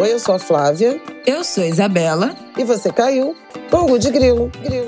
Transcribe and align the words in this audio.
Oi, 0.00 0.12
eu 0.12 0.20
sou 0.20 0.36
a 0.36 0.38
Flávia. 0.38 1.02
Eu 1.26 1.42
sou 1.42 1.64
a 1.64 1.66
Isabela. 1.66 2.32
E 2.56 2.62
você 2.62 2.92
caiu 2.92 3.34
com 3.68 3.90
o 3.90 3.98
de 3.98 4.12
grilo. 4.12 4.48
grilo. 4.62 4.86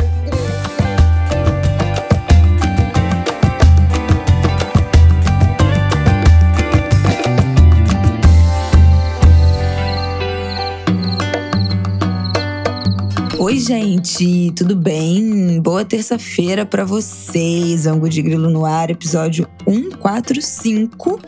Oi, 13.37 13.59
gente, 13.59 14.53
tudo 14.53 14.77
bem? 14.77 15.61
Boa 15.61 15.85
terça-feira 15.85 16.65
para 16.65 16.85
vocês. 16.85 17.85
Ango 17.85 18.09
de 18.09 18.23
Grilo 18.23 18.49
no 18.49 18.65
ar, 18.65 18.91
episódio 18.91 19.45
145. 19.67 21.21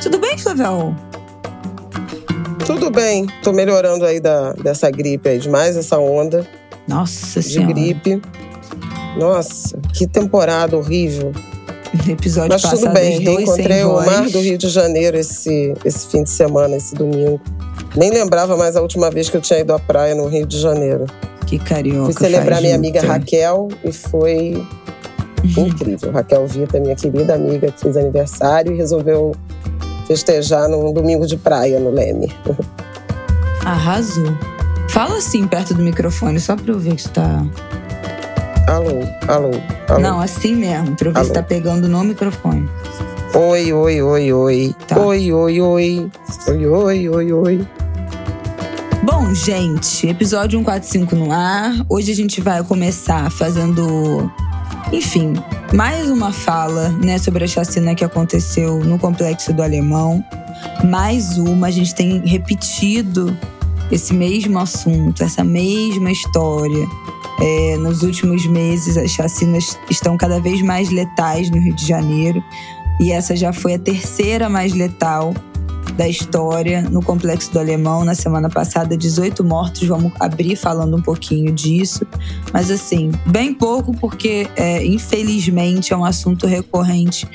Tudo 0.00 0.20
bem, 0.20 0.38
Flavel? 0.38 0.94
Tudo 2.66 2.90
bem, 2.90 3.26
tô 3.42 3.52
melhorando 3.52 4.04
aí 4.06 4.20
da, 4.20 4.52
dessa 4.54 4.90
gripe 4.90 5.28
aí, 5.28 5.38
demais 5.38 5.76
essa 5.76 5.98
onda. 5.98 6.46
Nossa 6.88 7.40
de 7.40 7.46
Senhora. 7.46 7.72
gripe. 7.72 8.22
Nossa, 9.18 9.78
que 9.92 10.06
temporada 10.06 10.76
horrível. 10.76 11.32
Episódio 12.08 12.50
Mas 12.50 12.62
tudo 12.62 12.90
bem, 12.90 13.20
reencontrei 13.20 13.84
o 13.84 13.92
voz. 13.92 14.06
mar 14.06 14.28
do 14.28 14.40
Rio 14.40 14.58
de 14.58 14.68
Janeiro 14.68 15.16
esse, 15.16 15.74
esse 15.84 16.08
fim 16.08 16.24
de 16.24 16.30
semana, 16.30 16.76
esse 16.76 16.94
domingo. 16.94 17.40
Nem 17.94 18.10
lembrava 18.10 18.56
mais 18.56 18.76
a 18.76 18.82
última 18.82 19.10
vez 19.10 19.28
que 19.28 19.36
eu 19.36 19.40
tinha 19.40 19.60
ido 19.60 19.72
à 19.72 19.78
praia 19.78 20.14
no 20.14 20.26
Rio 20.26 20.46
de 20.46 20.58
Janeiro. 20.58 21.04
Que 21.46 21.58
carioca. 21.58 22.06
Fui 22.06 22.14
celebrar 22.14 22.60
minha 22.60 22.74
amiga 22.74 23.00
Raquel 23.00 23.68
e 23.84 23.92
foi 23.92 24.60
incrível. 25.56 26.10
Raquel 26.10 26.46
Vita, 26.46 26.80
minha 26.80 26.96
querida 26.96 27.34
amiga, 27.34 27.70
que 27.70 27.80
fez 27.80 27.96
aniversário 27.96 28.72
e 28.72 28.76
resolveu 28.76 29.32
festejar 30.06 30.68
num 30.68 30.92
domingo 30.92 31.26
de 31.26 31.36
praia 31.36 31.78
no 31.80 31.90
Leme. 31.90 32.32
Arrasou. 33.64 34.36
Fala 34.88 35.18
assim 35.18 35.46
perto 35.46 35.74
do 35.74 35.82
microfone, 35.82 36.38
só 36.38 36.54
pra 36.54 36.72
eu 36.72 36.78
ver 36.78 36.98
você 36.98 37.08
tá. 37.08 37.44
Alô, 38.68 39.00
alô, 39.28 39.50
alô. 39.88 40.00
Não, 40.00 40.20
assim 40.20 40.54
mesmo, 40.54 40.94
pra 40.96 41.08
eu 41.08 41.12
ver 41.12 41.18
Alô. 41.18 41.28
se 41.28 41.32
tá 41.32 41.42
pegando 41.42 41.88
no 41.88 42.04
microfone. 42.04 42.68
Oi, 43.34 43.72
oi, 43.72 44.02
oi, 44.02 44.32
oi. 44.32 44.74
Tá. 44.86 44.98
Oi, 45.00 45.32
oi, 45.32 45.60
oi. 45.60 46.10
Oi, 46.48 46.66
oi, 46.66 47.08
oi, 47.08 47.32
oi. 47.32 47.68
Bom, 49.02 49.34
gente, 49.34 50.06
episódio 50.08 50.58
145 50.58 51.16
no 51.16 51.32
ar. 51.32 51.74
Hoje 51.88 52.12
a 52.12 52.14
gente 52.14 52.40
vai 52.40 52.62
começar 52.62 53.30
fazendo, 53.30 54.30
enfim, 54.92 55.34
mais 55.72 56.10
uma 56.10 56.32
fala, 56.32 56.90
né, 56.90 57.18
sobre 57.18 57.44
a 57.44 57.46
chacina 57.46 57.94
que 57.94 58.04
aconteceu 58.04 58.78
no 58.80 58.98
complexo 58.98 59.52
do 59.52 59.62
Alemão. 59.62 60.24
Mais 60.84 61.38
uma, 61.38 61.68
a 61.68 61.70
gente 61.70 61.94
tem 61.94 62.24
repetido 62.24 63.36
esse 63.90 64.14
mesmo 64.14 64.58
assunto, 64.58 65.22
essa 65.22 65.44
mesma 65.44 66.10
história. 66.10 66.86
É, 67.40 67.76
nos 67.78 68.02
últimos 68.02 68.46
meses, 68.46 68.96
as 68.96 69.10
chacinas 69.10 69.78
estão 69.90 70.16
cada 70.16 70.40
vez 70.40 70.62
mais 70.62 70.90
letais 70.90 71.50
no 71.50 71.58
Rio 71.58 71.74
de 71.74 71.86
Janeiro. 71.86 72.42
E 73.00 73.10
essa 73.10 73.34
já 73.34 73.52
foi 73.52 73.74
a 73.74 73.78
terceira 73.78 74.48
mais 74.48 74.72
letal 74.72 75.34
da 75.96 76.08
história 76.08 76.82
no 76.82 77.02
Complexo 77.02 77.52
do 77.52 77.58
Alemão. 77.58 78.04
Na 78.04 78.14
semana 78.14 78.48
passada, 78.48 78.96
18 78.96 79.44
mortos. 79.44 79.86
Vamos 79.86 80.12
abrir 80.20 80.56
falando 80.56 80.96
um 80.96 81.02
pouquinho 81.02 81.52
disso. 81.52 82.06
Mas, 82.52 82.70
assim, 82.70 83.10
bem 83.26 83.54
pouco, 83.54 83.92
porque, 83.96 84.48
é, 84.56 84.84
infelizmente, 84.84 85.92
é 85.92 85.96
um 85.96 86.04
assunto 86.04 86.46
recorrente 86.46 87.26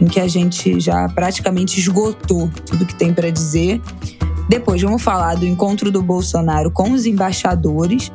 em 0.00 0.06
que 0.06 0.20
a 0.20 0.28
gente 0.28 0.80
já 0.80 1.08
praticamente 1.08 1.78
esgotou 1.78 2.50
tudo 2.66 2.86
que 2.86 2.94
tem 2.94 3.12
para 3.12 3.30
dizer. 3.30 3.80
Depois, 4.48 4.82
vamos 4.82 5.02
falar 5.02 5.36
do 5.36 5.46
encontro 5.46 5.90
do 5.90 6.02
Bolsonaro 6.02 6.70
com 6.70 6.92
os 6.92 7.06
embaixadores. 7.06 8.12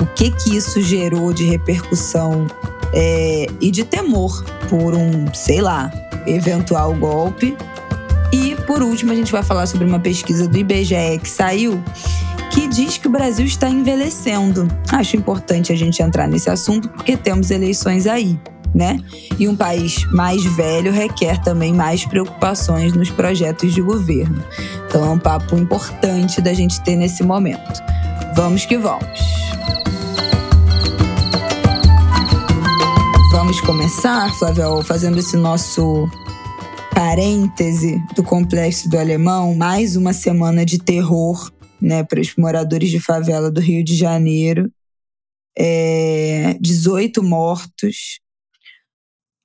O 0.00 0.06
que 0.06 0.30
que 0.30 0.56
isso 0.56 0.80
gerou 0.82 1.32
de 1.32 1.44
repercussão 1.44 2.46
é, 2.92 3.46
e 3.60 3.70
de 3.70 3.84
temor 3.84 4.44
por 4.68 4.94
um, 4.94 5.32
sei 5.32 5.60
lá, 5.60 5.90
eventual 6.26 6.94
golpe. 6.94 7.56
Por 8.68 8.82
último, 8.82 9.12
a 9.12 9.14
gente 9.14 9.32
vai 9.32 9.42
falar 9.42 9.64
sobre 9.64 9.86
uma 9.86 9.98
pesquisa 9.98 10.46
do 10.46 10.58
IBGE 10.58 11.18
que 11.22 11.28
saiu 11.30 11.82
que 12.50 12.68
diz 12.68 12.98
que 12.98 13.08
o 13.08 13.10
Brasil 13.10 13.46
está 13.46 13.66
envelhecendo. 13.66 14.68
Acho 14.92 15.16
importante 15.16 15.72
a 15.72 15.76
gente 15.76 16.02
entrar 16.02 16.28
nesse 16.28 16.50
assunto 16.50 16.86
porque 16.90 17.16
temos 17.16 17.50
eleições 17.50 18.06
aí, 18.06 18.38
né? 18.74 18.98
E 19.38 19.48
um 19.48 19.56
país 19.56 20.04
mais 20.12 20.44
velho 20.44 20.92
requer 20.92 21.40
também 21.40 21.72
mais 21.72 22.04
preocupações 22.04 22.92
nos 22.92 23.10
projetos 23.10 23.72
de 23.72 23.80
governo. 23.80 24.44
Então 24.86 25.02
é 25.02 25.08
um 25.08 25.18
papo 25.18 25.56
importante 25.56 26.42
da 26.42 26.52
gente 26.52 26.78
ter 26.82 26.94
nesse 26.94 27.22
momento. 27.22 27.82
Vamos 28.36 28.66
que 28.66 28.76
vamos. 28.76 29.18
Vamos 33.32 33.62
começar, 33.62 34.30
Flávio, 34.34 34.82
fazendo 34.82 35.18
esse 35.18 35.38
nosso 35.38 36.06
parêntese 36.98 38.04
do 38.16 38.24
complexo 38.24 38.88
do 38.90 38.98
Alemão, 38.98 39.54
mais 39.54 39.94
uma 39.94 40.12
semana 40.12 40.66
de 40.66 40.80
terror, 40.80 41.48
né, 41.80 42.02
para 42.02 42.20
os 42.20 42.34
moradores 42.34 42.90
de 42.90 42.98
favela 42.98 43.52
do 43.52 43.60
Rio 43.60 43.84
de 43.84 43.94
Janeiro. 43.94 44.68
É, 45.56 46.54
18 46.60 47.22
mortos. 47.22 48.18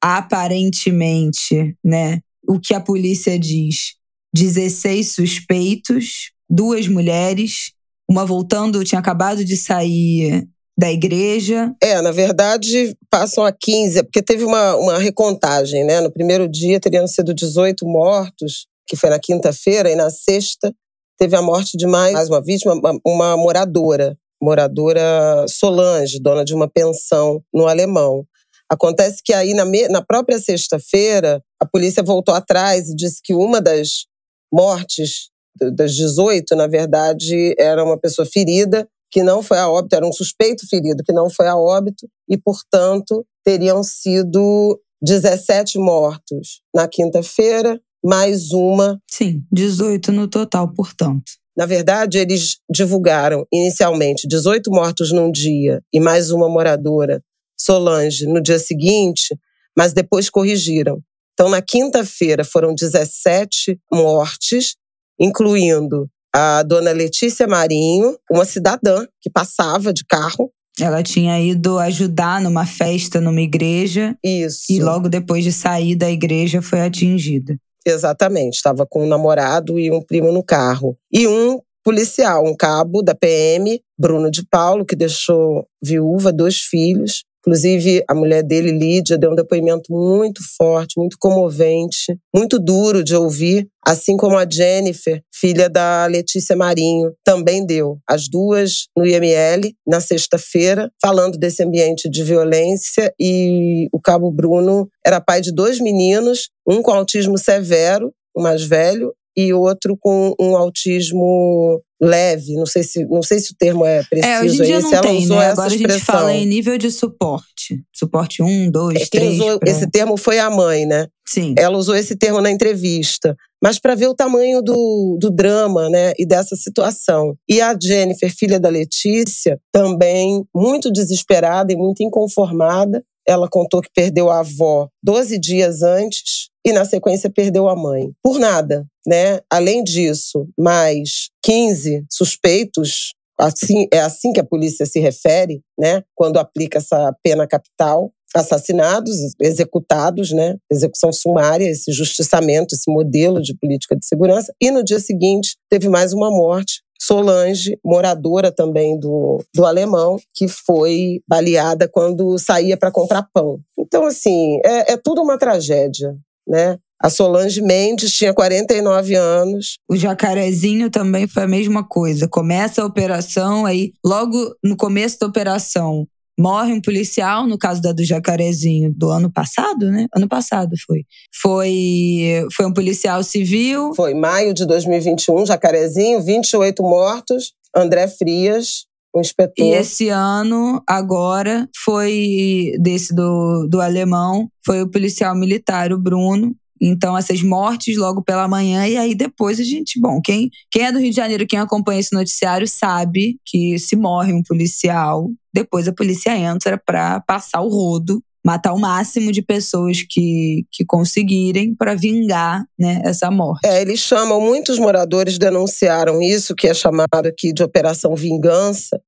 Aparentemente, 0.01 1.77
né, 1.85 2.21
o 2.47 2.59
que 2.59 2.73
a 2.73 2.79
polícia 2.79 3.37
diz, 3.37 3.97
16 4.33 5.11
suspeitos, 5.11 6.31
duas 6.49 6.87
mulheres, 6.87 7.71
uma 8.09 8.25
voltando, 8.25 8.83
tinha 8.83 8.97
acabado 8.97 9.45
de 9.45 9.55
sair 9.55 10.49
da 10.77 10.91
igreja, 10.91 11.71
É, 11.81 12.01
na 12.01 12.11
verdade, 12.11 12.97
passam 13.09 13.45
a 13.45 13.51
15, 13.51 13.99
é 13.99 14.03
porque 14.03 14.21
teve 14.23 14.43
uma, 14.43 14.75
uma 14.75 14.97
recontagem, 14.97 15.83
né? 15.83 16.01
No 16.01 16.11
primeiro 16.11 16.47
dia 16.47 16.79
teriam 16.79 17.07
sido 17.07 17.33
18 17.33 17.85
mortos, 17.85 18.65
que 18.87 18.95
foi 18.95 19.09
na 19.09 19.19
quinta-feira, 19.19 19.89
e 19.91 19.95
na 19.95 20.09
sexta 20.09 20.73
teve 21.19 21.35
a 21.35 21.41
morte 21.41 21.77
de 21.77 21.85
mais, 21.85 22.13
mais 22.13 22.27
uma 22.29 22.41
vítima, 22.41 22.73
uma, 22.73 22.99
uma 23.05 23.37
moradora, 23.37 24.17
moradora 24.41 25.45
Solange, 25.47 26.19
dona 26.19 26.43
de 26.43 26.53
uma 26.55 26.67
pensão 26.67 27.41
no 27.53 27.67
Alemão. 27.67 28.25
Acontece 28.69 29.21
que 29.23 29.31
aí, 29.31 29.53
na, 29.53 29.65
me- 29.65 29.87
na 29.87 30.01
própria 30.03 30.39
sexta-feira, 30.39 31.41
a 31.61 31.65
polícia 31.67 32.01
voltou 32.01 32.33
atrás 32.33 32.89
e 32.89 32.95
disse 32.95 33.21
que 33.23 33.33
uma 33.35 33.61
das 33.61 34.05
mortes, 34.51 35.29
das 35.75 35.93
18, 35.95 36.55
na 36.55 36.65
verdade, 36.67 37.53
era 37.59 37.83
uma 37.83 37.97
pessoa 37.97 38.25
ferida, 38.25 38.87
que 39.13 39.21
não 39.21 39.43
foi 39.43 39.59
a 39.59 39.69
óbito, 39.69 39.95
era 39.95 40.07
um 40.07 40.11
suspeito 40.11 40.67
ferido 40.67 41.03
que 41.03 41.13
não 41.13 41.29
foi 41.29 41.47
a 41.47 41.55
óbito, 41.55 42.09
e, 42.27 42.35
portanto, 42.35 43.23
teriam 43.45 43.83
sido 43.83 44.81
17 45.03 45.77
mortos 45.77 46.61
na 46.75 46.87
quinta-feira, 46.87 47.79
mais 48.03 48.51
uma 48.51 48.99
sim, 49.07 49.43
18 49.51 50.11
no 50.11 50.27
total, 50.27 50.73
portanto. 50.73 51.31
na 51.55 51.67
verdade, 51.67 52.17
eles 52.17 52.57
divulgaram 52.67 53.45
inicialmente 53.53 54.27
18 54.27 54.71
mortos 54.71 55.11
num 55.11 55.31
dia 55.31 55.81
e 55.93 55.99
mais 55.99 56.31
uma 56.31 56.49
moradora, 56.49 57.21
Solange, 57.55 58.25
no 58.25 58.41
dia 58.41 58.57
seguinte, 58.57 59.37
mas 59.77 59.93
depois 59.93 60.29
corrigiram. 60.29 60.99
Então, 61.33 61.49
na 61.49 61.61
quinta-feira, 61.61 62.43
foram 62.43 62.73
17 62.73 63.79
mortes, 63.91 64.75
incluindo 65.19 66.09
a 66.35 66.63
dona 66.63 66.91
Letícia 66.91 67.47
Marinho, 67.47 68.17
uma 68.31 68.45
cidadã 68.45 69.05
que 69.21 69.29
passava 69.29 69.93
de 69.93 70.03
carro. 70.05 70.51
Ela 70.79 71.03
tinha 71.03 71.39
ido 71.39 71.77
ajudar 71.77 72.41
numa 72.41 72.65
festa 72.65 73.21
numa 73.21 73.41
igreja 73.41 74.17
Isso. 74.23 74.65
e 74.71 74.81
logo 74.81 75.07
depois 75.07 75.43
de 75.43 75.51
sair 75.51 75.95
da 75.95 76.09
igreja 76.09 76.63
foi 76.63 76.81
atingida. 76.81 77.55
Exatamente, 77.85 78.55
estava 78.55 78.85
com 78.89 79.03
um 79.03 79.07
namorado 79.07 79.77
e 79.77 79.91
um 79.91 80.01
primo 80.01 80.31
no 80.31 80.43
carro. 80.43 80.97
E 81.11 81.27
um 81.27 81.59
policial, 81.83 82.45
um 82.45 82.55
cabo 82.55 83.03
da 83.03 83.13
PM, 83.13 83.79
Bruno 83.99 84.31
de 84.31 84.43
Paulo, 84.49 84.85
que 84.85 84.95
deixou 84.95 85.67
viúva, 85.83 86.31
dois 86.31 86.61
filhos. 86.61 87.23
Inclusive, 87.45 88.01
a 88.09 88.15
mulher 88.15 88.41
dele, 88.41 88.71
Lídia, 88.71 89.17
deu 89.17 89.31
um 89.31 89.35
depoimento 89.35 89.91
muito 89.91 90.41
forte, 90.57 90.97
muito 90.97 91.17
comovente, 91.19 92.17
muito 92.33 92.57
duro 92.57 93.03
de 93.03 93.13
ouvir, 93.13 93.67
assim 93.85 94.15
como 94.15 94.37
a 94.37 94.49
Jennifer, 94.49 95.21
filha 95.33 95.69
da 95.69 96.05
Letícia 96.05 96.55
Marinho, 96.55 97.11
também 97.21 97.65
deu. 97.65 97.97
As 98.09 98.29
duas 98.29 98.87
no 98.95 99.05
IML, 99.05 99.73
na 99.85 99.99
sexta-feira, 99.99 100.89
falando 101.01 101.37
desse 101.37 101.61
ambiente 101.61 102.09
de 102.09 102.23
violência. 102.23 103.13
E 103.19 103.89
o 103.91 103.99
cabo 103.99 104.31
Bruno 104.31 104.87
era 105.05 105.19
pai 105.19 105.41
de 105.41 105.53
dois 105.53 105.81
meninos, 105.81 106.49
um 106.65 106.81
com 106.81 106.91
autismo 106.91 107.37
severo, 107.37 108.13
o 108.33 108.41
mais 108.41 108.63
velho, 108.63 109.13
e 109.35 109.53
outro 109.53 109.97
com 109.99 110.33
um 110.39 110.55
autismo 110.55 111.81
leve. 112.01 112.53
Não 112.55 112.65
sei 112.65 112.83
se, 112.83 113.05
não 113.05 113.23
sei 113.23 113.39
se 113.39 113.53
o 113.53 113.55
termo 113.57 113.85
é 113.85 114.03
preciso. 114.03 114.27
É, 114.33 114.41
hoje 114.41 114.55
em 114.61 114.65
dia 114.65 114.77
esse. 114.77 114.91
não 114.91 115.01
tem, 115.01 115.27
né? 115.27 115.45
Agora 115.47 115.67
a 115.67 115.69
gente 115.69 115.81
expressão. 115.81 116.15
fala 116.15 116.33
em 116.33 116.45
nível 116.45 116.77
de 116.77 116.91
suporte. 116.91 117.81
Suporte 117.93 118.43
1, 118.43 118.69
2, 118.69 118.95
É, 119.01 119.05
Quem 119.05 119.21
3. 119.21 119.33
usou 119.39 119.59
pra- 119.59 119.71
esse 119.71 119.89
termo 119.89 120.17
foi 120.17 120.39
a 120.39 120.49
mãe, 120.49 120.85
né? 120.85 121.07
Sim. 121.27 121.55
Ela 121.57 121.77
usou 121.77 121.95
esse 121.95 122.15
termo 122.15 122.41
na 122.41 122.51
entrevista. 122.51 123.35
mas 123.63 123.79
para 123.79 123.95
ver 123.95 124.07
o 124.07 124.13
tamanho 124.13 124.61
do, 124.61 125.17
do 125.21 125.31
drama 125.31 125.89
né, 125.89 126.11
e 126.19 126.25
dessa 126.25 126.53
situação. 126.53 127.33
E 127.49 127.61
a 127.61 127.73
Jennifer, 127.81 128.29
filha 128.37 128.59
da 128.59 128.67
Letícia, 128.67 129.57
também 129.71 130.43
muito 130.53 130.91
desesperada 130.91 131.71
e 131.71 131.75
muito 131.77 132.03
inconformada, 132.03 133.01
ela 133.25 133.47
contou 133.49 133.79
que 133.81 133.87
perdeu 133.95 134.29
a 134.29 134.39
avó 134.41 134.89
12 135.01 135.39
dias 135.39 135.81
antes 135.81 136.49
e, 136.65 136.71
na 136.71 136.85
sequência, 136.85 137.29
perdeu 137.29 137.67
a 137.67 137.75
mãe. 137.75 138.11
Por 138.21 138.39
nada, 138.39 138.85
né? 139.05 139.39
Além 139.49 139.83
disso, 139.83 140.47
mais 140.57 141.29
15 141.43 142.05
suspeitos 142.09 143.13
Assim, 143.39 143.87
é 143.91 143.99
assim 143.99 144.31
que 144.31 144.39
a 144.39 144.45
polícia 144.45 144.85
se 144.85 144.99
refere, 144.99 145.61
né? 145.77 146.03
Quando 146.15 146.37
aplica 146.37 146.77
essa 146.77 147.13
pena 147.23 147.47
capital. 147.47 148.11
Assassinados, 148.35 149.15
executados, 149.39 150.31
né? 150.31 150.55
Execução 150.71 151.11
sumária, 151.11 151.69
esse 151.69 151.91
justiçamento, 151.91 152.73
esse 152.73 152.91
modelo 152.91 153.41
de 153.41 153.55
política 153.55 153.95
de 153.95 154.05
segurança. 154.07 154.53
E 154.59 154.71
no 154.71 154.83
dia 154.83 154.99
seguinte, 154.99 155.55
teve 155.69 155.87
mais 155.87 156.13
uma 156.13 156.31
morte 156.31 156.81
Solange, 156.99 157.77
moradora 157.83 158.49
também 158.49 158.97
do, 158.97 159.43
do 159.53 159.65
Alemão, 159.65 160.17
que 160.33 160.47
foi 160.47 161.19
baleada 161.27 161.85
quando 161.85 162.39
saía 162.39 162.77
para 162.77 162.91
comprar 162.91 163.27
pão. 163.33 163.59
Então, 163.77 164.05
assim, 164.05 164.57
é, 164.65 164.93
é 164.93 164.97
tudo 164.97 165.21
uma 165.21 165.37
tragédia, 165.37 166.15
né? 166.47 166.77
A 167.01 167.09
Solange 167.09 167.61
Mendes 167.61 168.13
tinha 168.13 168.33
49 168.33 169.15
anos. 169.15 169.77
O 169.89 169.95
Jacarezinho 169.95 170.89
também 170.89 171.27
foi 171.27 171.43
a 171.43 171.47
mesma 171.47 171.83
coisa. 171.85 172.29
Começa 172.29 172.81
a 172.81 172.85
operação, 172.85 173.65
aí 173.65 173.91
logo 174.05 174.55
no 174.63 174.77
começo 174.77 175.19
da 175.19 175.27
operação 175.27 176.07
morre 176.39 176.73
um 176.73 176.81
policial, 176.81 177.45
no 177.45 177.57
caso 177.57 177.81
da 177.81 177.91
do 177.91 178.03
Jacarezinho 178.03 178.91
do 178.93 179.09
ano 179.09 179.31
passado, 179.31 179.91
né? 179.91 180.07
Ano 180.15 180.27
passado 180.27 180.75
foi. 180.85 181.05
Foi, 181.41 182.47
foi 182.55 182.65
um 182.65 182.73
policial 182.73 183.23
civil. 183.23 183.93
Foi 183.95 184.13
maio 184.13 184.53
de 184.53 184.65
2021, 184.65 185.45
Jacarezinho, 185.45 186.21
28 186.21 186.81
mortos. 186.81 187.53
André 187.75 188.07
Frias, 188.07 188.85
o 189.13 189.21
inspetor. 189.21 189.65
E 189.65 189.73
esse 189.73 190.09
ano, 190.09 190.81
agora, 190.87 191.69
foi 191.83 192.73
desse 192.79 193.13
do, 193.13 193.67
do 193.69 193.79
alemão, 193.79 194.49
foi 194.65 194.81
o 194.81 194.89
policial 194.89 195.35
militar, 195.35 195.93
o 195.93 195.99
Bruno, 195.99 196.55
então, 196.85 197.17
essas 197.17 197.41
mortes 197.41 197.95
logo 197.95 198.21
pela 198.21 198.45
manhã, 198.45 198.85
e 198.85 198.97
aí 198.97 199.15
depois 199.15 199.57
a 199.57 199.63
gente. 199.63 199.97
Bom, 200.01 200.19
quem, 200.21 200.49
quem 200.69 200.83
é 200.83 200.91
do 200.91 200.99
Rio 200.99 201.11
de 201.11 201.15
Janeiro, 201.15 201.47
quem 201.47 201.57
acompanha 201.57 202.01
esse 202.01 202.13
noticiário, 202.13 202.67
sabe 202.67 203.39
que 203.45 203.79
se 203.79 203.95
morre 203.95 204.33
um 204.33 204.43
policial, 204.43 205.31
depois 205.53 205.87
a 205.87 205.93
polícia 205.93 206.37
entra 206.37 206.77
para 206.77 207.21
passar 207.21 207.61
o 207.61 207.69
rodo 207.69 208.21
matar 208.45 208.73
o 208.73 208.79
máximo 208.79 209.31
de 209.31 209.41
pessoas 209.41 210.03
que, 210.07 210.65
que 210.71 210.85
conseguirem 210.85 211.73
para 211.73 211.95
vingar 211.95 212.65
né, 212.77 213.01
essa 213.05 213.31
morte. 213.31 213.65
É, 213.65 213.81
eles 213.81 213.99
chamam, 213.99 214.41
muitos 214.41 214.77
moradores 214.77 215.37
denunciaram 215.37 216.21
isso, 216.21 216.53
que 216.53 216.67
é 216.67 216.73
chamado 216.73 217.25
aqui 217.25 217.53
de 217.53 217.63
Operação 217.63 218.15
Vingança, 218.15 219.01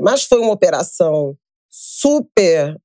mas 0.00 0.24
foi 0.24 0.40
uma 0.40 0.52
operação 0.52 1.34
super, 1.70 2.76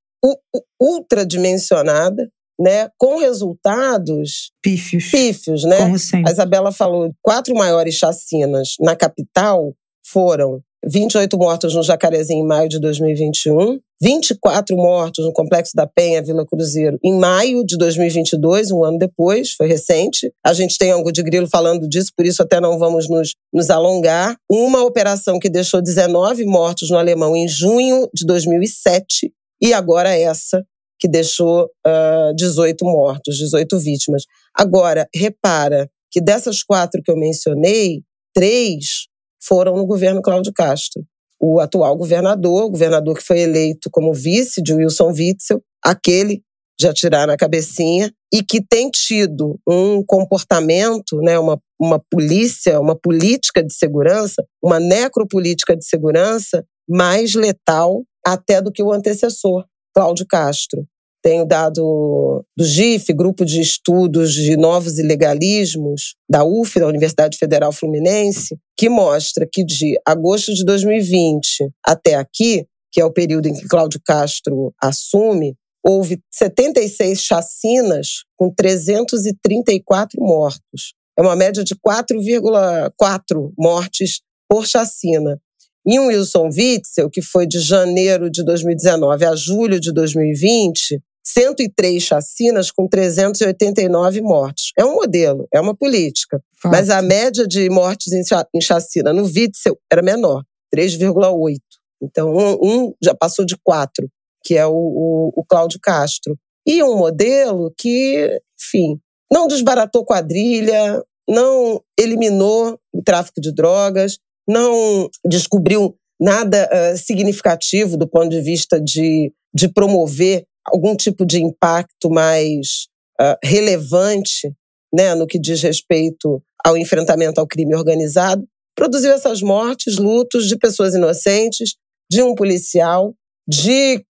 ultradimensionada, 0.80 2.30
né, 2.60 2.90
com 2.98 3.18
resultados 3.18 4.52
pífios. 4.62 5.10
pífios 5.10 5.64
né? 5.64 5.78
Como 5.78 5.98
sempre. 5.98 6.30
A 6.30 6.34
Isabela 6.34 6.72
falou, 6.72 7.12
quatro 7.22 7.56
maiores 7.56 7.96
chacinas 7.96 8.76
na 8.80 8.96
capital 8.96 9.74
foram 10.06 10.62
28 10.86 11.38
mortos 11.38 11.76
no 11.76 11.84
Jacarezinho 11.84 12.44
em 12.44 12.48
maio 12.48 12.68
de 12.68 12.80
2021, 12.80 13.80
24 14.02 14.76
mortos 14.76 15.24
no 15.24 15.32
Complexo 15.32 15.74
da 15.76 15.86
Penha, 15.86 16.24
Vila 16.24 16.46
Cruzeiro, 16.46 16.98
em 17.04 17.18
maio 17.20 17.64
de 17.64 17.78
2022, 17.78 18.72
um 18.72 18.84
ano 18.84 18.98
depois, 18.98 19.52
foi 19.52 19.68
recente. 19.68 20.34
A 20.44 20.54
gente 20.54 20.78
tem 20.78 20.92
algo 20.92 21.12
de 21.12 21.22
grilo 21.22 21.48
falando 21.48 21.88
disso, 21.88 22.12
por 22.16 22.26
isso 22.26 22.42
até 22.42 22.60
não 22.60 22.80
vamos 22.80 23.08
nos, 23.08 23.36
nos 23.54 23.70
alongar. 23.70 24.36
Uma 24.50 24.84
operação 24.84 25.38
que 25.38 25.50
deixou 25.50 25.82
19 25.82 26.46
mortos 26.46 26.90
no 26.90 26.98
Alemão 26.98 27.36
em 27.36 27.48
junho 27.48 28.10
de 28.14 28.26
2007 28.26 29.32
e 29.62 29.74
agora 29.74 30.18
essa 30.18 30.66
que 31.00 31.08
deixou 31.08 31.66
uh, 31.66 31.68
ah, 31.86 32.32
18 32.36 32.86
mortos, 32.86 33.38
18 33.38 33.80
vítimas. 33.80 34.24
Agora, 34.56 35.08
repara 35.14 35.90
que 36.12 36.22
dessas 36.22 36.62
quatro 36.62 37.02
que 37.04 37.10
eu 37.10 37.18
mencionei, 37.18 38.04
três 38.34 39.08
foram 39.44 39.76
no 39.76 39.86
governo 39.86 40.22
Cláudio 40.22 40.54
Castro. 40.54 41.04
O 41.40 41.60
atual 41.60 41.98
governador, 41.98 42.66
o 42.66 42.70
governador 42.70 43.18
que 43.18 43.24
foi 43.24 43.40
eleito 43.40 43.90
como 43.92 44.14
vice 44.14 44.62
de 44.62 44.74
Wilson 44.74 45.12
Witzel, 45.12 45.62
aquele 45.84 46.44
de 46.80 46.88
atirar 46.88 47.28
na 47.28 47.38
cabecinha, 47.38 48.12
e 48.34 48.44
que 48.44 48.60
tem 48.60 48.90
tido 48.90 49.60
um 49.68 50.04
comportamento, 50.04 51.18
né, 51.18 51.38
uma, 51.38 51.60
uma 51.80 52.00
polícia, 52.10 52.80
uma 52.80 52.96
política 52.96 53.64
de 53.64 53.74
segurança, 53.74 54.44
uma 54.64 54.80
necropolítica 54.80 55.76
de 55.76 55.86
segurança 55.86 56.66
mais 56.90 57.36
letal 57.36 58.04
até 58.26 58.62
do 58.62 58.72
que 58.72 58.82
o 58.82 58.92
antecessor. 58.92 59.66
Cláudio 59.94 60.26
Castro. 60.28 60.86
Tenho 61.22 61.46
dado 61.46 62.44
do 62.58 62.64
GIF, 62.66 63.14
Grupo 63.14 63.46
de 63.46 63.62
Estudos 63.62 64.34
de 64.34 64.58
Novos 64.58 64.98
Ilegalismos, 64.98 66.16
da 66.28 66.44
UF, 66.44 66.80
da 66.80 66.88
Universidade 66.88 67.38
Federal 67.38 67.72
Fluminense, 67.72 68.58
que 68.76 68.90
mostra 68.90 69.48
que 69.52 69.64
de 69.64 70.00
agosto 70.06 70.54
de 70.54 70.66
2020 70.66 71.70
até 71.86 72.16
aqui, 72.16 72.66
que 72.92 73.00
é 73.00 73.06
o 73.06 73.14
período 73.14 73.48
em 73.48 73.54
que 73.54 73.68
Cláudio 73.68 74.02
Castro 74.04 74.74
assume, 74.82 75.56
houve 75.84 76.20
76 76.32 77.22
chacinas 77.22 78.24
com 78.36 78.52
334 78.52 80.20
mortos. 80.22 80.94
É 81.18 81.22
uma 81.22 81.36
média 81.36 81.64
de 81.64 81.76
4,4 81.76 83.52
mortes 83.58 84.22
por 84.50 84.66
chacina. 84.66 85.40
E 85.86 86.00
um 86.00 86.08
Wilson 86.08 86.50
Witzel, 86.56 87.10
que 87.10 87.22
foi 87.22 87.48
de 87.48 87.60
janeiro 87.60 88.30
de 88.30 88.44
2019 88.44 89.26
a 89.26 89.36
julho 89.36 89.80
de 89.80 89.92
2020, 89.92 91.02
103 91.24 92.02
chacinas 92.02 92.72
com 92.72 92.88
389 92.88 94.22
mortos. 94.22 94.72
É 94.78 94.84
um 94.84 94.96
modelo, 94.96 95.48
é 95.54 95.60
uma 95.60 95.76
política. 95.76 96.42
Fato. 96.62 96.72
Mas 96.72 96.90
a 96.90 97.02
média 97.02 97.48
de 97.48 97.70
mortes 97.70 98.12
em 98.14 98.62
chacina 98.62 99.14
no 99.14 99.24
Witzel 99.24 99.78
era 99.92 100.02
menor, 100.02 100.44
3,8. 100.74 101.58
Então, 102.02 102.36
um, 102.36 102.58
um, 102.62 102.94
já 103.02 103.14
passou 103.14 103.46
de 103.46 103.56
4, 103.64 104.10
que 104.44 104.58
é 104.58 104.66
o, 104.66 104.74
o, 104.74 105.32
o 105.36 105.46
Cláudio 105.46 105.80
Castro. 105.82 106.38
E 106.66 106.84
um 106.84 106.98
modelo 106.98 107.74
que, 107.78 108.40
enfim, 108.60 109.00
não 109.32 109.48
desbaratou 109.48 110.06
quadrilha, 110.06 111.04
não 111.28 111.82
eliminou 112.00 112.80
o 112.94 113.02
tráfico 113.04 113.40
de 113.40 113.54
drogas, 113.54 114.18
não 114.48 115.10
descobriu 115.26 115.96
nada 116.20 116.70
uh, 116.72 116.98
significativo 116.98 117.98
do 117.98 118.08
ponto 118.08 118.30
de 118.30 118.42
vista 118.42 118.80
de, 118.80 119.34
de 119.54 119.68
promover 119.68 120.46
algum 120.72 120.96
tipo 120.96 121.26
de 121.26 121.42
impacto 121.42 122.10
mais 122.10 122.88
uh, 123.20 123.38
relevante 123.44 124.52
né, 124.94 125.16
no 125.16 125.26
que 125.26 125.40
diz 125.40 125.62
respeito 125.62 126.42
ao 126.66 126.78
enfrentamento 126.78 127.40
ao 127.40 127.48
crime 127.48 127.76
organizado, 127.76 128.46
produziu 128.76 129.12
essas 129.12 129.42
mortes, 129.42 129.98
lutos 129.98 130.48
de 130.48 130.58
pessoas 130.58 130.94
inocentes, 130.94 131.76
de 132.10 132.22
um 132.22 132.36
policial, 132.36 133.14
de 133.48 134.04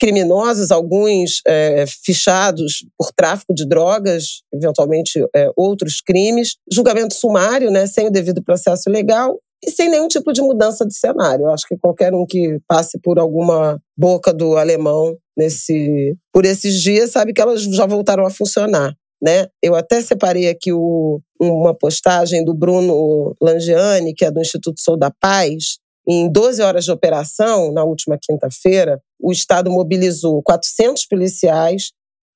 criminosos, 0.00 0.70
alguns 0.70 1.40
é, 1.44 1.84
fichados 2.04 2.86
por 2.96 3.10
tráfico 3.12 3.52
de 3.52 3.66
drogas, 3.66 4.42
eventualmente 4.54 5.18
é, 5.34 5.50
outros 5.56 6.00
crimes, 6.00 6.56
julgamento 6.72 7.14
sumário, 7.14 7.70
né, 7.70 7.86
sem 7.86 8.06
o 8.06 8.10
devido 8.10 8.42
processo 8.42 8.88
legal, 8.88 9.36
e 9.64 9.72
sem 9.72 9.88
nenhum 9.88 10.06
tipo 10.06 10.32
de 10.32 10.40
mudança 10.40 10.86
de 10.86 10.94
cenário. 10.94 11.46
Eu 11.46 11.50
acho 11.50 11.66
que 11.66 11.76
qualquer 11.76 12.14
um 12.14 12.24
que 12.24 12.60
passe 12.68 12.98
por 13.00 13.18
alguma 13.18 13.80
boca 13.96 14.32
do 14.32 14.56
alemão 14.56 15.16
nesse 15.38 16.16
por 16.32 16.44
esses 16.44 16.82
dias 16.82 17.12
sabe 17.12 17.32
que 17.32 17.40
elas 17.40 17.62
já 17.62 17.86
voltaram 17.86 18.26
a 18.26 18.30
funcionar. 18.30 18.94
Né? 19.22 19.48
Eu 19.62 19.74
até 19.74 20.00
separei 20.00 20.48
aqui 20.48 20.72
o, 20.72 21.20
uma 21.40 21.74
postagem 21.74 22.44
do 22.44 22.54
Bruno 22.54 23.34
Langiani, 23.40 24.14
que 24.14 24.24
é 24.24 24.30
do 24.30 24.40
Instituto 24.40 24.80
Sou 24.80 24.96
da 24.96 25.10
Paz. 25.10 25.78
Em 26.06 26.30
12 26.30 26.62
horas 26.62 26.84
de 26.84 26.92
operação, 26.92 27.72
na 27.72 27.84
última 27.84 28.18
quinta-feira, 28.20 29.00
o 29.20 29.32
Estado 29.32 29.70
mobilizou 29.70 30.42
400 30.42 31.06
policiais, 31.06 31.90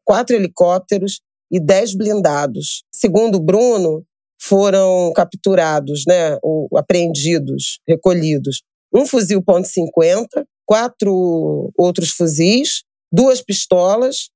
quatro 0.05 0.35
helicópteros 0.35 1.21
e 1.51 1.61
10 1.61 1.95
blindados. 1.95 2.83
Segundo 2.95 3.41
Bruno, 3.41 4.05
foram 4.43 5.13
capturados, 5.15 6.03
né, 6.07 6.37
ou 6.43 6.69
apreendidos, 6.77 7.79
recolhidos, 7.89 8.63
um 8.93 9.07
fuzil 9.07 9.41
.50, 9.41 10.27
quatro 10.67 11.73
outros 11.79 12.11
fuzis, 12.11 12.83
duas 13.13 13.43
pistolas, 13.43 14.31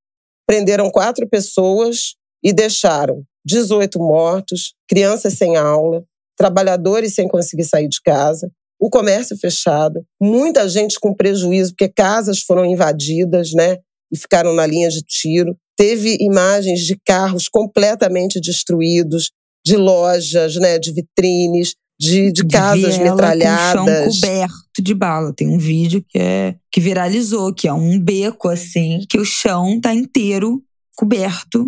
prenderam 0.46 0.90
quatro 0.90 1.28
pessoas 1.28 2.14
e 2.42 2.52
deixaram 2.52 3.24
18 3.44 3.98
mortos, 3.98 4.74
crianças 4.88 5.34
sem 5.34 5.56
aula, 5.56 6.04
trabalhadores 6.36 7.14
sem 7.14 7.26
conseguir 7.26 7.64
sair 7.64 7.88
de 7.88 8.00
casa, 8.02 8.50
o 8.78 8.90
comércio 8.90 9.36
fechado, 9.38 10.04
muita 10.20 10.68
gente 10.68 11.00
com 11.00 11.14
prejuízo 11.14 11.70
porque 11.70 11.92
casas 11.92 12.40
foram 12.40 12.64
invadidas, 12.64 13.52
né, 13.54 13.78
e 14.12 14.18
ficaram 14.18 14.52
na 14.52 14.66
linha 14.66 14.88
de 14.88 15.02
tiro. 15.02 15.56
Teve 15.76 16.16
imagens 16.20 16.80
de 16.80 16.96
carros 17.04 17.48
completamente 17.48 18.40
destruídos, 18.40 19.30
de 19.64 19.76
lojas, 19.76 20.56
né, 20.56 20.78
de 20.78 20.92
vitrines, 20.92 21.74
de, 21.98 22.30
de 22.30 22.46
casas 22.46 22.98
metralhadas. 22.98 23.80
Com 24.04 24.12
chão 24.12 24.20
coberto 24.20 24.82
de 24.82 24.94
bala. 24.94 25.32
Tem 25.34 25.48
um 25.48 25.58
vídeo 25.58 26.04
que 26.08 26.18
é 26.18 26.56
que 26.70 26.80
viralizou, 26.80 27.54
que 27.54 27.66
é 27.66 27.72
um 27.72 27.98
beco 27.98 28.48
assim, 28.48 29.00
que 29.08 29.18
o 29.18 29.24
chão 29.24 29.80
tá 29.80 29.94
inteiro 29.94 30.62
coberto 30.94 31.66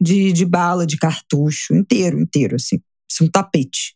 de, 0.00 0.32
de 0.32 0.44
bala, 0.44 0.86
de 0.86 0.96
cartucho, 0.96 1.74
inteiro, 1.74 2.20
inteiro, 2.20 2.56
assim. 2.56 2.78
Assim, 3.10 3.24
um 3.24 3.30
tapete. 3.30 3.94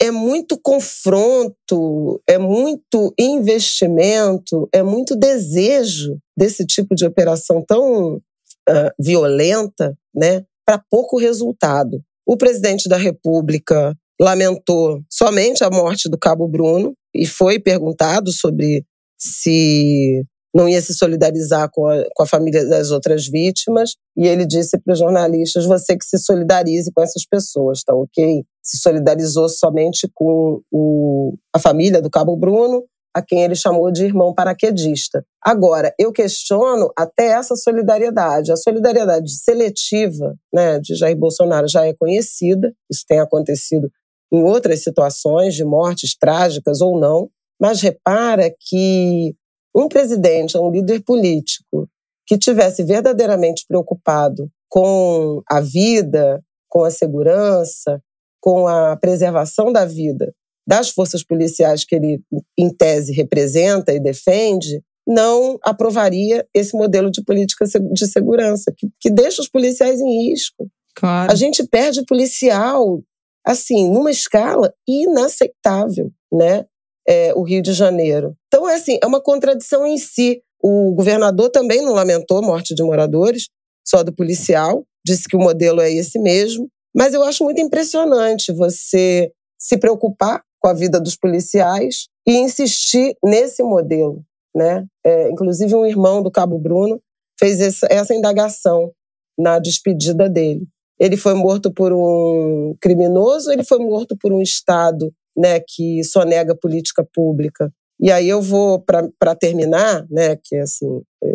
É 0.00 0.10
muito 0.10 0.58
confronto, 0.62 2.22
é 2.28 2.36
muito 2.36 3.14
investimento, 3.18 4.68
é 4.72 4.82
muito 4.82 5.16
desejo 5.16 6.18
desse 6.36 6.66
tipo 6.66 6.94
de 6.94 7.06
operação 7.06 7.64
tão 7.66 8.16
uh, 8.16 8.90
violenta, 9.00 9.96
né, 10.14 10.44
para 10.66 10.82
pouco 10.90 11.18
resultado. 11.18 12.02
O 12.26 12.36
presidente 12.36 12.88
da 12.88 12.96
República 12.96 13.96
lamentou 14.20 15.00
somente 15.10 15.62
a 15.62 15.70
morte 15.70 16.08
do 16.08 16.18
Cabo 16.18 16.48
Bruno 16.48 16.94
e 17.14 17.26
foi 17.26 17.58
perguntado 17.58 18.32
sobre 18.32 18.84
se 19.18 20.22
não 20.54 20.66
ia 20.66 20.80
se 20.80 20.94
solidarizar 20.94 21.68
com 21.70 21.86
a, 21.86 22.02
com 22.14 22.22
a 22.22 22.26
família 22.26 22.66
das 22.66 22.90
outras 22.90 23.26
vítimas. 23.26 23.90
E 24.16 24.26
ele 24.26 24.46
disse 24.46 24.78
para 24.80 24.94
os 24.94 24.98
jornalistas: 24.98 25.66
você 25.66 25.96
que 25.96 26.04
se 26.04 26.18
solidarize 26.18 26.90
com 26.94 27.02
essas 27.02 27.26
pessoas, 27.26 27.82
tá 27.84 27.94
ok? 27.94 28.42
Se 28.62 28.78
solidarizou 28.78 29.48
somente 29.48 30.08
com 30.14 30.60
o, 30.72 31.34
a 31.54 31.58
família 31.58 32.00
do 32.00 32.10
Cabo 32.10 32.36
Bruno, 32.36 32.84
a 33.14 33.22
quem 33.22 33.42
ele 33.42 33.54
chamou 33.54 33.90
de 33.90 34.04
irmão 34.04 34.34
paraquedista. 34.34 35.24
Agora, 35.42 35.94
eu 35.98 36.12
questiono 36.12 36.90
até 36.96 37.28
essa 37.28 37.54
solidariedade. 37.54 38.52
A 38.52 38.56
solidariedade 38.56 39.30
seletiva 39.30 40.34
né, 40.52 40.78
de 40.78 40.94
Jair 40.94 41.16
Bolsonaro 41.16 41.68
já 41.68 41.86
é 41.86 41.94
conhecida, 41.94 42.72
isso 42.90 43.04
tem 43.06 43.18
acontecido 43.18 43.90
em 44.32 44.42
outras 44.42 44.82
situações 44.82 45.54
de 45.54 45.64
mortes 45.64 46.16
trágicas 46.16 46.80
ou 46.80 46.98
não, 46.98 47.30
mas 47.60 47.80
repara 47.80 48.54
que 48.58 49.34
um 49.74 49.88
presidente, 49.88 50.58
um 50.58 50.70
líder 50.70 51.02
político 51.04 51.88
que 52.26 52.36
tivesse 52.36 52.82
verdadeiramente 52.82 53.64
preocupado 53.68 54.50
com 54.68 55.42
a 55.48 55.60
vida, 55.60 56.42
com 56.68 56.82
a 56.82 56.90
segurança, 56.90 58.02
com 58.40 58.66
a 58.66 58.96
preservação 58.96 59.72
da 59.72 59.84
vida 59.84 60.34
das 60.66 60.90
forças 60.90 61.22
policiais 61.22 61.84
que 61.84 61.94
ele, 61.94 62.20
em 62.58 62.68
tese, 62.68 63.12
representa 63.12 63.92
e 63.92 64.00
defende, 64.00 64.82
não 65.06 65.58
aprovaria 65.62 66.44
esse 66.52 66.76
modelo 66.76 67.10
de 67.10 67.22
política 67.22 67.64
de 67.92 68.06
segurança, 68.08 68.72
que, 68.76 68.88
que 69.00 69.08
deixa 69.08 69.40
os 69.40 69.48
policiais 69.48 70.00
em 70.00 70.28
risco. 70.28 70.68
Claro. 70.96 71.30
A 71.30 71.34
gente 71.36 71.64
perde 71.64 72.04
policial, 72.04 73.00
assim, 73.46 73.90
numa 73.90 74.10
escala 74.10 74.74
inaceitável, 74.86 76.10
né? 76.32 76.66
é, 77.06 77.32
o 77.34 77.42
Rio 77.42 77.62
de 77.62 77.72
Janeiro. 77.72 78.36
Então, 78.48 78.68
é 78.68 78.74
assim, 78.74 78.98
é 79.02 79.06
uma 79.06 79.20
contradição 79.20 79.86
em 79.86 79.96
si. 79.96 80.42
O 80.62 80.92
governador 80.94 81.50
também 81.50 81.82
não 81.82 81.92
lamentou 81.92 82.38
a 82.38 82.42
morte 82.42 82.74
de 82.74 82.82
moradores, 82.82 83.48
só 83.86 84.02
do 84.02 84.12
policial, 84.12 84.84
disse 85.04 85.28
que 85.28 85.36
o 85.36 85.40
modelo 85.40 85.80
é 85.80 85.92
esse 85.92 86.18
mesmo. 86.18 86.68
Mas 86.94 87.14
eu 87.14 87.22
acho 87.22 87.44
muito 87.44 87.60
impressionante 87.60 88.52
você 88.52 89.30
se 89.58 89.78
preocupar 89.78 90.42
com 90.60 90.68
a 90.68 90.74
vida 90.74 91.00
dos 91.00 91.16
policiais 91.16 92.08
e 92.26 92.36
insistir 92.36 93.14
nesse 93.24 93.62
modelo. 93.62 94.24
Né? 94.54 94.84
É, 95.04 95.30
inclusive, 95.30 95.74
um 95.74 95.86
irmão 95.86 96.22
do 96.22 96.30
Cabo 96.30 96.58
Bruno 96.58 97.00
fez 97.38 97.60
essa, 97.60 97.86
essa 97.90 98.14
indagação 98.14 98.90
na 99.38 99.58
despedida 99.58 100.28
dele. 100.28 100.66
Ele 100.98 101.16
foi 101.16 101.34
morto 101.34 101.72
por 101.72 101.92
um 101.92 102.74
criminoso, 102.80 103.50
ele 103.52 103.64
foi 103.64 103.78
morto 103.78 104.16
por 104.16 104.32
um 104.32 104.40
Estado 104.40 105.12
né, 105.36 105.60
que 105.60 106.02
sonega 106.02 106.56
política 106.56 107.06
pública. 107.14 107.70
E 108.00 108.10
aí 108.10 108.28
eu 108.28 108.40
vou, 108.40 108.80
para 108.80 109.34
terminar, 109.34 110.06
né, 110.10 110.36
que 110.42 110.56
assim, 110.56 111.02
é, 111.22 111.32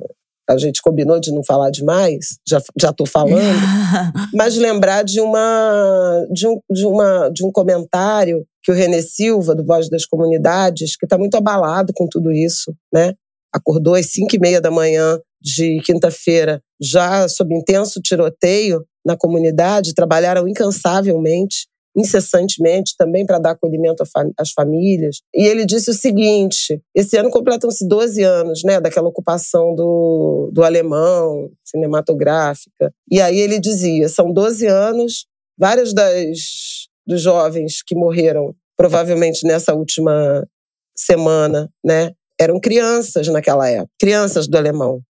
a 0.49 0.57
gente 0.57 0.81
combinou 0.81 1.19
de 1.19 1.31
não 1.31 1.43
falar 1.43 1.69
demais, 1.69 2.37
já 2.47 2.89
estou 2.89 3.07
falando, 3.07 3.37
mas 4.33 4.57
lembrar 4.57 5.03
de, 5.03 5.21
uma, 5.21 6.25
de, 6.31 6.47
um, 6.47 6.59
de, 6.69 6.85
uma, 6.85 7.29
de 7.29 7.45
um 7.45 7.51
comentário 7.51 8.45
que 8.63 8.71
o 8.71 8.75
Renê 8.75 9.01
Silva, 9.01 9.55
do 9.55 9.65
Voz 9.65 9.89
das 9.89 10.05
Comunidades, 10.05 10.95
que 10.95 11.05
está 11.05 11.17
muito 11.17 11.35
abalado 11.35 11.93
com 11.95 12.07
tudo 12.07 12.31
isso, 12.31 12.75
né? 12.93 13.13
Acordou 13.51 13.95
às 13.95 14.11
cinco 14.11 14.35
e 14.35 14.39
meia 14.39 14.61
da 14.61 14.69
manhã 14.69 15.19
de 15.41 15.81
quinta-feira, 15.83 16.61
já 16.79 17.27
sob 17.27 17.55
intenso 17.55 17.99
tiroteio 17.99 18.85
na 19.05 19.17
comunidade, 19.17 19.93
trabalharam 19.93 20.47
incansavelmente 20.47 21.71
incessantemente 21.95 22.95
também 22.97 23.25
para 23.25 23.39
dar 23.39 23.51
acolhimento 23.51 24.03
às 24.37 24.51
famílias. 24.51 25.17
E 25.33 25.45
ele 25.45 25.65
disse 25.65 25.91
o 25.91 25.93
seguinte: 25.93 26.81
esse 26.95 27.17
ano 27.17 27.29
completam-se 27.29 27.87
12 27.87 28.23
anos 28.23 28.63
né, 28.63 28.79
daquela 28.79 29.09
ocupação 29.09 29.75
do, 29.75 30.49
do 30.51 30.63
alemão, 30.63 31.49
cinematográfica. 31.65 32.93
E 33.09 33.21
aí 33.21 33.39
ele 33.39 33.59
dizia: 33.59 34.07
são 34.09 34.31
12 34.31 34.67
anos, 34.67 35.25
vários 35.57 35.93
das, 35.93 36.87
dos 37.05 37.21
jovens 37.21 37.81
que 37.85 37.95
morreram, 37.95 38.55
provavelmente 38.75 39.45
nessa 39.45 39.73
última 39.73 40.47
semana, 40.95 41.69
né, 41.83 42.11
eram 42.39 42.59
crianças 42.59 43.27
naquela 43.27 43.67
época, 43.67 43.91
crianças 43.99 44.47
do 44.47 44.57
alemão, 44.57 45.01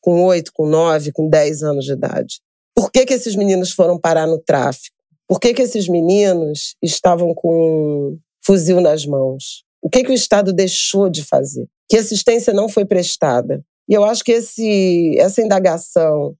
com 0.00 0.24
8, 0.24 0.50
com 0.54 0.66
9, 0.66 1.12
com 1.12 1.28
10 1.28 1.62
anos 1.62 1.84
de 1.84 1.92
idade. 1.92 2.40
Por 2.74 2.90
que, 2.90 3.04
que 3.04 3.14
esses 3.14 3.36
meninos 3.36 3.72
foram 3.72 3.98
parar 3.98 4.26
no 4.26 4.38
tráfico? 4.38 4.96
Por 5.28 5.38
que, 5.38 5.54
que 5.54 5.62
esses 5.62 5.88
meninos 5.88 6.74
estavam 6.82 7.34
com 7.34 7.54
um 7.54 8.18
fuzil 8.44 8.80
nas 8.80 9.06
mãos? 9.06 9.64
O 9.82 9.88
que, 9.88 10.02
que 10.02 10.10
o 10.10 10.14
Estado 10.14 10.52
deixou 10.52 11.08
de 11.08 11.24
fazer? 11.24 11.66
Que 11.88 11.96
assistência 11.96 12.52
não 12.52 12.68
foi 12.68 12.84
prestada? 12.84 13.64
E 13.88 13.94
eu 13.94 14.04
acho 14.04 14.22
que 14.24 14.32
esse, 14.32 15.16
essa 15.18 15.42
indagação, 15.42 16.34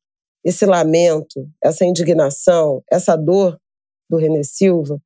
esse 0.45 0.65
lamento, 0.67 1.49
essa 1.63 1.85
indignação, 1.85 2.83
essa 2.91 3.17
dor 3.17 3.59
do 4.09 4.17
René 4.17 4.43
Silva 4.43 5.01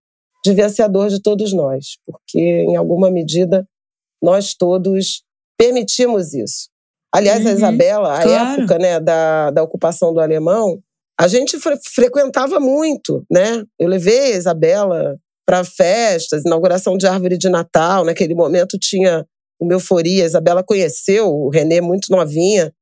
devia 0.44 0.68
ser 0.68 0.82
a 0.82 0.88
dor 0.88 1.08
de 1.08 1.22
todos 1.22 1.52
nós, 1.54 1.98
porque, 2.04 2.38
em 2.38 2.76
alguma 2.76 3.10
medida, 3.10 3.66
nós 4.22 4.54
todos 4.54 5.24
permitimos 5.56 6.34
isso. 6.34 6.68
Aliás, 7.12 7.44
uhum, 7.44 7.50
a 7.50 7.52
Isabela, 7.52 8.18
a 8.18 8.22
claro. 8.22 8.60
época 8.60 8.78
né, 8.78 9.00
da, 9.00 9.50
da 9.50 9.62
ocupação 9.62 10.12
do 10.12 10.20
alemão, 10.20 10.82
a 11.18 11.28
gente 11.28 11.58
fre 11.58 11.76
frequentava 11.94 12.58
muito, 12.58 13.24
né? 13.30 13.64
Eu 13.78 13.88
levei 13.88 14.32
a 14.34 14.36
Isabela 14.36 15.16
para 15.46 15.64
festas, 15.64 16.44
inauguração 16.44 16.96
de 16.96 17.06
árvore 17.06 17.38
de 17.38 17.48
Natal. 17.48 18.04
Naquele 18.04 18.34
momento 18.34 18.78
tinha 18.78 19.26
uma 19.60 19.74
euforia. 19.74 20.24
A 20.24 20.26
Isabela 20.26 20.64
conheceu 20.64 21.28
o 21.28 21.50
Renê 21.50 21.80
muito 21.80 22.10
novinha 22.10 22.72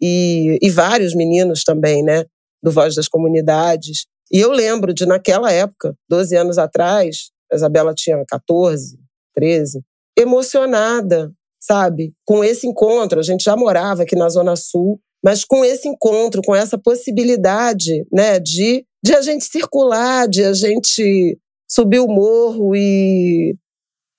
e, 0.00 0.58
e 0.62 0.70
vários 0.70 1.14
meninos 1.14 1.64
também, 1.64 2.02
né? 2.02 2.24
Do 2.62 2.70
Voz 2.70 2.94
das 2.94 3.08
Comunidades. 3.08 4.06
E 4.32 4.40
eu 4.40 4.50
lembro 4.50 4.94
de, 4.94 5.04
naquela 5.04 5.52
época, 5.52 5.94
12 6.08 6.36
anos 6.36 6.58
atrás, 6.58 7.30
a 7.52 7.56
Isabela 7.56 7.92
tinha 7.94 8.24
14, 8.26 8.98
13, 9.34 9.82
emocionada, 10.18 11.30
sabe? 11.60 12.14
Com 12.24 12.42
esse 12.42 12.66
encontro. 12.66 13.20
A 13.20 13.22
gente 13.22 13.44
já 13.44 13.56
morava 13.56 14.04
aqui 14.04 14.16
na 14.16 14.28
Zona 14.30 14.56
Sul 14.56 14.98
mas 15.22 15.44
com 15.44 15.64
esse 15.64 15.88
encontro, 15.88 16.42
com 16.42 16.54
essa 16.54 16.76
possibilidade 16.76 18.04
né, 18.12 18.40
de, 18.40 18.84
de 19.02 19.14
a 19.14 19.22
gente 19.22 19.44
circular, 19.44 20.28
de 20.28 20.42
a 20.42 20.52
gente 20.52 21.38
subir 21.70 22.00
o 22.00 22.08
morro 22.08 22.74
e, 22.74 23.54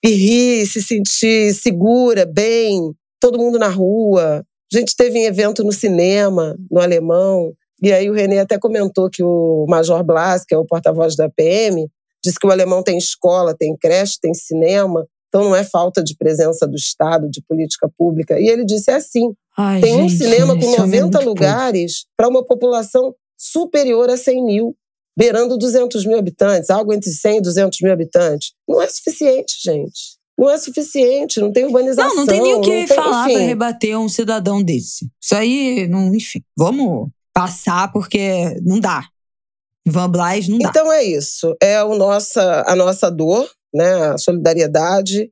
e 0.04 0.08
rir, 0.08 0.66
se 0.66 0.82
sentir 0.82 1.54
segura, 1.54 2.24
bem, 2.24 2.92
todo 3.20 3.38
mundo 3.38 3.58
na 3.58 3.68
rua. 3.68 4.44
A 4.72 4.76
gente 4.76 4.96
teve 4.96 5.18
um 5.18 5.24
evento 5.24 5.62
no 5.62 5.72
cinema, 5.72 6.56
no 6.70 6.80
alemão, 6.80 7.52
e 7.82 7.92
aí 7.92 8.08
o 8.08 8.14
René 8.14 8.40
até 8.40 8.58
comentou 8.58 9.10
que 9.10 9.22
o 9.22 9.66
Major 9.68 10.02
Blas, 10.02 10.44
que 10.44 10.54
é 10.54 10.58
o 10.58 10.64
porta-voz 10.64 11.14
da 11.14 11.28
PM, 11.28 11.86
disse 12.24 12.38
que 12.40 12.46
o 12.46 12.50
alemão 12.50 12.82
tem 12.82 12.96
escola, 12.96 13.54
tem 13.54 13.76
creche, 13.76 14.18
tem 14.20 14.32
cinema, 14.32 15.06
então 15.34 15.42
não 15.42 15.56
é 15.56 15.64
falta 15.64 16.00
de 16.00 16.16
presença 16.16 16.64
do 16.64 16.76
Estado, 16.76 17.28
de 17.28 17.42
política 17.42 17.90
pública. 17.98 18.38
E 18.38 18.46
ele 18.46 18.64
disse: 18.64 18.88
é 18.92 18.94
assim. 18.94 19.34
Ai, 19.58 19.80
tem 19.80 19.96
gente, 19.96 20.14
um 20.14 20.16
cinema 20.16 20.58
com 20.58 20.76
90 20.78 21.18
é 21.18 21.24
lugares 21.24 22.06
para 22.16 22.28
uma 22.28 22.44
população 22.44 23.12
superior 23.36 24.08
a 24.08 24.16
100 24.16 24.44
mil, 24.44 24.76
beirando 25.16 25.58
200 25.58 26.06
mil 26.06 26.18
habitantes, 26.18 26.70
algo 26.70 26.92
entre 26.92 27.10
100 27.10 27.38
e 27.38 27.40
200 27.40 27.80
mil 27.82 27.92
habitantes. 27.92 28.52
Não 28.68 28.80
é 28.80 28.88
suficiente, 28.88 29.56
gente. 29.60 30.14
Não 30.38 30.50
é 30.50 30.58
suficiente, 30.58 31.40
não 31.40 31.52
tem 31.52 31.64
urbanização. 31.64 32.10
Não, 32.10 32.16
não 32.16 32.26
tem 32.26 32.40
nem 32.40 32.54
o 32.54 32.60
que 32.60 32.86
falar 32.88 33.28
para 33.28 33.38
rebater 33.38 33.98
um 33.98 34.08
cidadão 34.08 34.62
desse. 34.62 35.08
Isso 35.20 35.34
aí, 35.34 35.86
não, 35.88 36.14
enfim, 36.14 36.42
vamos 36.56 37.08
passar 37.32 37.92
porque 37.92 38.56
não 38.62 38.78
dá. 38.78 39.04
Van 39.86 40.10
Blas 40.10 40.48
não 40.48 40.58
dá. 40.58 40.68
Então 40.68 40.92
é 40.92 41.04
isso. 41.04 41.54
É 41.60 41.82
o 41.84 41.96
nossa, 41.96 42.64
a 42.66 42.74
nossa 42.74 43.10
dor, 43.10 43.48
né, 43.74 43.92
a 44.10 44.18
solidariedade 44.18 45.30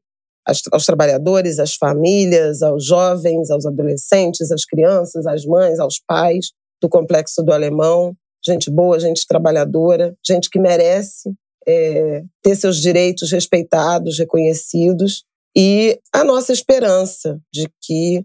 aos 0.72 0.84
trabalhadores, 0.84 1.61
às 1.61 1.76
famílias, 1.76 2.62
aos 2.62 2.84
jovens, 2.84 3.49
aos 3.50 3.64
adolescentes, 3.64 4.50
às 4.50 4.64
crianças, 4.64 5.25
às 5.25 5.44
mães, 5.44 5.78
aos 5.78 6.00
pais 6.04 6.50
do 6.80 6.88
complexo 6.88 7.42
do 7.42 7.52
Alemão. 7.52 8.12
Gente 8.44 8.68
boa, 8.68 8.99
gente 8.99 9.25
trabalhadora, 9.25 10.16
gente 10.26 10.50
que 10.50 10.58
merece 10.58 11.32
é, 11.66 12.22
ter 12.42 12.56
seus 12.56 12.78
direitos 12.78 13.30
respeitados, 13.30 14.18
reconhecidos, 14.18 15.22
e 15.56 16.00
a 16.12 16.25
nossa 16.25 16.52
esperança 16.52 17.38
de 17.52 17.68
que 17.80 18.25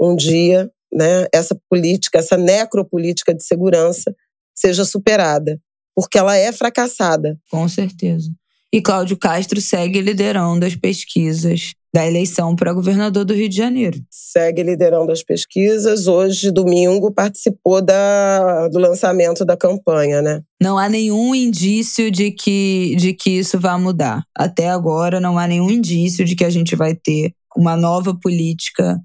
um 0.00 0.14
dia 0.14 0.70
né, 0.92 1.26
essa 1.32 1.58
política, 1.68 2.18
essa 2.18 2.36
necropolítica 2.36 3.34
de 3.34 3.42
segurança 3.42 4.14
seja 4.54 4.84
superada, 4.84 5.60
porque 5.94 6.18
ela 6.18 6.36
é 6.36 6.52
fracassada. 6.52 7.38
Com 7.50 7.68
certeza. 7.68 8.30
E 8.76 8.82
Cláudio 8.82 9.16
Castro 9.16 9.58
segue 9.58 10.02
liderando 10.02 10.66
as 10.66 10.76
pesquisas 10.76 11.72
da 11.94 12.06
eleição 12.06 12.54
para 12.54 12.74
governador 12.74 13.24
do 13.24 13.32
Rio 13.32 13.48
de 13.48 13.56
Janeiro. 13.56 13.98
Segue 14.10 14.62
liderando 14.62 15.10
as 15.10 15.22
pesquisas. 15.22 16.06
Hoje, 16.06 16.50
domingo, 16.50 17.10
participou 17.10 17.80
da, 17.80 18.68
do 18.68 18.78
lançamento 18.78 19.46
da 19.46 19.56
campanha, 19.56 20.20
né? 20.20 20.42
Não 20.62 20.76
há 20.76 20.90
nenhum 20.90 21.34
indício 21.34 22.10
de 22.10 22.30
que, 22.30 22.94
de 22.98 23.14
que 23.14 23.30
isso 23.30 23.58
vá 23.58 23.78
mudar. 23.78 24.22
Até 24.36 24.68
agora, 24.68 25.20
não 25.20 25.38
há 25.38 25.46
nenhum 25.46 25.70
indício 25.70 26.22
de 26.22 26.36
que 26.36 26.44
a 26.44 26.50
gente 26.50 26.76
vai 26.76 26.94
ter 26.94 27.32
uma 27.56 27.78
nova 27.78 28.14
política 28.14 29.00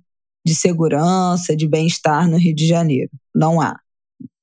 de 0.45 0.53
segurança, 0.53 1.55
de 1.55 1.65
bem-estar 1.65 2.29
no 2.29 2.35
Rio 2.35 2.53
de 2.53 2.67
Janeiro. 2.67 3.09
Não 3.33 3.61
há. 3.61 3.79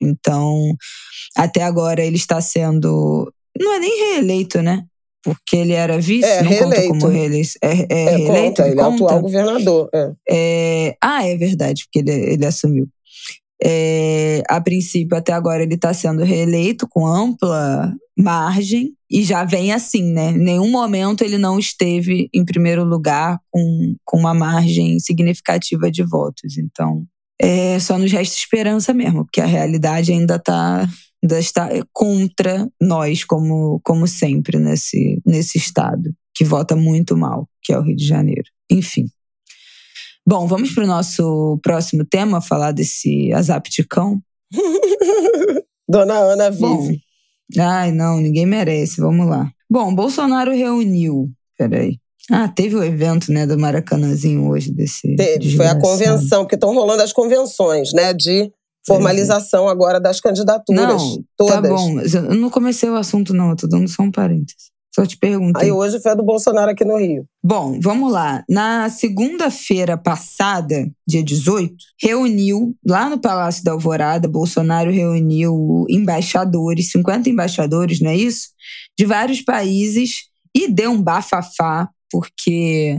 Então, 0.01 0.75
até 1.37 1.65
agora 1.65 2.03
ele 2.03 2.17
está 2.17 2.41
sendo. 2.41 3.31
Não 3.61 3.75
é 3.75 3.79
nem 3.79 4.15
reeleito, 4.15 4.63
né? 4.63 4.87
Porque 5.23 5.57
ele 5.57 5.73
era 5.73 5.99
vice, 5.99 6.25
é, 6.25 6.43
não 6.43 6.51
reeleito. 6.51 6.89
conta 6.89 7.01
como 7.01 7.13
reeleição. 7.13 7.59
É, 7.63 7.69
é, 7.69 8.03
é 8.05 8.17
reeleito? 8.17 8.63
Conta, 8.63 8.67
ele 8.67 8.77
conta? 8.77 8.91
é 8.91 8.95
atual 8.95 9.21
governador. 9.21 9.91
É. 9.95 10.13
É, 10.31 10.97
ah, 11.01 11.27
é 11.27 11.37
verdade, 11.37 11.85
porque 11.85 11.99
ele, 11.99 12.33
ele 12.33 12.47
assumiu. 12.47 12.89
É, 13.63 14.43
a 14.49 14.61
princípio, 14.61 15.17
até 15.17 15.33
agora, 15.33 15.63
ele 15.63 15.75
está 15.75 15.93
sendo 15.93 16.23
reeleito 16.23 16.87
com 16.89 17.07
ampla 17.07 17.93
margem 18.17 18.93
e 19.11 19.23
já 19.23 19.45
vem 19.45 19.73
assim, 19.73 20.13
né? 20.13 20.31
Em 20.31 20.39
nenhum 20.39 20.71
momento 20.71 21.23
ele 21.23 21.39
não 21.39 21.59
esteve 21.59 22.29
em 22.33 22.45
primeiro 22.45 22.85
lugar 22.85 23.39
com, 23.51 23.97
com 24.05 24.19
uma 24.19 24.35
margem 24.35 24.99
significativa 24.99 25.91
de 25.91 26.03
votos. 26.03 26.59
Então, 26.59 27.05
é, 27.41 27.79
só 27.79 27.97
nos 27.99 28.11
resta 28.13 28.37
esperança 28.37 28.93
mesmo, 28.93 29.25
porque 29.25 29.41
a 29.41 29.47
realidade 29.47 30.13
ainda 30.13 30.37
está 30.37 30.89
está 31.23 31.69
contra 31.93 32.69
nós, 32.81 33.25
como, 33.25 33.81
como 33.83 34.07
sempre, 34.07 34.59
nesse, 34.59 35.21
nesse 35.27 35.59
estado, 35.59 36.15
que 36.35 36.45
vota 36.45 36.77
muito 36.77 37.17
mal, 37.17 37.49
que 37.63 37.73
é 37.73 37.79
o 37.79 37.83
Rio 37.83 37.97
de 37.97 38.07
Janeiro. 38.07 38.49
Enfim. 38.71 39.07
Bom, 40.27 40.47
vamos 40.47 40.73
para 40.73 40.85
o 40.85 40.87
nosso 40.87 41.59
próximo 41.63 42.05
tema, 42.05 42.41
falar 42.41 42.73
desse 42.73 43.33
azapticão. 43.33 44.21
Dona 45.89 46.19
Ana 46.19 46.51
vive. 46.51 46.63
Bom, 46.63 46.89
ai, 47.59 47.93
não, 47.93 48.21
ninguém 48.21 48.45
merece. 48.45 49.01
Vamos 49.01 49.27
lá. 49.27 49.51
Bom, 49.71 49.95
Bolsonaro 49.95 50.53
reuniu. 50.53 51.31
Peraí. 51.57 51.99
Ah, 52.31 52.47
teve 52.47 52.77
o 52.77 52.85
evento, 52.85 53.33
né, 53.33 53.47
do 53.47 53.59
Maracanãzinho 53.59 54.49
hoje 54.51 54.71
desse. 54.71 55.17
Teve, 55.17 55.57
foi 55.57 55.67
a 55.67 55.81
convenção, 55.81 56.43
porque 56.43 56.57
estão 56.57 56.75
rolando 56.75 57.03
as 57.03 57.13
convenções, 57.13 57.93
né, 57.95 58.13
de 58.13 58.53
formalização 58.89 59.69
agora 59.69 60.01
das 60.01 60.21
candidaturas. 60.21 61.03
Não, 61.03 61.25
todas. 61.37 61.55
tá 61.55 61.63
bom. 61.63 62.01
Eu 62.01 62.35
não 62.35 62.51
comecei 62.51 62.89
o 62.91 62.97
assunto, 62.97 63.33
não. 63.33 63.51
Eu 63.51 63.57
tô 63.57 63.67
dando 63.67 63.89
só 63.89 64.03
um 64.03 64.11
parênteses. 64.11 64.69
Só 64.99 65.07
te 65.07 65.17
perguntei. 65.17 65.67
Aí 65.67 65.73
hoje 65.73 66.01
foi 66.01 66.11
a 66.11 66.15
do 66.15 66.25
Bolsonaro 66.25 66.73
aqui 66.73 66.85
no 66.85 66.99
Rio. 66.99 67.25
Bom, 67.41 67.79
vamos 67.81 68.11
lá. 68.11 68.43
Na 68.49 68.91
segunda-feira 68.91 69.97
passada, 69.97 70.91
dia 71.07 71.23
18, 71.23 71.73
reuniu, 72.03 72.75
lá 72.85 73.09
no 73.09 73.21
Palácio 73.21 73.63
da 73.63 73.71
Alvorada, 73.71 74.27
Bolsonaro 74.27 74.91
reuniu 74.91 75.85
embaixadores, 75.89 76.91
50 76.91 77.31
embaixadores, 77.31 78.01
não 78.01 78.11
é 78.11 78.17
isso? 78.17 78.49
De 78.99 79.05
vários 79.05 79.41
países 79.41 80.25
e 80.53 80.67
deu 80.67 80.91
um 80.91 81.01
bafafá, 81.01 81.89
porque 82.11 82.99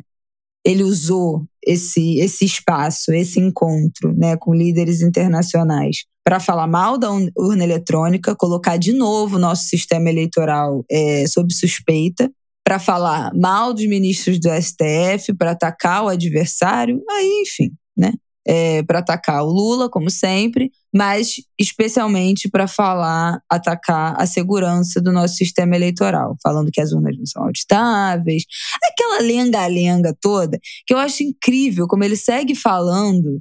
ele 0.63 0.83
usou 0.83 1.43
esse, 1.69 2.17
esse 2.17 2.45
espaço, 2.45 3.13
esse 3.13 3.39
encontro 3.39 4.11
né, 4.17 4.35
com 4.35 4.55
líderes 4.55 5.01
internacionais 5.01 6.05
para 6.23 6.39
falar 6.39 6.65
mal 6.65 6.97
da 6.97 7.11
urna 7.37 7.63
eletrônica, 7.63 8.35
colocar 8.35 8.77
de 8.77 8.91
novo 8.91 9.35
o 9.35 9.39
nosso 9.39 9.67
sistema 9.67 10.09
eleitoral 10.09 10.83
é, 10.89 11.25
sob 11.27 11.53
suspeita, 11.53 12.29
para 12.63 12.79
falar 12.79 13.31
mal 13.35 13.73
dos 13.73 13.85
ministros 13.87 14.39
do 14.39 14.49
STF, 14.49 15.33
para 15.37 15.51
atacar 15.51 16.03
o 16.03 16.07
adversário, 16.07 17.01
aí, 17.09 17.43
enfim, 17.43 17.71
né? 17.95 18.13
É, 18.51 18.81
para 18.81 18.97
atacar 18.97 19.43
o 19.43 19.51
Lula, 19.51 19.87
como 19.87 20.09
sempre, 20.09 20.71
mas 20.91 21.35
especialmente 21.59 22.49
para 22.49 22.67
falar, 22.67 23.39
atacar 23.47 24.19
a 24.19 24.25
segurança 24.25 24.99
do 24.99 25.11
nosso 25.11 25.35
sistema 25.35 25.75
eleitoral, 25.75 26.35
falando 26.41 26.71
que 26.71 26.81
as 26.81 26.91
urnas 26.91 27.15
não 27.15 27.27
são 27.27 27.43
auditáveis, 27.43 28.43
aquela 28.83 29.21
lenga-lenga 29.21 30.17
toda, 30.19 30.57
que 30.87 30.93
eu 30.93 30.97
acho 30.97 31.21
incrível 31.21 31.87
como 31.87 32.03
ele 32.03 32.15
segue 32.15 32.55
falando 32.55 33.39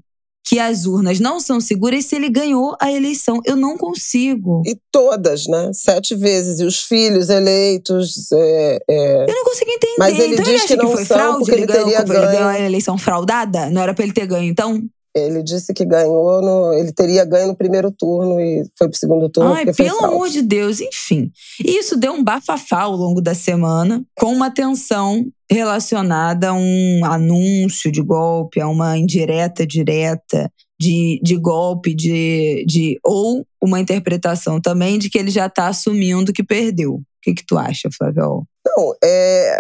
que 0.49 0.59
as 0.59 0.87
urnas 0.87 1.21
não 1.21 1.39
são 1.41 1.61
seguras 1.61 2.07
se 2.07 2.17
ele 2.17 2.31
ganhou 2.31 2.75
a 2.81 2.91
eleição. 2.91 3.39
Eu 3.45 3.55
não 3.55 3.77
consigo. 3.77 4.63
E 4.65 4.79
todas, 4.91 5.47
né? 5.47 5.71
Sete 5.75 6.15
vezes. 6.15 6.59
E 6.59 6.65
os 6.65 6.83
filhos 6.85 7.29
eleitos. 7.29 8.33
É, 8.33 8.79
é... 8.89 9.23
Eu 9.29 9.35
não 9.35 9.45
consigo 9.45 9.71
entender. 9.71 9.97
Mas 9.99 10.19
ele 10.19 10.33
então 10.33 10.45
diz 10.45 10.55
ele 10.55 10.57
acha 10.57 10.69
que 10.69 10.77
não 10.83 10.93
foi 10.93 11.05
fraude? 11.05 11.51
Ele, 11.51 11.61
ele 11.61 11.67
ganhou, 11.67 11.85
teria 11.85 11.99
ele 11.99 12.09
ganhou 12.09 12.33
ganho. 12.33 12.47
a 12.47 12.61
eleição 12.61 12.97
fraudada? 12.97 13.69
Não 13.69 13.83
era 13.83 13.93
pra 13.93 14.05
ele 14.05 14.15
ter 14.15 14.27
ganho, 14.27 14.49
então? 14.49 14.83
Ele 15.15 15.43
disse 15.43 15.73
que 15.73 15.85
ganhou, 15.85 16.41
no, 16.43 16.73
ele 16.75 16.93
teria 16.93 17.25
ganho 17.25 17.49
no 17.49 17.57
primeiro 17.57 17.91
turno 17.91 18.39
e 18.39 18.65
foi 18.77 18.89
pro 18.89 18.99
segundo 18.99 19.29
turno. 19.29 19.53
Ai, 19.53 19.73
pelo 19.73 20.05
amor 20.05 20.29
de 20.29 20.43
Deus, 20.43 20.81
enfim. 20.81 21.31
E 21.65 21.79
isso 21.79 21.97
deu 21.97 22.13
um 22.13 22.23
bafafá 22.23 22.83
ao 22.83 22.95
longo 22.95 23.21
da 23.21 23.35
semana, 23.35 24.05
com 24.15 24.33
uma 24.33 24.51
tensão 24.51 25.27
relacionada 25.51 26.51
a 26.51 26.55
um 26.55 27.01
anúncio 27.05 27.91
de 27.91 28.03
golpe, 28.03 28.61
a 28.61 28.69
uma 28.69 28.99
indireta 28.99 29.67
direta 29.67 30.51
de, 30.79 31.21
de 31.23 31.37
golpe, 31.37 31.95
de, 31.95 32.65
de 32.67 32.99
ou 33.05 33.45
uma 33.61 33.81
interpretação 33.81 34.61
também 34.61 34.99
de 34.99 35.11
que 35.11 35.19
ele 35.19 35.31
já 35.31 35.47
está 35.47 35.67
assumindo 35.67 36.33
que 36.33 36.45
perdeu. 36.45 36.95
O 36.95 37.03
que, 37.23 37.35
que 37.35 37.45
tu 37.45 37.59
acha, 37.59 37.89
Flávio? 37.91 38.47
Não, 38.65 38.95
é, 39.03 39.59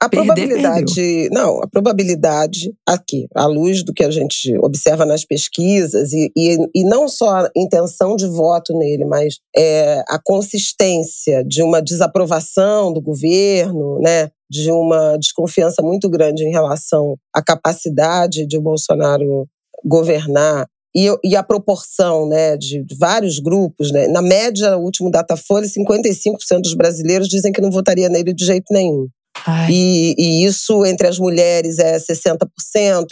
a 0.00 0.08
Perder, 0.08 0.26
probabilidade. 0.26 1.28
Não, 1.30 1.62
a 1.62 1.68
probabilidade 1.68 2.72
aqui, 2.86 3.26
à 3.34 3.46
luz 3.46 3.82
do 3.82 3.92
que 3.92 4.04
a 4.04 4.10
gente 4.10 4.56
observa 4.58 5.04
nas 5.04 5.24
pesquisas, 5.24 6.12
e, 6.12 6.30
e, 6.36 6.56
e 6.74 6.84
não 6.84 7.08
só 7.08 7.30
a 7.30 7.50
intenção 7.56 8.16
de 8.16 8.26
voto 8.26 8.76
nele, 8.76 9.04
mas 9.04 9.38
é, 9.56 10.02
a 10.08 10.18
consistência 10.22 11.44
de 11.44 11.62
uma 11.62 11.80
desaprovação 11.80 12.92
do 12.92 13.00
governo, 13.00 13.98
né? 14.00 14.30
De 14.50 14.70
uma 14.70 15.16
desconfiança 15.16 15.82
muito 15.82 16.08
grande 16.08 16.44
em 16.44 16.50
relação 16.50 17.16
à 17.34 17.42
capacidade 17.42 18.46
de 18.46 18.58
o 18.58 18.60
Bolsonaro 18.62 19.48
governar 19.84 20.66
e, 20.96 21.08
e, 21.24 21.34
a 21.34 21.42
proporção 21.42 22.28
né, 22.28 22.56
de 22.56 22.84
vários 22.96 23.40
grupos, 23.40 23.90
né, 23.90 24.06
na 24.06 24.22
média, 24.22 24.76
o 24.76 24.82
último 24.82 25.10
Datafolha, 25.10 25.66
55% 25.66 26.60
dos 26.60 26.74
brasileiros 26.74 27.26
dizem 27.26 27.50
que 27.50 27.60
não 27.60 27.70
votaria 27.70 28.08
nele 28.08 28.32
de 28.32 28.44
jeito 28.44 28.72
nenhum. 28.72 29.08
E, 29.70 30.14
e, 30.16 30.44
isso 30.44 30.84
entre 30.84 31.06
as 31.06 31.18
mulheres 31.18 31.78
é 31.78 31.96
60%, 31.98 32.46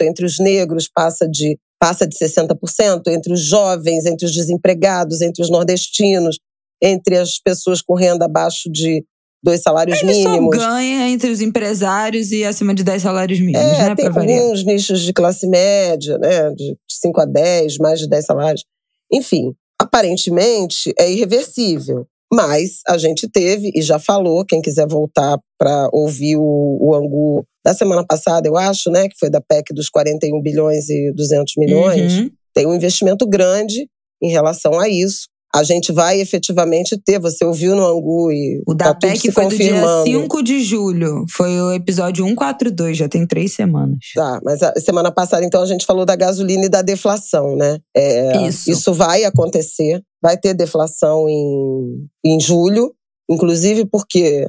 entre 0.01 0.25
os 0.25 0.39
negros 0.39 0.89
passa 0.93 1.27
de, 1.27 1.57
passa 1.79 2.07
de 2.07 2.15
60%, 2.17 3.07
entre 3.07 3.33
os 3.33 3.41
jovens, 3.41 4.05
entre 4.05 4.25
os 4.25 4.33
desempregados, 4.33 5.21
entre 5.21 5.43
os 5.43 5.49
nordestinos, 5.49 6.39
entre 6.81 7.17
as 7.17 7.39
pessoas 7.39 7.81
com 7.81 7.95
renda 7.95 8.25
abaixo 8.25 8.69
de 8.71 9.03
dois 9.43 9.61
salários 9.61 10.01
Ele 10.01 10.13
mínimos. 10.13 10.55
só 10.55 10.61
ganha 10.69 11.09
entre 11.09 11.29
os 11.29 11.41
empresários 11.41 12.31
e 12.31 12.45
acima 12.45 12.73
de 12.73 12.83
10 12.83 13.01
salários 13.01 13.39
mínimos, 13.39 13.61
É, 13.61 13.89
né? 13.89 13.95
tem 13.95 14.07
alguns 14.07 14.63
nichos 14.63 15.01
de 15.01 15.11
classe 15.11 15.45
média, 15.47 16.17
né, 16.17 16.49
de 16.51 16.77
5 16.89 17.19
a 17.19 17.25
10, 17.25 17.77
mais 17.77 17.99
de 17.99 18.07
10 18.07 18.25
salários. 18.25 18.63
Enfim, 19.11 19.53
aparentemente 19.79 20.93
é 20.97 21.11
irreversível. 21.11 22.07
Mas 22.33 22.79
a 22.87 22.97
gente 22.97 23.29
teve, 23.29 23.71
e 23.75 23.81
já 23.81 23.99
falou, 23.99 24.43
quem 24.43 24.61
quiser 24.61 24.87
voltar 24.87 25.37
para 25.57 25.87
ouvir 25.93 26.35
o, 26.37 26.77
o 26.81 26.95
Angu 26.95 27.45
da 27.63 27.73
semana 27.73 28.03
passada, 28.05 28.47
eu 28.47 28.57
acho, 28.57 28.89
né, 28.89 29.07
que 29.07 29.17
foi 29.19 29.29
da 29.29 29.39
PEC 29.39 29.73
dos 29.73 29.89
41 29.89 30.41
bilhões 30.41 30.89
e 30.89 31.13
200 31.13 31.53
milhões, 31.57 32.13
Uhum. 32.13 32.29
tem 32.53 32.65
um 32.67 32.73
investimento 32.73 33.25
grande 33.27 33.87
em 34.21 34.29
relação 34.29 34.79
a 34.79 34.89
isso. 34.89 35.27
A 35.55 35.61
gente 35.61 35.91
vai 35.91 36.19
efetivamente 36.19 36.97
ter, 36.97 37.19
você 37.19 37.45
ouviu 37.45 37.75
no 37.75 37.85
Angu 37.85 38.31
e 38.31 38.59
O 38.65 38.73
da 38.73 38.85
tá 38.85 38.93
tudo 38.95 39.11
PEC 39.11 39.31
foi 39.31 39.43
do 39.45 39.55
dia 39.55 39.69
confirmando. 39.69 40.03
5 40.03 40.43
de 40.43 40.63
julho. 40.63 41.25
Foi 41.29 41.61
o 41.61 41.71
episódio 41.73 42.25
142, 42.25 42.97
já 42.97 43.07
tem 43.07 43.27
três 43.27 43.53
semanas. 43.53 43.99
Tá, 44.15 44.41
mas 44.43 44.63
a 44.63 44.73
semana 44.79 45.11
passada, 45.11 45.45
então, 45.45 45.61
a 45.61 45.65
gente 45.67 45.85
falou 45.85 46.05
da 46.05 46.15
gasolina 46.15 46.65
e 46.65 46.69
da 46.69 46.81
deflação, 46.81 47.55
né? 47.55 47.77
É, 47.95 48.47
Isso. 48.47 48.91
vai 48.93 49.25
acontecer. 49.25 50.01
Vai 50.23 50.37
ter 50.37 50.53
deflação 50.53 51.27
em, 51.27 52.07
em 52.23 52.39
julho, 52.39 52.95
inclusive 53.29 53.85
porque 53.85 54.47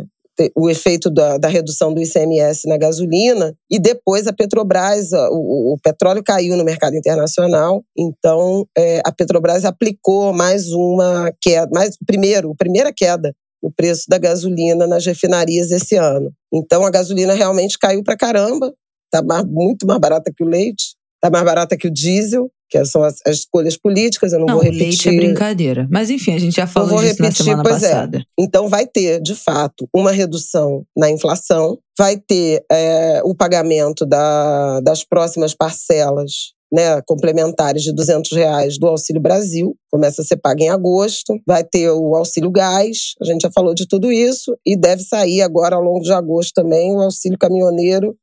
o 0.57 0.69
efeito 0.69 1.11
da, 1.11 1.39
da 1.39 1.49
redução 1.49 1.93
do 1.93 2.01
ICMS 2.01 2.69
na 2.69 2.77
gasolina 2.77 3.55
e 3.71 3.79
depois 3.79 4.27
a 4.27 4.33
Petrobras, 4.33 5.13
o, 5.31 5.75
o 5.75 5.79
petróleo 5.83 6.23
caiu 6.25 6.57
no 6.57 6.65
mercado 6.65 6.97
internacional, 6.97 7.85
então 7.97 8.67
é, 8.77 9.01
a 9.05 9.13
Petrobras 9.13 9.65
aplicou 9.65 10.33
mais 10.33 10.73
uma 10.73 11.33
queda, 11.41 11.71
mais 11.73 11.97
primeiro, 12.05 12.51
a 12.51 12.57
primeira 12.57 12.93
queda 12.93 13.35
no 13.63 13.73
preço 13.73 14.05
da 14.09 14.19
gasolina 14.19 14.87
nas 14.87 15.07
refinarias 15.07 15.71
esse 15.71 15.97
ano. 15.97 16.33
Então 16.53 16.85
a 16.85 16.91
gasolina 16.91 17.33
realmente 17.33 17.79
caiu 17.79 18.03
para 18.03 18.17
caramba, 18.17 18.75
está 19.07 19.23
muito 19.45 19.87
mais 19.87 20.01
barata 20.01 20.33
que 20.35 20.43
o 20.43 20.47
leite, 20.47 20.97
está 21.17 21.31
mais 21.31 21.45
barata 21.45 21.77
que 21.77 21.87
o 21.87 21.91
diesel, 21.91 22.51
que 22.75 22.85
são 22.85 23.05
as, 23.05 23.19
as 23.25 23.39
escolhas 23.39 23.77
políticas, 23.77 24.33
eu 24.33 24.41
não, 24.41 24.47
não 24.47 24.55
vou 24.55 24.65
repetir. 24.65 24.87
leite 24.89 25.09
é 25.09 25.17
brincadeira. 25.17 25.87
Mas 25.91 26.11
enfim, 26.11 26.35
a 26.35 26.39
gente 26.39 26.57
já 26.57 26.67
falou 26.67 26.99
disso 27.01 27.23
repetir, 27.23 27.23
na 27.23 27.33
semana 27.33 27.63
é. 27.63 27.73
passada. 27.73 28.19
É. 28.19 28.23
Então 28.39 28.69
vai 28.69 28.87
ter, 28.87 29.21
de 29.21 29.35
fato, 29.35 29.89
uma 29.95 30.11
redução 30.11 30.85
na 30.97 31.09
inflação, 31.09 31.79
vai 31.97 32.17
ter 32.17 32.65
é, 32.71 33.21
o 33.25 33.35
pagamento 33.35 34.05
da, 34.05 34.81
das 34.81 35.05
próximas 35.05 35.55
parcelas 35.55 36.53
né, 36.73 37.01
complementares 37.03 37.85
de 37.85 37.93
200 37.93 38.33
reais 38.33 38.79
do 38.79 38.89
Auxílio 38.89 39.23
Brasil, 39.23 39.77
começa 39.93 40.23
a 40.23 40.25
ser 40.25 40.39
pago 40.39 40.61
em 40.61 40.71
agosto, 40.71 41.39
vai 41.47 41.63
ter 41.63 41.89
o 41.91 42.17
Auxílio 42.17 42.51
Gás, 42.51 43.15
a 43.23 43.25
gente 43.25 43.43
já 43.43 43.51
falou 43.53 43.75
de 43.75 43.87
tudo 43.87 44.11
isso, 44.11 44.57
e 44.67 44.77
deve 44.77 45.05
sair 45.05 45.43
agora 45.43 45.77
ao 45.77 45.83
longo 45.83 46.01
de 46.01 46.13
agosto 46.13 46.53
também 46.53 46.93
o 46.93 47.01
Auxílio 47.01 47.39
Caminhoneiro 47.39 48.17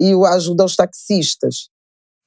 e 0.00 0.14
o 0.14 0.24
Ajuda 0.24 0.62
aos 0.62 0.76
Taxistas. 0.76 1.70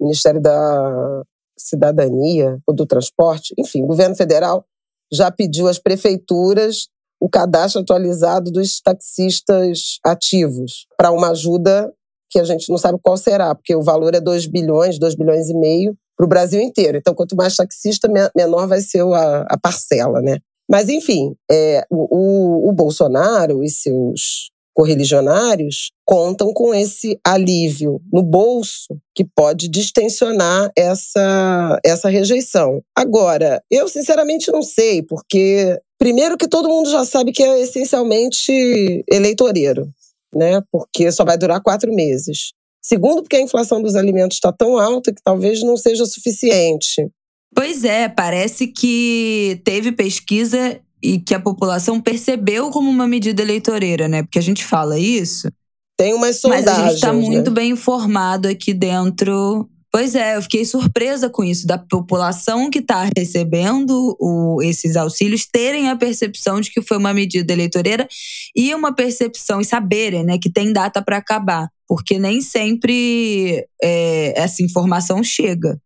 Ministério 0.01 0.41
da 0.41 1.23
Cidadania 1.61 2.59
ou 2.65 2.73
do 2.73 2.85
Transporte, 2.85 3.53
enfim, 3.57 3.83
o 3.83 3.87
governo 3.87 4.15
federal 4.15 4.65
já 5.11 5.29
pediu 5.29 5.67
às 5.67 5.77
prefeituras 5.77 6.87
o 7.19 7.29
cadastro 7.29 7.81
atualizado 7.81 8.49
dos 8.51 8.81
taxistas 8.81 9.99
ativos 10.03 10.87
para 10.97 11.11
uma 11.11 11.29
ajuda 11.29 11.93
que 12.29 12.39
a 12.39 12.43
gente 12.43 12.69
não 12.69 12.77
sabe 12.77 12.97
qual 13.01 13.17
será, 13.17 13.53
porque 13.53 13.75
o 13.75 13.83
valor 13.83 14.15
é 14.15 14.21
2 14.21 14.47
bilhões, 14.47 14.97
2 14.97 15.15
bilhões 15.15 15.49
e 15.49 15.53
meio 15.53 15.95
para 16.15 16.25
o 16.25 16.29
Brasil 16.29 16.61
inteiro. 16.61 16.97
Então, 16.97 17.13
quanto 17.13 17.35
mais 17.35 17.55
taxista, 17.55 18.09
menor 18.35 18.67
vai 18.67 18.79
ser 18.79 19.01
a, 19.01 19.41
a 19.49 19.59
parcela, 19.59 20.21
né? 20.21 20.37
Mas, 20.69 20.87
enfim, 20.87 21.35
é, 21.51 21.85
o, 21.89 22.69
o 22.69 22.71
Bolsonaro 22.71 23.61
e 23.61 23.69
seus 23.69 24.50
correligionários 24.73 25.91
contam 26.05 26.53
com 26.53 26.73
esse 26.73 27.19
alívio 27.25 28.01
no 28.11 28.21
bolso 28.21 28.97
que 29.15 29.25
pode 29.25 29.69
distensionar 29.69 30.71
essa, 30.77 31.79
essa 31.85 32.09
rejeição. 32.09 32.81
Agora, 32.95 33.61
eu 33.69 33.87
sinceramente 33.87 34.51
não 34.51 34.61
sei, 34.61 35.01
porque, 35.01 35.79
primeiro, 35.97 36.37
que 36.37 36.47
todo 36.47 36.69
mundo 36.69 36.89
já 36.89 37.05
sabe 37.05 37.31
que 37.31 37.43
é 37.43 37.61
essencialmente 37.61 39.03
eleitoreiro 39.11 39.87
né? 40.35 40.61
Porque 40.71 41.11
só 41.11 41.23
vai 41.23 41.37
durar 41.37 41.61
quatro 41.61 41.93
meses. 41.93 42.53
Segundo, 42.81 43.21
porque 43.21 43.35
a 43.35 43.41
inflação 43.41 43.81
dos 43.81 43.95
alimentos 43.95 44.37
está 44.37 44.51
tão 44.51 44.77
alta 44.77 45.13
que 45.13 45.21
talvez 45.21 45.61
não 45.61 45.77
seja 45.77 46.05
suficiente. 46.05 47.07
Pois 47.53 47.83
é, 47.83 48.07
parece 48.07 48.67
que 48.67 49.61
teve 49.63 49.91
pesquisa 49.91 50.79
e 51.03 51.19
que 51.19 51.33
a 51.33 51.39
população 51.39 51.99
percebeu 51.99 52.69
como 52.69 52.89
uma 52.89 53.07
medida 53.07 53.41
eleitoreira, 53.41 54.07
né? 54.07 54.23
Porque 54.23 54.39
a 54.39 54.43
gente 54.43 54.63
fala 54.63 54.99
isso. 54.99 55.49
Tem 55.97 56.13
umas 56.13 56.39
sondagens. 56.39 56.65
Mas 56.65 56.79
a 56.79 56.83
gente 56.83 56.95
está 56.95 57.13
né? 57.13 57.19
muito 57.19 57.51
bem 57.51 57.71
informado 57.71 58.47
aqui 58.47 58.73
dentro 58.73 59.69
Pois 59.91 60.15
é, 60.15 60.37
eu 60.37 60.41
fiquei 60.41 60.63
surpresa 60.63 61.29
com 61.29 61.43
isso, 61.43 61.67
da 61.67 61.77
população 61.77 62.69
que 62.69 62.79
está 62.79 63.09
recebendo 63.17 64.15
o, 64.17 64.61
esses 64.63 64.95
auxílios 64.95 65.45
terem 65.45 65.89
a 65.89 65.97
percepção 65.97 66.61
de 66.61 66.71
que 66.71 66.81
foi 66.81 66.95
uma 66.97 67.13
medida 67.13 67.51
eleitoreira 67.51 68.07
e 68.55 68.73
uma 68.73 68.95
percepção 68.95 69.59
e 69.59 69.65
saberem 69.65 70.23
né, 70.23 70.37
que 70.41 70.49
tem 70.49 70.71
data 70.71 71.01
para 71.01 71.17
acabar, 71.17 71.67
porque 71.85 72.17
nem 72.17 72.39
sempre 72.39 73.67
é, 73.83 74.41
essa 74.41 74.63
informação 74.63 75.21
chega. 75.21 75.77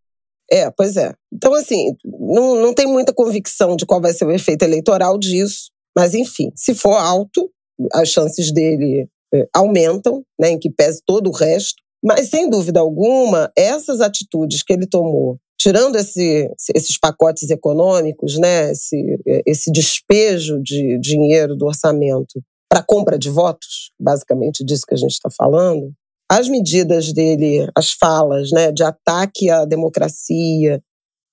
É, 0.52 0.70
pois 0.72 0.96
é. 0.96 1.14
Então, 1.34 1.54
assim, 1.54 1.96
não, 2.04 2.56
não 2.56 2.74
tem 2.74 2.86
muita 2.86 3.14
convicção 3.14 3.76
de 3.76 3.86
qual 3.86 4.02
vai 4.02 4.14
ser 4.14 4.26
o 4.26 4.32
efeito 4.32 4.64
eleitoral 4.64 5.18
disso, 5.18 5.72
mas 5.96 6.14
enfim, 6.14 6.52
se 6.56 6.76
for 6.76 6.94
alto, 6.94 7.50
as 7.94 8.10
chances 8.10 8.52
dele 8.52 9.08
é, 9.34 9.48
aumentam, 9.54 10.24
né, 10.40 10.52
em 10.52 10.60
que 10.60 10.70
pese 10.70 11.02
todo 11.06 11.30
o 11.30 11.34
resto. 11.34 11.76
Mas, 12.04 12.30
sem 12.30 12.50
dúvida 12.50 12.80
alguma, 12.80 13.52
essas 13.58 14.00
atitudes 14.00 14.62
que 14.62 14.72
ele 14.72 14.86
tomou, 14.86 15.38
tirando 15.60 15.96
esse, 15.96 16.48
esses 16.76 17.00
pacotes 17.00 17.50
econômicos, 17.50 18.38
né, 18.38 18.72
esse, 18.72 19.18
esse 19.46 19.72
despejo 19.72 20.62
de 20.62 21.00
dinheiro 21.00 21.56
do 21.56 21.66
orçamento 21.66 22.40
para 22.70 22.84
compra 22.84 23.18
de 23.18 23.30
votos, 23.30 23.92
basicamente 24.00 24.64
disso 24.64 24.86
que 24.88 24.94
a 24.94 24.98
gente 24.98 25.14
está 25.14 25.30
falando, 25.30 25.92
as 26.30 26.50
medidas 26.50 27.14
dele, 27.14 27.70
as 27.76 27.92
falas 27.92 28.52
né, 28.52 28.72
de 28.72 28.84
ataque 28.84 29.50
à 29.50 29.66
democracia, 29.66 30.82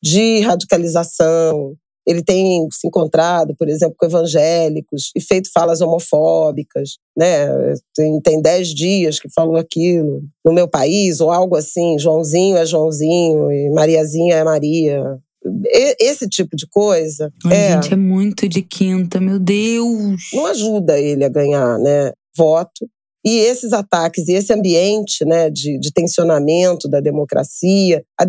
de 0.03 0.41
radicalização, 0.41 1.77
ele 2.07 2.23
tem 2.23 2.67
se 2.73 2.89
encontrado, 2.89 3.55
por 3.57 3.69
exemplo, 3.69 3.95
com 3.97 4.07
evangélicos 4.07 5.11
e 5.15 5.21
feito 5.21 5.51
falas 5.53 5.81
homofóbicas, 5.81 6.99
né? 7.17 7.47
Tem, 7.95 8.21
tem 8.21 8.43
dez 8.43 8.69
dias 8.69 9.21
que 9.21 9.29
falou 9.33 9.57
aquilo 9.57 10.23
no 10.45 10.53
meu 10.53 10.69
país, 10.69 11.21
ou 11.21 11.31
algo 11.31 11.55
assim, 11.57 11.99
Joãozinho 11.99 12.57
é 12.57 12.67
Joãozinho 12.67 13.53
e 13.53 13.71
Mariazinha 13.71 14.35
é 14.35 14.45
Maria. 14.45 15.01
Esse 16.01 16.29
tipo 16.29 16.57
de 16.57 16.67
coisa. 16.69 17.33
Ai, 17.47 17.57
é, 17.57 17.73
gente, 17.73 17.95
é 17.95 17.97
muito 17.97 18.49
de 18.49 18.63
quinta, 18.63 19.21
meu 19.21 19.39
Deus! 19.39 20.21
Não 20.33 20.47
ajuda 20.47 20.99
ele 20.99 21.25
a 21.25 21.29
ganhar 21.29 21.79
né, 21.79 22.13
voto. 22.37 22.89
E 23.25 23.39
esses 23.39 23.73
ataques 23.73 24.29
e 24.29 24.33
esse 24.33 24.53
ambiente 24.53 25.25
né, 25.25 25.49
de, 25.49 25.79
de 25.79 25.93
tensionamento 25.93 26.89
da 26.89 27.01
democracia, 27.01 28.05
a 28.19 28.25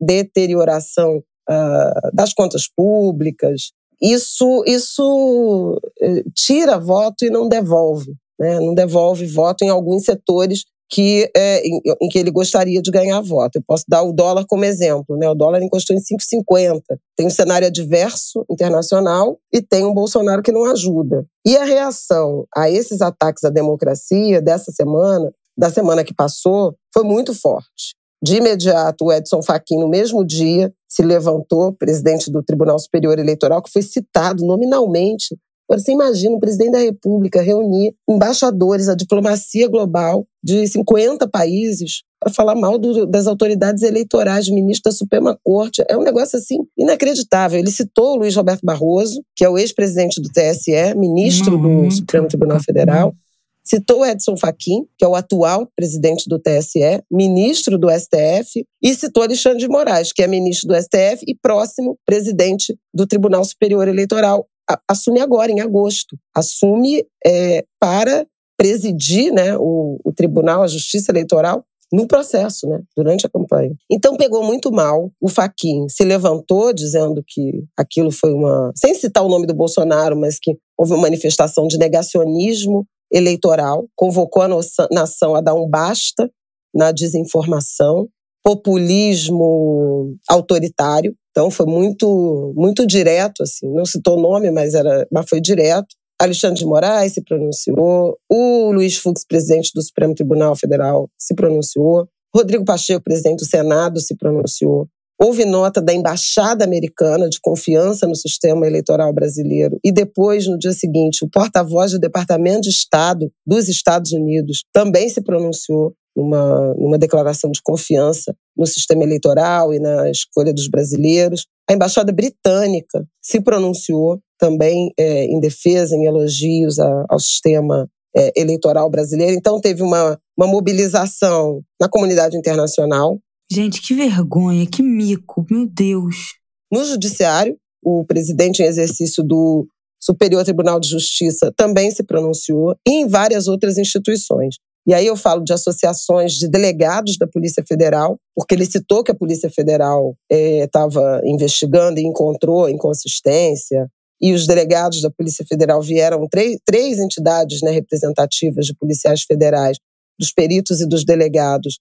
deterioração 0.00 1.18
uh, 1.18 2.10
das 2.14 2.32
contas 2.32 2.68
públicas. 2.68 3.72
Isso, 4.00 4.62
isso 4.64 5.80
eh, 6.00 6.22
tira 6.32 6.78
voto 6.78 7.24
e 7.24 7.30
não 7.30 7.48
devolve. 7.48 8.14
Né? 8.38 8.60
Não 8.60 8.72
devolve 8.72 9.26
voto 9.26 9.64
em 9.64 9.68
alguns 9.68 10.04
setores 10.04 10.62
que, 10.90 11.30
é, 11.36 11.66
em, 11.66 11.80
em, 12.00 12.08
que 12.08 12.18
ele 12.18 12.30
gostaria 12.30 12.80
de 12.80 12.90
ganhar 12.90 13.20
voto. 13.20 13.56
Eu 13.56 13.62
posso 13.66 13.84
dar 13.86 14.02
o 14.02 14.12
dólar 14.12 14.44
como 14.46 14.64
exemplo. 14.64 15.16
Né? 15.16 15.28
O 15.28 15.34
dólar 15.34 15.62
encostou 15.62 15.94
em 15.94 16.00
5,50. 16.00 16.80
Tem 17.16 17.26
um 17.26 17.30
cenário 17.30 17.68
adverso 17.68 18.44
internacional 18.50 19.38
e 19.52 19.60
tem 19.60 19.84
um 19.84 19.92
Bolsonaro 19.92 20.42
que 20.42 20.52
não 20.52 20.64
ajuda. 20.64 21.26
E 21.46 21.56
a 21.56 21.64
reação 21.64 22.46
a 22.56 22.70
esses 22.70 23.02
ataques 23.02 23.44
à 23.44 23.50
democracia 23.50 24.40
dessa 24.40 24.72
semana, 24.72 25.30
da 25.56 25.70
semana 25.70 26.02
que 26.02 26.14
passou, 26.14 26.74
foi 26.92 27.04
muito 27.04 27.34
forte. 27.34 27.96
De 28.22 28.36
imediato, 28.36 29.04
o 29.04 29.12
Edson 29.12 29.42
Fachin, 29.42 29.78
no 29.78 29.88
mesmo 29.88 30.26
dia, 30.26 30.72
se 30.88 31.02
levantou, 31.02 31.72
presidente 31.72 32.32
do 32.32 32.42
Tribunal 32.42 32.78
Superior 32.78 33.16
Eleitoral, 33.18 33.62
que 33.62 33.70
foi 33.70 33.82
citado 33.82 34.44
nominalmente. 34.44 35.36
Agora, 35.68 35.82
você 35.82 35.92
imagina 35.92 36.34
o 36.34 36.40
presidente 36.40 36.72
da 36.72 36.78
República 36.78 37.42
reunir 37.42 37.94
embaixadores, 38.08 38.88
a 38.88 38.94
diplomacia 38.94 39.68
global 39.68 40.26
de 40.42 40.66
50 40.66 41.28
países 41.28 42.02
para 42.18 42.32
falar 42.32 42.54
mal 42.54 42.78
do, 42.78 43.04
das 43.06 43.26
autoridades 43.26 43.82
eleitorais, 43.82 44.48
ministro 44.48 44.90
da 44.90 44.96
Suprema 44.96 45.38
Corte. 45.44 45.84
É 45.88 45.96
um 45.96 46.02
negócio 46.02 46.38
assim 46.38 46.56
inacreditável. 46.76 47.58
Ele 47.58 47.70
citou 47.70 48.14
o 48.14 48.16
Luiz 48.16 48.34
Roberto 48.34 48.64
Barroso, 48.64 49.22
que 49.36 49.44
é 49.44 49.48
o 49.48 49.58
ex-presidente 49.58 50.22
do 50.22 50.30
TSE, 50.30 50.94
ministro 50.96 51.58
do 51.58 51.90
Supremo 51.90 52.26
Tribunal 52.26 52.60
Federal. 52.60 53.14
Citou 53.62 54.06
Edson 54.06 54.34
Fachin, 54.34 54.86
que 54.96 55.04
é 55.04 55.08
o 55.08 55.14
atual 55.14 55.68
presidente 55.76 56.26
do 56.26 56.38
TSE, 56.38 57.02
ministro 57.12 57.76
do 57.76 57.90
STF, 57.90 58.64
e 58.82 58.94
citou 58.94 59.22
Alexandre 59.22 59.58
de 59.58 59.68
Moraes, 59.68 60.10
que 60.10 60.22
é 60.22 60.26
ministro 60.26 60.68
do 60.68 60.74
STF 60.74 61.22
e 61.26 61.34
próximo 61.34 61.98
presidente 62.06 62.74
do 62.94 63.06
Tribunal 63.06 63.44
Superior 63.44 63.86
Eleitoral. 63.86 64.46
Assume 64.88 65.20
agora, 65.20 65.50
em 65.50 65.60
agosto. 65.60 66.16
Assume 66.34 67.06
é, 67.24 67.64
para 67.80 68.26
presidir 68.56 69.32
né, 69.32 69.56
o, 69.56 69.98
o 70.04 70.12
Tribunal, 70.12 70.62
a 70.62 70.66
Justiça 70.66 71.12
Eleitoral, 71.12 71.64
no 71.92 72.06
processo, 72.06 72.68
né, 72.68 72.80
durante 72.96 73.26
a 73.26 73.30
campanha. 73.30 73.74
Então 73.90 74.16
pegou 74.16 74.44
muito 74.44 74.70
mal. 74.70 75.10
O 75.20 75.28
Faquin 75.28 75.88
se 75.88 76.04
levantou 76.04 76.72
dizendo 76.72 77.22
que 77.26 77.64
aquilo 77.76 78.10
foi 78.10 78.32
uma, 78.32 78.72
sem 78.76 78.94
citar 78.94 79.24
o 79.24 79.28
nome 79.28 79.46
do 79.46 79.54
Bolsonaro, 79.54 80.18
mas 80.18 80.38
que 80.38 80.56
houve 80.76 80.92
uma 80.92 81.02
manifestação 81.02 81.66
de 81.66 81.78
negacionismo 81.78 82.86
eleitoral, 83.10 83.86
convocou 83.96 84.42
a 84.42 84.48
nação 84.90 85.34
a 85.34 85.40
dar 85.40 85.54
um 85.54 85.68
basta 85.68 86.30
na 86.74 86.92
desinformação, 86.92 88.06
populismo 88.44 90.14
autoritário. 90.28 91.14
Então 91.38 91.52
foi 91.52 91.66
muito 91.66 92.52
muito 92.56 92.84
direto 92.84 93.44
assim, 93.44 93.72
não 93.72 93.86
citou 93.86 94.20
nome, 94.20 94.50
mas 94.50 94.74
era, 94.74 95.06
mas 95.12 95.24
foi 95.28 95.40
direto. 95.40 95.86
Alexandre 96.20 96.58
de 96.58 96.66
Moraes 96.66 97.12
se 97.12 97.22
pronunciou, 97.22 98.18
o 98.28 98.72
Luiz 98.72 98.96
Fux, 98.96 99.24
presidente 99.24 99.70
do 99.72 99.80
Supremo 99.80 100.16
Tribunal 100.16 100.56
Federal, 100.56 101.08
se 101.16 101.36
pronunciou, 101.36 102.08
Rodrigo 102.34 102.64
Pacheco, 102.64 103.04
presidente 103.04 103.38
do 103.38 103.44
Senado, 103.44 104.00
se 104.00 104.16
pronunciou. 104.16 104.88
Houve 105.16 105.44
nota 105.44 105.80
da 105.80 105.94
Embaixada 105.94 106.64
Americana 106.64 107.28
de 107.28 107.38
confiança 107.40 108.04
no 108.04 108.16
sistema 108.16 108.66
eleitoral 108.66 109.12
brasileiro. 109.12 109.78
E 109.84 109.92
depois, 109.92 110.48
no 110.48 110.58
dia 110.58 110.72
seguinte, 110.72 111.24
o 111.24 111.30
porta-voz 111.30 111.92
do 111.92 112.00
Departamento 112.00 112.62
de 112.62 112.70
Estado 112.70 113.30
dos 113.46 113.68
Estados 113.68 114.10
Unidos 114.10 114.64
também 114.72 115.08
se 115.08 115.20
pronunciou. 115.20 115.94
Numa, 116.18 116.74
numa 116.74 116.98
declaração 116.98 117.48
de 117.52 117.62
confiança 117.62 118.34
no 118.56 118.66
sistema 118.66 119.04
eleitoral 119.04 119.72
e 119.72 119.78
na 119.78 120.10
escolha 120.10 120.52
dos 120.52 120.68
brasileiros. 120.68 121.46
A 121.70 121.72
embaixada 121.72 122.10
britânica 122.10 123.06
se 123.22 123.40
pronunciou 123.40 124.20
também 124.36 124.92
é, 124.98 125.26
em 125.26 125.38
defesa, 125.38 125.94
em 125.94 126.06
elogios 126.06 126.80
a, 126.80 127.04
ao 127.08 127.20
sistema 127.20 127.88
é, 128.16 128.32
eleitoral 128.36 128.90
brasileiro. 128.90 129.32
Então, 129.32 129.60
teve 129.60 129.82
uma, 129.82 130.18
uma 130.36 130.48
mobilização 130.48 131.62
na 131.80 131.88
comunidade 131.88 132.36
internacional. 132.36 133.20
Gente, 133.50 133.80
que 133.80 133.94
vergonha, 133.94 134.66
que 134.66 134.82
mico, 134.82 135.46
meu 135.48 135.66
Deus. 135.66 136.34
No 136.70 136.84
judiciário, 136.84 137.56
o 137.82 138.04
presidente 138.04 138.60
em 138.60 138.66
exercício 138.66 139.22
do 139.22 139.66
Superior 140.00 140.44
Tribunal 140.44 140.80
de 140.80 140.88
Justiça 140.88 141.52
também 141.56 141.90
se 141.90 142.02
pronunciou, 142.02 142.76
e 142.86 142.92
em 142.92 143.08
várias 143.08 143.48
outras 143.48 143.78
instituições. 143.78 144.56
E 144.88 144.94
aí 144.94 145.06
eu 145.06 145.16
falo 145.16 145.44
de 145.44 145.52
associações 145.52 146.32
de 146.32 146.48
delegados 146.48 147.18
da 147.18 147.26
Polícia 147.26 147.62
Federal, 147.62 148.18
porque 148.34 148.54
ele 148.54 148.64
citou 148.64 149.04
que 149.04 149.10
a 149.10 149.14
Polícia 149.14 149.50
Federal 149.50 150.16
estava 150.30 151.20
é, 151.22 151.28
investigando 151.28 152.00
e 152.00 152.06
encontrou 152.06 152.70
inconsistência, 152.70 153.86
e 154.18 154.32
os 154.32 154.46
delegados 154.46 155.02
da 155.02 155.10
Polícia 155.10 155.44
Federal 155.46 155.82
vieram, 155.82 156.26
três, 156.26 156.58
três 156.64 156.98
entidades 156.98 157.60
né, 157.60 157.70
representativas 157.70 158.64
de 158.64 158.74
policiais 158.74 159.22
federais, 159.24 159.76
dos 160.18 160.32
peritos 160.32 160.80
e 160.80 160.88
dos 160.88 161.04
delegados, 161.04 161.78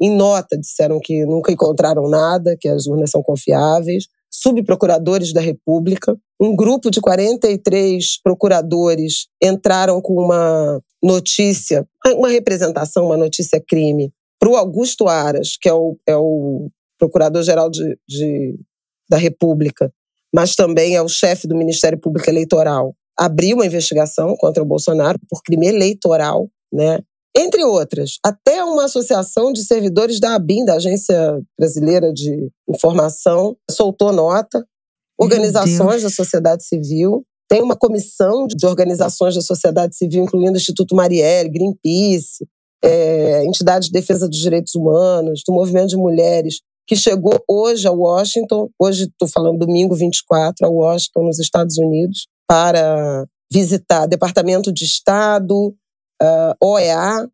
em 0.00 0.16
nota 0.16 0.58
disseram 0.58 0.98
que 0.98 1.26
nunca 1.26 1.52
encontraram 1.52 2.08
nada, 2.08 2.56
que 2.58 2.68
as 2.68 2.86
urnas 2.86 3.10
são 3.10 3.22
confiáveis 3.22 4.06
subprocuradores 4.40 5.32
da 5.32 5.40
República. 5.40 6.16
Um 6.40 6.54
grupo 6.54 6.90
de 6.90 7.00
43 7.00 8.20
procuradores 8.22 9.28
entraram 9.42 10.00
com 10.00 10.14
uma 10.14 10.80
notícia, 11.02 11.86
uma 12.14 12.28
representação, 12.28 13.06
uma 13.06 13.16
notícia 13.16 13.62
crime, 13.66 14.12
para 14.38 14.50
o 14.50 14.56
Augusto 14.56 15.08
Aras, 15.08 15.56
que 15.58 15.68
é 15.68 15.72
o, 15.72 15.96
é 16.06 16.16
o 16.16 16.68
procurador-geral 16.98 17.70
de, 17.70 17.98
de, 18.06 18.58
da 19.08 19.16
República, 19.16 19.90
mas 20.34 20.54
também 20.54 20.94
é 20.94 21.02
o 21.02 21.08
chefe 21.08 21.48
do 21.48 21.56
Ministério 21.56 21.98
Público 21.98 22.28
Eleitoral. 22.28 22.94
Abriu 23.18 23.56
uma 23.56 23.66
investigação 23.66 24.36
contra 24.36 24.62
o 24.62 24.66
Bolsonaro 24.66 25.18
por 25.30 25.42
crime 25.42 25.66
eleitoral, 25.66 26.50
né? 26.70 27.00
Entre 27.36 27.62
outras. 27.64 28.18
Até 28.24 28.64
uma 28.64 28.86
associação 28.86 29.52
de 29.52 29.64
servidores 29.64 30.18
da 30.18 30.34
ABIN, 30.34 30.64
da 30.64 30.74
Agência 30.74 31.38
Brasileira 31.58 32.12
de 32.12 32.50
Informação, 32.68 33.56
soltou 33.70 34.12
nota. 34.12 34.64
Organizações 35.18 36.02
da 36.02 36.10
sociedade 36.10 36.64
civil. 36.64 37.24
Tem 37.48 37.62
uma 37.62 37.76
comissão 37.76 38.46
de 38.46 38.66
organizações 38.66 39.34
da 39.34 39.40
sociedade 39.40 39.96
civil, 39.96 40.24
incluindo 40.24 40.54
o 40.54 40.56
Instituto 40.56 40.96
Marielle, 40.96 41.50
Greenpeace, 41.50 42.46
é, 42.82 43.44
entidades 43.44 43.88
de 43.88 43.92
defesa 43.92 44.28
dos 44.28 44.38
direitos 44.38 44.74
humanos, 44.74 45.42
do 45.46 45.52
movimento 45.52 45.88
de 45.88 45.96
mulheres, 45.96 46.60
que 46.86 46.96
chegou 46.96 47.38
hoje 47.48 47.86
a 47.86 47.92
Washington, 47.92 48.68
hoje 48.80 49.04
estou 49.04 49.28
falando 49.28 49.58
domingo 49.58 49.94
24, 49.94 50.66
a 50.66 50.70
Washington, 50.70 51.24
nos 51.24 51.38
Estados 51.38 51.78
Unidos, 51.78 52.26
para 52.48 53.26
visitar 53.50 54.06
Departamento 54.06 54.72
de 54.72 54.84
Estado, 54.84 55.74
uh, 56.22 56.24
ah, 56.24 56.56
OEA, 56.62 57.28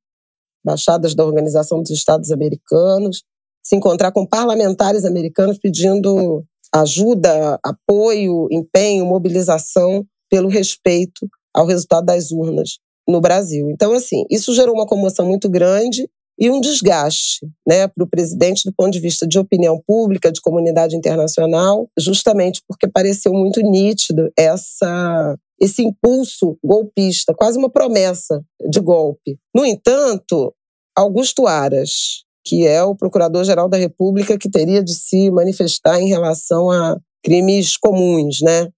baixadas 0.64 1.14
da 1.14 1.24
Organização 1.24 1.80
dos 1.80 1.90
Estados 1.90 2.30
Americanos, 2.30 3.22
se 3.64 3.76
encontrar 3.76 4.12
com 4.12 4.26
parlamentares 4.26 5.04
americanos 5.04 5.58
pedindo 5.58 6.44
ajuda, 6.74 7.58
apoio, 7.62 8.48
empenho, 8.50 9.06
mobilização 9.06 10.04
pelo 10.30 10.48
respeito 10.48 11.28
ao 11.54 11.66
resultado 11.66 12.06
das 12.06 12.30
urnas 12.30 12.78
no 13.06 13.20
Brasil. 13.20 13.68
Então, 13.70 13.92
assim, 13.92 14.24
isso 14.30 14.54
gerou 14.54 14.74
uma 14.74 14.86
comoção 14.86 15.26
muito 15.26 15.48
grande 15.50 16.08
e 16.38 16.50
um 16.50 16.60
desgaste 16.60 17.46
né, 17.66 17.86
para 17.86 18.02
o 18.02 18.08
presidente 18.08 18.62
do 18.64 18.72
ponto 18.74 18.90
de 18.90 19.00
vista 19.00 19.26
de 19.26 19.38
opinião 19.38 19.80
pública, 19.86 20.32
de 20.32 20.40
comunidade 20.40 20.96
internacional, 20.96 21.88
justamente 21.98 22.62
porque 22.66 22.88
pareceu 22.88 23.32
muito 23.32 23.60
nítido 23.60 24.30
essa 24.36 25.36
esse 25.62 25.80
impulso 25.80 26.58
golpista, 26.62 27.32
quase 27.32 27.56
uma 27.56 27.70
promessa 27.70 28.44
de 28.68 28.80
golpe. 28.80 29.38
No 29.54 29.64
entanto, 29.64 30.52
Augusto 30.96 31.46
Aras, 31.46 32.24
que 32.44 32.66
é 32.66 32.82
o 32.82 32.96
procurador-geral 32.96 33.68
da 33.68 33.76
República 33.76 34.36
que 34.36 34.50
teria 34.50 34.82
de 34.82 34.92
se 34.92 35.30
manifestar 35.30 36.00
em 36.00 36.08
relação 36.08 36.68
a 36.68 36.98
crimes 37.24 37.76
comuns, 37.76 38.40
né, 38.42 38.68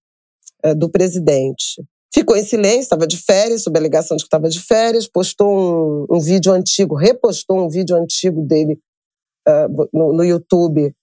eh, 0.63 0.75
do 0.75 0.87
presidente. 0.87 1.83
Ficou 2.13 2.37
em 2.37 2.43
silêncio, 2.43 2.81
estava 2.81 3.07
de 3.07 3.17
férias, 3.17 3.63
sob 3.63 3.75
a 3.77 3.81
alegação 3.81 4.15
de 4.15 4.23
que 4.23 4.27
estava 4.27 4.47
de 4.47 4.61
férias, 4.61 5.07
postou 5.07 6.05
um, 6.07 6.17
um, 6.17 6.19
vídeo 6.19 6.53
antigo, 6.53 6.95
repostou 6.95 7.65
um 7.65 7.67
vídeo 7.67 7.95
antigo 7.95 8.43
dele 8.43 8.79
uh, 9.49 9.89
no, 9.91 10.13
no 10.13 10.23
YouTube, 10.23 10.93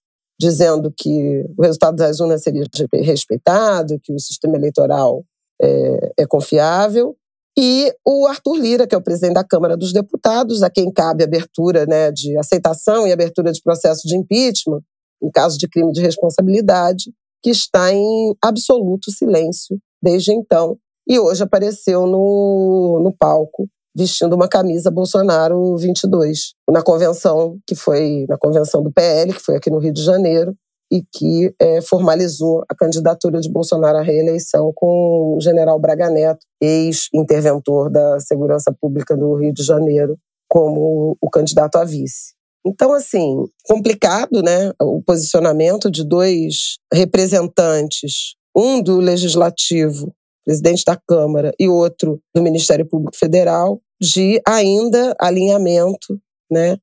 dizendo 0.40 0.94
que 0.96 1.44
o 1.58 1.62
resultado 1.62 1.96
das 1.96 2.20
urnas 2.20 2.42
seria 2.42 2.64
respeitado, 2.94 3.98
que 4.00 4.12
o 4.12 4.18
sistema 4.20 4.56
eleitoral 4.56 5.24
é, 5.60 6.12
é 6.20 6.26
confiável. 6.26 7.16
E 7.58 7.92
o 8.06 8.26
Arthur 8.26 8.56
Lira, 8.56 8.86
que 8.86 8.94
é 8.94 8.98
o 8.98 9.02
presidente 9.02 9.34
da 9.34 9.44
Câmara 9.44 9.76
dos 9.76 9.92
Deputados, 9.92 10.62
a 10.62 10.70
quem 10.70 10.90
cabe 10.90 11.22
abertura 11.22 11.84
né, 11.86 12.10
de 12.10 12.36
aceitação 12.38 13.06
e 13.06 13.12
abertura 13.12 13.52
de 13.52 13.60
processo 13.62 14.06
de 14.06 14.16
impeachment, 14.16 14.80
em 15.22 15.30
caso 15.30 15.58
de 15.58 15.68
crime 15.68 15.92
de 15.92 16.00
responsabilidade, 16.00 17.12
que 17.42 17.50
está 17.50 17.92
em 17.92 18.34
absoluto 18.42 19.10
silêncio 19.10 19.78
desde 20.02 20.32
então. 20.32 20.78
E 21.06 21.18
hoje 21.18 21.42
apareceu 21.42 22.06
no, 22.06 23.00
no 23.02 23.14
palco 23.14 23.68
vestindo 23.94 24.34
uma 24.34 24.48
camisa 24.48 24.90
Bolsonaro 24.90 25.76
22, 25.76 26.54
na 26.70 26.82
convenção 26.82 27.58
que 27.66 27.74
foi 27.74 28.24
na 28.28 28.38
convenção 28.38 28.82
do 28.82 28.90
PL, 28.90 29.32
que 29.34 29.40
foi 29.40 29.56
aqui 29.56 29.70
no 29.70 29.78
Rio 29.78 29.92
de 29.92 30.02
Janeiro, 30.02 30.54
e 30.92 31.02
que 31.10 31.54
é, 31.58 31.80
formalizou 31.80 32.62
a 32.68 32.74
candidatura 32.74 33.40
de 33.40 33.50
Bolsonaro 33.50 33.96
à 33.96 34.02
reeleição 34.02 34.70
com 34.74 35.36
o 35.36 35.40
general 35.40 35.80
Braga 35.80 36.10
Neto, 36.10 36.46
ex-interventor 36.60 37.90
da 37.90 38.20
Segurança 38.20 38.70
Pública 38.78 39.16
do 39.16 39.34
Rio 39.36 39.54
de 39.54 39.62
Janeiro, 39.62 40.18
como 40.46 41.16
o 41.18 41.30
candidato 41.30 41.76
a 41.76 41.84
vice. 41.84 42.34
Então, 42.64 42.92
assim, 42.92 43.42
complicado, 43.64 44.42
né? 44.42 44.70
O 44.82 45.02
posicionamento 45.02 45.90
de 45.90 46.04
dois 46.04 46.76
representantes, 46.92 48.34
um 48.54 48.82
do 48.82 48.98
Legislativo, 48.98 50.14
presidente 50.44 50.84
da 50.84 51.00
Câmara, 51.08 51.54
e 51.58 51.70
outro 51.70 52.20
do 52.34 52.42
Ministério 52.42 52.86
Público 52.86 53.16
Federal, 53.16 53.80
de 53.98 54.42
ainda 54.46 55.16
alinhamento, 55.18 56.20
né? 56.50 56.76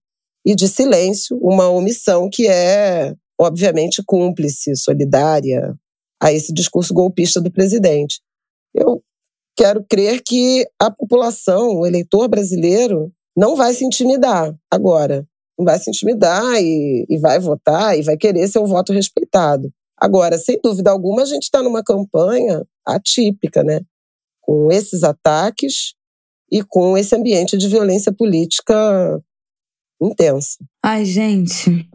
E 0.43 0.55
de 0.55 0.67
silêncio, 0.67 1.37
uma 1.43 1.69
omissão 1.69 2.27
que 2.27 2.47
é 2.47 3.13
obviamente, 3.39 4.03
cúmplice, 4.05 4.75
solidária 4.75 5.75
a 6.21 6.33
esse 6.33 6.53
discurso 6.53 6.93
golpista 6.93 7.39
do 7.39 7.51
presidente. 7.51 8.21
Eu 8.73 9.01
quero 9.55 9.83
crer 9.89 10.21
que 10.21 10.67
a 10.77 10.91
população, 10.91 11.77
o 11.77 11.85
eleitor 11.85 12.27
brasileiro, 12.27 13.11
não 13.35 13.55
vai 13.55 13.73
se 13.73 13.85
intimidar 13.85 14.53
agora. 14.69 15.25
Não 15.57 15.65
vai 15.65 15.79
se 15.79 15.89
intimidar 15.89 16.61
e, 16.61 17.05
e 17.09 17.17
vai 17.17 17.39
votar 17.39 17.97
e 17.97 18.01
vai 18.01 18.17
querer 18.17 18.47
seu 18.47 18.65
voto 18.65 18.93
respeitado. 18.93 19.71
Agora, 19.97 20.37
sem 20.37 20.59
dúvida 20.61 20.91
alguma, 20.91 21.23
a 21.23 21.25
gente 21.25 21.43
está 21.43 21.61
numa 21.61 21.83
campanha 21.83 22.65
atípica, 22.85 23.63
né? 23.63 23.81
Com 24.41 24.71
esses 24.71 25.03
ataques 25.03 25.93
e 26.51 26.63
com 26.63 26.97
esse 26.97 27.15
ambiente 27.15 27.57
de 27.57 27.67
violência 27.67 28.11
política 28.11 29.21
intensa. 30.01 30.57
Ai, 30.81 31.03
gente, 31.03 31.89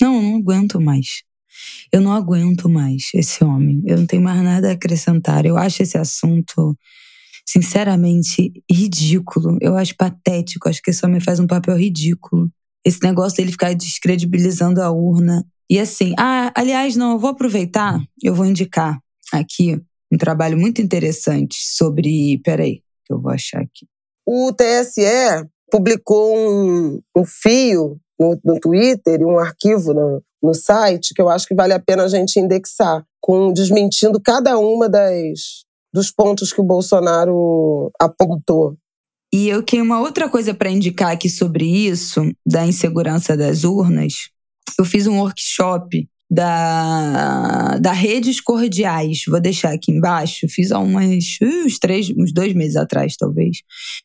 não, 0.00 0.20
não 0.20 0.36
aguento 0.36 0.80
mais. 0.80 1.22
Eu 1.92 2.00
não 2.00 2.12
aguento 2.12 2.68
mais 2.68 3.10
esse 3.14 3.44
homem. 3.44 3.82
Eu 3.86 3.98
não 3.98 4.06
tenho 4.06 4.22
mais 4.22 4.42
nada 4.42 4.70
a 4.70 4.72
acrescentar. 4.72 5.46
Eu 5.46 5.56
acho 5.56 5.82
esse 5.82 5.96
assunto, 5.96 6.76
sinceramente, 7.46 8.52
ridículo. 8.70 9.56
Eu 9.60 9.76
acho 9.76 9.96
patético. 9.96 10.68
Acho 10.68 10.82
que 10.82 10.90
esse 10.90 11.04
homem 11.04 11.20
faz 11.20 11.38
um 11.38 11.46
papel 11.46 11.76
ridículo. 11.76 12.50
Esse 12.84 13.02
negócio 13.02 13.36
dele 13.36 13.52
ficar 13.52 13.74
descredibilizando 13.74 14.82
a 14.82 14.90
urna. 14.90 15.44
E 15.70 15.78
assim, 15.78 16.14
ah, 16.18 16.52
aliás, 16.54 16.96
não, 16.96 17.12
eu 17.12 17.18
vou 17.18 17.30
aproveitar, 17.30 17.98
eu 18.22 18.34
vou 18.34 18.44
indicar 18.44 18.98
aqui 19.32 19.80
um 20.12 20.18
trabalho 20.18 20.58
muito 20.58 20.82
interessante 20.82 21.56
sobre. 21.58 22.38
Peraí, 22.44 22.82
que 23.06 23.12
eu 23.12 23.20
vou 23.20 23.32
achar 23.32 23.62
aqui. 23.62 23.86
O 24.26 24.52
TSE 24.52 25.46
publicou 25.70 26.36
um, 26.36 27.00
um 27.16 27.24
fio 27.24 28.00
no, 28.18 28.38
no 28.44 28.60
Twitter 28.60 29.20
e 29.20 29.24
um 29.24 29.38
arquivo 29.38 29.92
no, 29.92 30.22
no 30.42 30.54
site 30.54 31.14
que 31.14 31.22
eu 31.22 31.28
acho 31.28 31.46
que 31.46 31.54
vale 31.54 31.72
a 31.72 31.80
pena 31.80 32.04
a 32.04 32.08
gente 32.08 32.38
indexar, 32.38 33.04
com 33.20 33.52
desmentindo 33.52 34.20
cada 34.20 34.58
uma 34.58 34.88
das 34.88 35.64
dos 35.92 36.10
pontos 36.10 36.52
que 36.52 36.60
o 36.60 36.64
Bolsonaro 36.64 37.92
apontou. 38.00 38.76
E 39.32 39.48
eu 39.48 39.62
tenho 39.62 39.84
uma 39.84 40.00
outra 40.00 40.28
coisa 40.28 40.52
para 40.52 40.68
indicar 40.68 41.12
aqui 41.12 41.30
sobre 41.30 41.64
isso, 41.64 42.20
da 42.44 42.66
insegurança 42.66 43.36
das 43.36 43.62
urnas. 43.62 44.30
Eu 44.76 44.84
fiz 44.84 45.06
um 45.06 45.20
workshop 45.20 46.08
da, 46.34 47.78
da 47.78 47.92
Redes 47.92 48.40
Cordiais. 48.40 49.22
Vou 49.28 49.40
deixar 49.40 49.72
aqui 49.72 49.92
embaixo. 49.92 50.48
Fiz 50.48 50.72
há 50.72 50.80
umas, 50.80 51.38
uns 51.40 51.78
três, 51.78 52.10
uns 52.10 52.32
dois 52.32 52.52
meses 52.52 52.74
atrás, 52.74 53.16
talvez. 53.16 53.58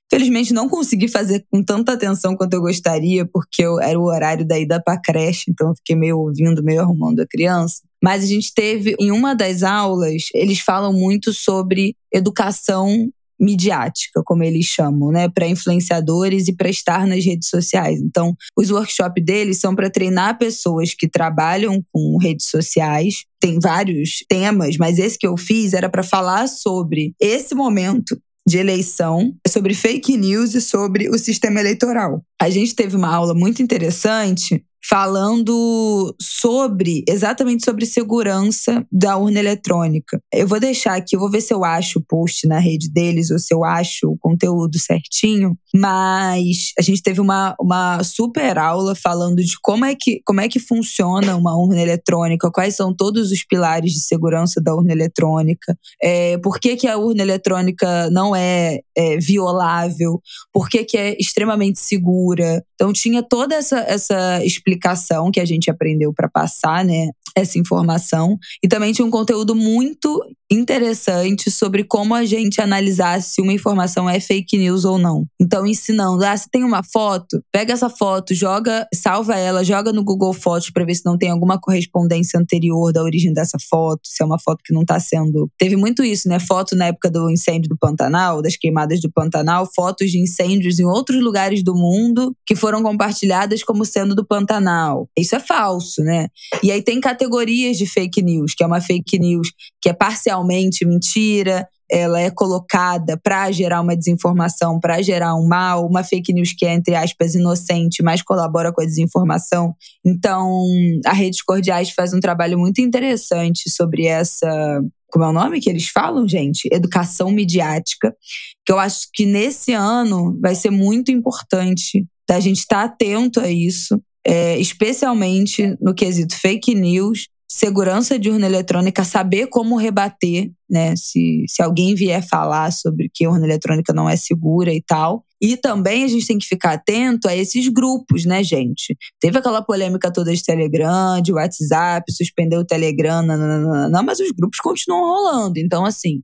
Felizmente 0.10 0.54
não 0.54 0.70
consegui 0.70 1.08
fazer 1.08 1.44
com 1.52 1.64
tanta 1.64 1.94
atenção 1.94 2.36
quanto 2.36 2.54
eu 2.54 2.62
gostaria, 2.62 3.26
porque 3.26 3.64
eu, 3.64 3.80
era 3.80 4.00
o 4.00 4.04
horário 4.04 4.46
da 4.46 4.60
ida 4.60 4.82
para 4.82 5.02
creche, 5.02 5.46
então 5.50 5.70
eu 5.70 5.76
fiquei 5.76 5.96
meio 5.96 6.20
ouvindo, 6.20 6.64
meio 6.64 6.82
arrumando 6.82 7.20
a 7.20 7.28
criança. 7.28 7.82
Mas 8.02 8.24
a 8.24 8.28
gente 8.28 8.54
teve, 8.54 8.96
em 9.00 9.12
uma 9.12 9.34
das 9.34 9.64
aulas, 9.64 10.26
eles 10.34 10.60
falam 10.60 10.94
muito 10.94 11.34
sobre 11.34 11.96
educação 12.14 13.12
midiática, 13.40 14.22
como 14.26 14.44
eles 14.44 14.66
chamam, 14.66 15.12
né, 15.12 15.30
para 15.30 15.48
influenciadores 15.48 16.48
e 16.48 16.56
para 16.56 16.70
estar 16.70 17.08
nas 17.08 17.24
redes 17.24 17.50
sociais. 17.50 18.00
Então, 18.02 18.36
os 18.58 18.70
workshops 18.70 19.24
deles 19.24 19.60
são 19.60 19.76
para 19.76 19.90
treinar 19.90 20.38
pessoas 20.38 20.94
que 20.94 21.08
trabalham 21.08 21.84
com 21.92 22.18
redes 22.18 22.50
sociais. 22.50 23.26
Tem 23.40 23.60
vários 23.60 24.24
temas, 24.28 24.78
mas 24.78 25.00
esse 25.00 25.18
que 25.18 25.28
eu 25.28 25.38
fiz 25.38 25.74
era 25.74 25.90
para 25.90 26.04
falar 26.04 26.48
sobre 26.48 27.14
esse 27.20 27.56
momento 27.56 28.20
de 28.48 28.58
eleição, 28.58 29.34
sobre 29.48 29.76
fake 29.76 30.18
news 30.18 30.56
e 30.56 30.62
sobre 30.62 31.08
o 31.10 31.18
sistema 31.20 31.60
eleitoral. 31.60 32.24
A 32.42 32.50
gente 32.50 32.74
teve 32.74 32.96
uma 32.96 33.14
aula 33.14 33.36
muito 33.36 33.62
interessante 33.62 34.64
falando 34.88 36.16
sobre 36.22 37.04
exatamente 37.08 37.64
sobre 37.66 37.86
segurança 37.86 38.86
da 38.92 39.18
urna 39.18 39.40
eletrônica. 39.40 40.22
Eu 40.34 40.48
vou 40.48 40.60
deixar 40.60 40.96
aqui, 40.96 41.16
eu 41.16 41.20
vou 41.20 41.30
ver 41.30 41.42
se 41.42 41.54
eu 41.54 41.64
acho 41.64 42.00
o 42.00 42.04
post 42.04 42.48
na 42.48 42.60
rede 42.60 42.90
deles 42.90 43.30
ou 43.30 43.38
se 43.38 43.54
eu 43.54 43.64
acho 43.64 44.10
o 44.10 44.18
conteúdo 44.18 44.80
certinho, 44.80 45.58
mas 45.76 46.72
a 46.78 46.82
gente 46.82 47.04
teve 47.04 47.20
uma, 47.20 47.56
uma 47.60 48.04
super 48.04 48.58
aula 48.58 48.96
falando 48.96 49.38
de 49.38 49.54
como 49.62 49.86
é 49.86 49.96
que 49.96 50.22
como 50.26 50.42
é 50.42 50.48
que 50.48 50.60
funciona 50.60 51.36
uma 51.36 51.56
urna 51.56 51.82
eletrônica, 51.82 52.52
quais 52.52 52.76
são 52.76 52.96
todos 52.96 53.32
os 53.32 53.44
pilares 53.44 53.92
de 53.92 54.00
segurança 54.00 54.62
da 54.62 54.74
urna 54.74 54.92
eletrônica, 54.92 55.78
é, 56.02 56.38
por 56.38 56.60
que, 56.60 56.76
que 56.76 56.88
a 56.88 56.98
urna 56.98 57.22
eletrônica 57.22 58.10
não 58.12 58.36
é, 58.36 58.80
é 58.96 59.18
violável, 59.18 60.22
por 60.54 60.70
que, 60.70 60.84
que 60.84 60.98
é 60.98 61.16
extremamente 61.20 61.80
segura. 61.80 62.64
Então 62.76 62.94
tinha 62.94 63.22
toda 63.22 63.56
essa, 63.56 63.80
essa 63.80 64.44
explicação 64.44 64.69
explicação 64.70 65.32
que 65.32 65.40
a 65.40 65.46
gente 65.46 65.70
aprendeu 65.70 66.14
para 66.14 66.30
passar, 66.30 66.86
né, 66.86 67.10
essa 67.36 67.58
informação. 67.58 68.38
E 68.64 68.68
também 68.68 68.94
tinha 68.94 69.06
um 69.06 69.12
conteúdo 69.12 69.56
muito 69.56 70.24
interessante 70.52 71.52
sobre 71.52 71.84
como 71.84 72.16
a 72.16 72.26
gente 72.26 72.60
analisar 72.60 73.22
se 73.22 73.42
uma 73.42 73.54
informação 73.54 74.10
é 74.10 74.20
fake 74.20 74.58
news 74.58 74.84
ou 74.84 74.98
não. 74.98 75.26
Então, 75.40 75.66
ensinando, 75.66 76.26
ah, 76.26 76.36
se 76.36 76.50
tem 76.50 76.64
uma 76.64 76.84
foto, 76.84 77.42
pega 77.52 77.74
essa 77.74 77.90
foto, 77.90 78.34
joga, 78.34 78.88
salva 78.94 79.38
ela, 79.38 79.64
joga 79.64 79.94
no 79.94 80.04
Google 80.04 80.34
Fotos 80.34 80.72
para 80.72 80.86
ver 80.86 80.96
se 80.96 81.06
não 81.06 81.18
tem 81.18 81.30
alguma 81.30 81.60
correspondência 81.60 82.40
anterior 82.40 82.92
da 82.92 83.04
origem 83.04 83.32
dessa 83.32 83.58
foto, 83.70 84.02
se 84.06 84.24
é 84.24 84.26
uma 84.26 84.40
foto 84.40 84.62
que 84.64 84.74
não 84.74 84.82
está 84.82 85.00
sendo. 85.00 85.50
Teve 85.58 85.76
muito 85.76 86.04
isso, 86.04 86.28
né? 86.28 86.40
Foto 86.40 86.76
na 86.76 86.88
época 86.88 87.10
do 87.12 87.30
incêndio 87.30 87.70
do 87.70 87.78
Pantanal, 87.78 88.42
das 88.42 88.56
queimadas 88.56 89.00
do 89.02 89.12
Pantanal, 89.12 89.68
fotos 89.76 90.10
de 90.10 90.20
incêndios 90.20 90.80
em 90.80 90.86
outros 90.86 91.22
lugares 91.24 91.64
do 91.64 91.76
mundo 91.76 92.36
que 92.46 92.56
foram 92.56 92.82
compartilhadas 92.82 93.64
como 93.64 93.86
sendo 93.86 94.16
do 94.16 94.26
Pantanal. 94.26 95.08
Isso 95.18 95.36
é 95.36 95.40
falso, 95.40 96.02
né? 96.02 96.28
E 96.64 96.72
aí 96.72 96.82
tem 96.82 97.00
categorias 97.00 97.78
de 97.78 97.86
fake 97.86 98.22
news, 98.22 98.54
que 98.56 98.64
é 98.64 98.68
uma 98.68 98.82
fake 98.82 99.20
news 99.20 99.50
que 99.82 99.90
é 99.90 99.94
parcialmente 100.40 100.86
mentira, 100.86 101.68
ela 101.92 102.20
é 102.20 102.30
colocada 102.30 103.20
para 103.22 103.52
gerar 103.52 103.82
uma 103.82 103.98
desinformação, 103.98 104.80
para 104.80 105.02
gerar 105.02 105.36
um 105.36 105.48
mal, 105.48 105.88
uma 105.88 106.04
fake 106.04 106.32
news 106.32 106.54
que 106.54 106.66
é, 106.66 106.74
entre 106.74 106.96
aspas, 106.96 107.34
inocente, 107.34 108.04
mas 108.04 108.22
colabora 108.22 108.72
com 108.72 108.82
a 108.82 108.86
desinformação. 108.86 109.74
Então, 110.06 110.66
a 111.06 111.14
Redes 111.14 111.42
Cordiais 111.42 111.90
faz 111.90 112.14
um 112.14 112.20
trabalho 112.20 112.58
muito 112.60 112.80
interessante 112.80 113.70
sobre 113.70 114.06
essa. 114.06 114.82
Como 115.12 115.26
é 115.26 115.30
o 115.30 115.34
nome 115.34 115.60
que 115.60 115.70
eles 115.70 115.88
falam, 115.88 116.28
gente? 116.28 116.70
Educação 116.72 117.32
midiática. 117.32 118.16
Que 118.64 118.72
eu 118.72 118.78
acho 118.78 119.08
que 119.12 119.26
nesse 119.26 119.74
ano 119.74 120.38
vai 120.40 120.54
ser 120.54 120.70
muito 120.70 121.12
importante 121.12 122.06
da 122.28 122.40
gente 122.40 122.60
estar 122.60 122.88
tá 122.88 122.94
atento 122.94 123.40
a 123.40 123.50
isso, 123.50 124.00
é, 124.24 124.60
especialmente 124.60 125.76
no 125.82 125.96
quesito 125.96 126.36
fake 126.40 126.76
news, 126.76 127.28
segurança 127.52 128.20
de 128.20 128.30
urna 128.30 128.46
eletrônica, 128.46 129.04
saber 129.04 129.48
como 129.48 129.76
rebater, 129.76 130.52
né? 130.70 130.96
Se, 130.96 131.46
se 131.48 131.64
alguém 131.64 131.96
vier 131.96 132.22
falar 132.22 132.72
sobre 132.72 133.10
que 133.12 133.28
urna 133.28 133.46
eletrônica 133.46 133.92
não 133.92 134.08
é 134.08 134.16
segura 134.16 134.72
e 134.72 134.82
tal. 134.82 135.26
E 135.42 135.58
também 135.58 136.04
a 136.04 136.08
gente 136.08 136.28
tem 136.28 136.38
que 136.38 136.46
ficar 136.46 136.74
atento 136.74 137.28
a 137.28 137.36
esses 137.36 137.68
grupos, 137.70 138.26
né, 138.26 138.44
gente? 138.44 138.96
Teve 139.20 139.40
aquela 139.40 139.64
polêmica 139.64 140.12
toda 140.12 140.34
de 140.34 140.44
Telegram, 140.44 141.20
de 141.22 141.34
WhatsApp, 141.34 142.12
suspendeu 142.12 142.60
o 142.60 142.66
Telegram, 142.66 143.24
não, 143.24 144.04
mas 144.04 144.20
os 144.20 144.32
grupos 144.32 144.60
continuam 144.60 145.02
rolando. 145.02 145.58
Então, 145.58 145.86
assim, 145.86 146.22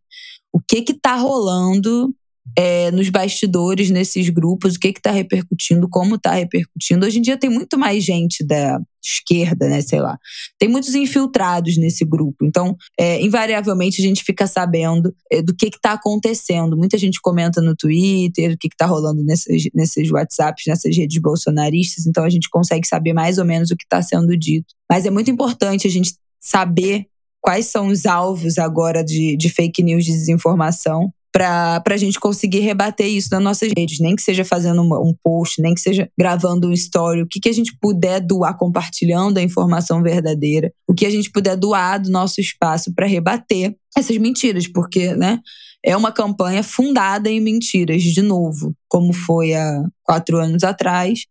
o 0.54 0.60
que 0.60 0.82
que 0.82 0.94
tá 0.94 1.16
rolando 1.16 2.14
é, 2.58 2.92
nos 2.92 3.10
bastidores, 3.10 3.90
nesses 3.90 4.30
grupos, 4.30 4.76
o 4.76 4.80
que 4.80 4.90
está 4.90 5.12
repercutindo, 5.12 5.88
como 5.90 6.16
está 6.16 6.34
repercutindo. 6.34 7.06
Hoje 7.06 7.20
em 7.20 7.22
dia 7.22 7.38
tem 7.38 7.50
muito 7.50 7.78
mais 7.78 8.04
gente 8.04 8.44
da 8.46 8.80
esquerda, 9.04 9.68
né? 9.68 9.82
Sei 9.82 10.00
lá. 10.00 10.18
Tem 10.58 10.68
muitos 10.68 10.96
infiltrados 10.96 11.78
nesse 11.78 12.04
grupo. 12.04 12.44
Então, 12.44 12.76
é, 13.00 13.22
invariavelmente, 13.22 14.02
a 14.02 14.06
gente 14.06 14.24
fica 14.24 14.48
sabendo 14.48 15.14
é, 15.32 15.42
do 15.42 15.56
que 15.56 15.68
está 15.68 15.94
acontecendo. 15.94 16.78
Muita 16.78 16.98
gente 16.98 17.20
comenta 17.22 17.62
no 17.62 17.76
Twitter 17.76 18.54
o 18.54 18.58
que 18.58 18.68
está 18.68 18.86
rolando 18.86 19.24
nesses, 19.24 19.70
nesses 19.74 20.12
WhatsApps, 20.12 20.64
nessas 20.68 20.96
redes 20.96 21.22
bolsonaristas. 21.22 22.06
Então, 22.08 22.24
a 22.24 22.30
gente 22.30 22.50
consegue 22.50 22.88
saber 22.88 23.14
mais 23.14 23.38
ou 23.38 23.46
menos 23.46 23.70
o 23.70 23.76
que 23.76 23.84
está 23.84 24.02
sendo 24.02 24.36
dito. 24.38 24.74
Mas 24.90 25.06
é 25.06 25.12
muito 25.12 25.30
importante 25.30 25.88
a 25.88 25.92
gente 25.92 26.16
saber 26.40 27.06
quais 27.42 27.68
são 27.68 27.88
os 27.88 28.08
alvos 28.08 28.58
agora 28.58 29.04
de, 29.04 29.38
de 29.38 29.50
fake 29.50 29.84
news, 29.84 30.04
de 30.04 30.12
desinformação, 30.12 31.14
para 31.36 31.84
a 31.86 31.98
gente 31.98 32.18
conseguir 32.18 32.60
rebater 32.60 33.08
isso 33.08 33.28
nas 33.30 33.44
nossas 33.44 33.70
redes, 33.78 34.00
nem 34.00 34.16
que 34.16 34.22
seja 34.22 34.46
fazendo 34.46 34.82
um 34.82 35.14
post, 35.22 35.62
nem 35.62 35.74
que 35.74 35.82
seja 35.82 36.10
gravando 36.18 36.70
um 36.70 36.72
story, 36.72 37.24
o 37.24 37.28
que, 37.28 37.42
que 37.42 37.50
a 37.50 37.54
gente 37.54 37.78
puder 37.78 38.22
doar, 38.22 38.58
compartilhando 38.58 39.38
a 39.38 39.42
informação 39.42 40.02
verdadeira, 40.02 40.72
o 40.88 40.94
que 40.94 41.06
a 41.06 41.10
gente 41.10 41.30
puder 41.30 41.58
doar 41.58 42.02
do 42.02 42.10
nosso 42.10 42.40
espaço 42.40 42.94
para 42.96 43.06
rebater 43.06 43.76
essas 43.98 44.18
mentiras, 44.18 44.66
porque, 44.66 45.14
né? 45.14 45.42
É 45.88 45.96
uma 45.96 46.12
campanha 46.12 46.64
fundada 46.64 47.30
em 47.30 47.40
mentiras, 47.40 48.02
de 48.02 48.22
novo, 48.22 48.74
como 48.88 49.14
foi 49.14 49.54
há 49.54 49.84
quatro 50.04 50.38
anos 50.40 50.64
atrás, 50.64 51.26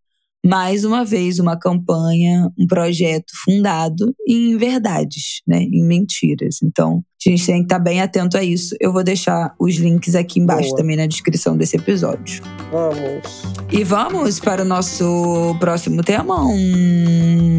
mais 0.45 0.85
uma 0.85 1.05
vez 1.07 1.39
uma 1.39 1.59
campanha, 1.59 2.51
um 2.59 2.67
projeto 2.67 3.33
fundado 3.45 4.15
em 4.29 4.59
verdades, 4.59 5.41
né, 5.49 5.63
em 5.63 5.83
mentiras. 5.83 6.59
Então, 6.63 7.03
a 7.27 7.31
gente 7.31 7.47
tem 7.47 7.57
que 7.57 7.63
estar 7.63 7.79
bem 7.79 8.03
atento 8.03 8.37
a 8.37 8.45
isso. 8.45 8.77
Eu 8.79 8.93
vou 8.93 9.03
deixar 9.03 9.55
os 9.59 9.77
links 9.77 10.15
aqui 10.15 10.39
embaixo 10.39 10.69
Boa. 10.69 10.77
também 10.77 10.99
na 10.99 11.07
descrição 11.07 11.57
desse 11.57 11.77
episódio. 11.77 12.43
Vamos. 12.71 13.43
E 13.73 13.83
vamos 13.83 14.39
para 14.39 14.61
o 14.61 14.65
nosso 14.67 15.57
próximo 15.59 16.03
tema. 16.03 16.45
Hum... 16.45 17.55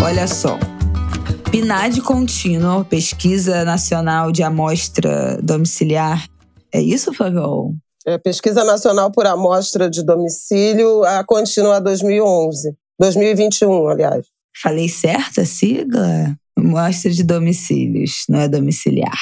Olha 0.00 0.28
só. 0.28 0.56
PNAD 1.50 2.00
contínua, 2.02 2.84
Pesquisa 2.84 3.64
Nacional 3.64 4.30
de 4.30 4.44
Amostra 4.44 5.40
Domiciliar 5.42 6.28
é 6.76 6.82
isso, 6.82 7.12
Fabio? 7.14 7.74
É, 8.06 8.18
pesquisa 8.18 8.62
Nacional 8.62 9.10
por 9.10 9.26
Amostra 9.26 9.88
de 9.88 10.04
Domicílio, 10.04 11.04
a 11.04 11.24
contínua 11.24 11.80
2011. 11.80 12.76
2021, 13.00 13.88
aliás. 13.88 14.26
Falei 14.62 14.88
certa 14.88 15.42
a 15.42 15.46
sigla? 15.46 16.36
Amostra 16.56 17.10
de 17.10 17.22
domicílios, 17.22 18.24
não 18.28 18.40
é 18.40 18.48
domiciliar. 18.48 19.18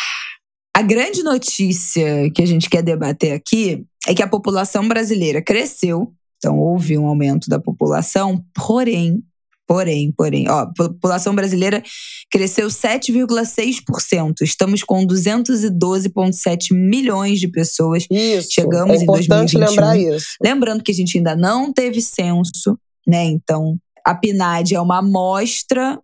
A 0.76 0.82
grande 0.82 1.22
notícia 1.22 2.30
que 2.32 2.42
a 2.42 2.46
gente 2.46 2.68
quer 2.68 2.82
debater 2.82 3.32
aqui 3.32 3.84
é 4.06 4.14
que 4.14 4.22
a 4.22 4.28
população 4.28 4.86
brasileira 4.86 5.40
cresceu, 5.40 6.12
então 6.36 6.58
houve 6.58 6.98
um 6.98 7.06
aumento 7.06 7.48
da 7.48 7.60
população, 7.60 8.44
porém 8.54 9.22
Porém, 9.66 10.12
porém, 10.12 10.48
ó, 10.48 10.60
a 10.60 10.66
população 10.66 11.34
brasileira 11.34 11.82
cresceu 12.30 12.68
7,6%. 12.68 14.42
Estamos 14.42 14.82
com 14.82 15.06
212,7 15.06 16.72
milhões 16.72 17.40
de 17.40 17.48
pessoas. 17.48 18.06
Isso. 18.10 18.48
Chegamos 18.52 19.00
é 19.00 19.02
importante 19.02 19.56
em 19.56 19.60
2021. 19.60 19.70
lembrar 19.70 19.98
isso. 19.98 20.26
Lembrando 20.42 20.82
que 20.82 20.92
a 20.92 20.94
gente 20.94 21.16
ainda 21.16 21.34
não 21.34 21.72
teve 21.72 22.02
censo, 22.02 22.78
né? 23.06 23.24
Então, 23.24 23.78
a 24.04 24.14
PNAD 24.14 24.74
é 24.74 24.80
uma 24.80 24.98
amostra 24.98 25.98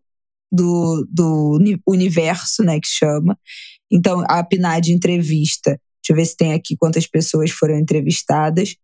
do, 0.50 1.06
do 1.10 1.58
universo, 1.86 2.64
né, 2.64 2.80
que 2.80 2.88
chama. 2.88 3.38
Então, 3.90 4.24
a 4.26 4.42
PNAD 4.42 4.92
entrevista 4.92 5.78
Deixa 6.02 6.12
eu 6.12 6.16
ver 6.16 6.24
se 6.24 6.36
tem 6.36 6.52
aqui 6.54 6.76
quantas 6.78 7.06
pessoas 7.06 7.50
foram 7.50 7.78
entrevistadas. 7.78 8.74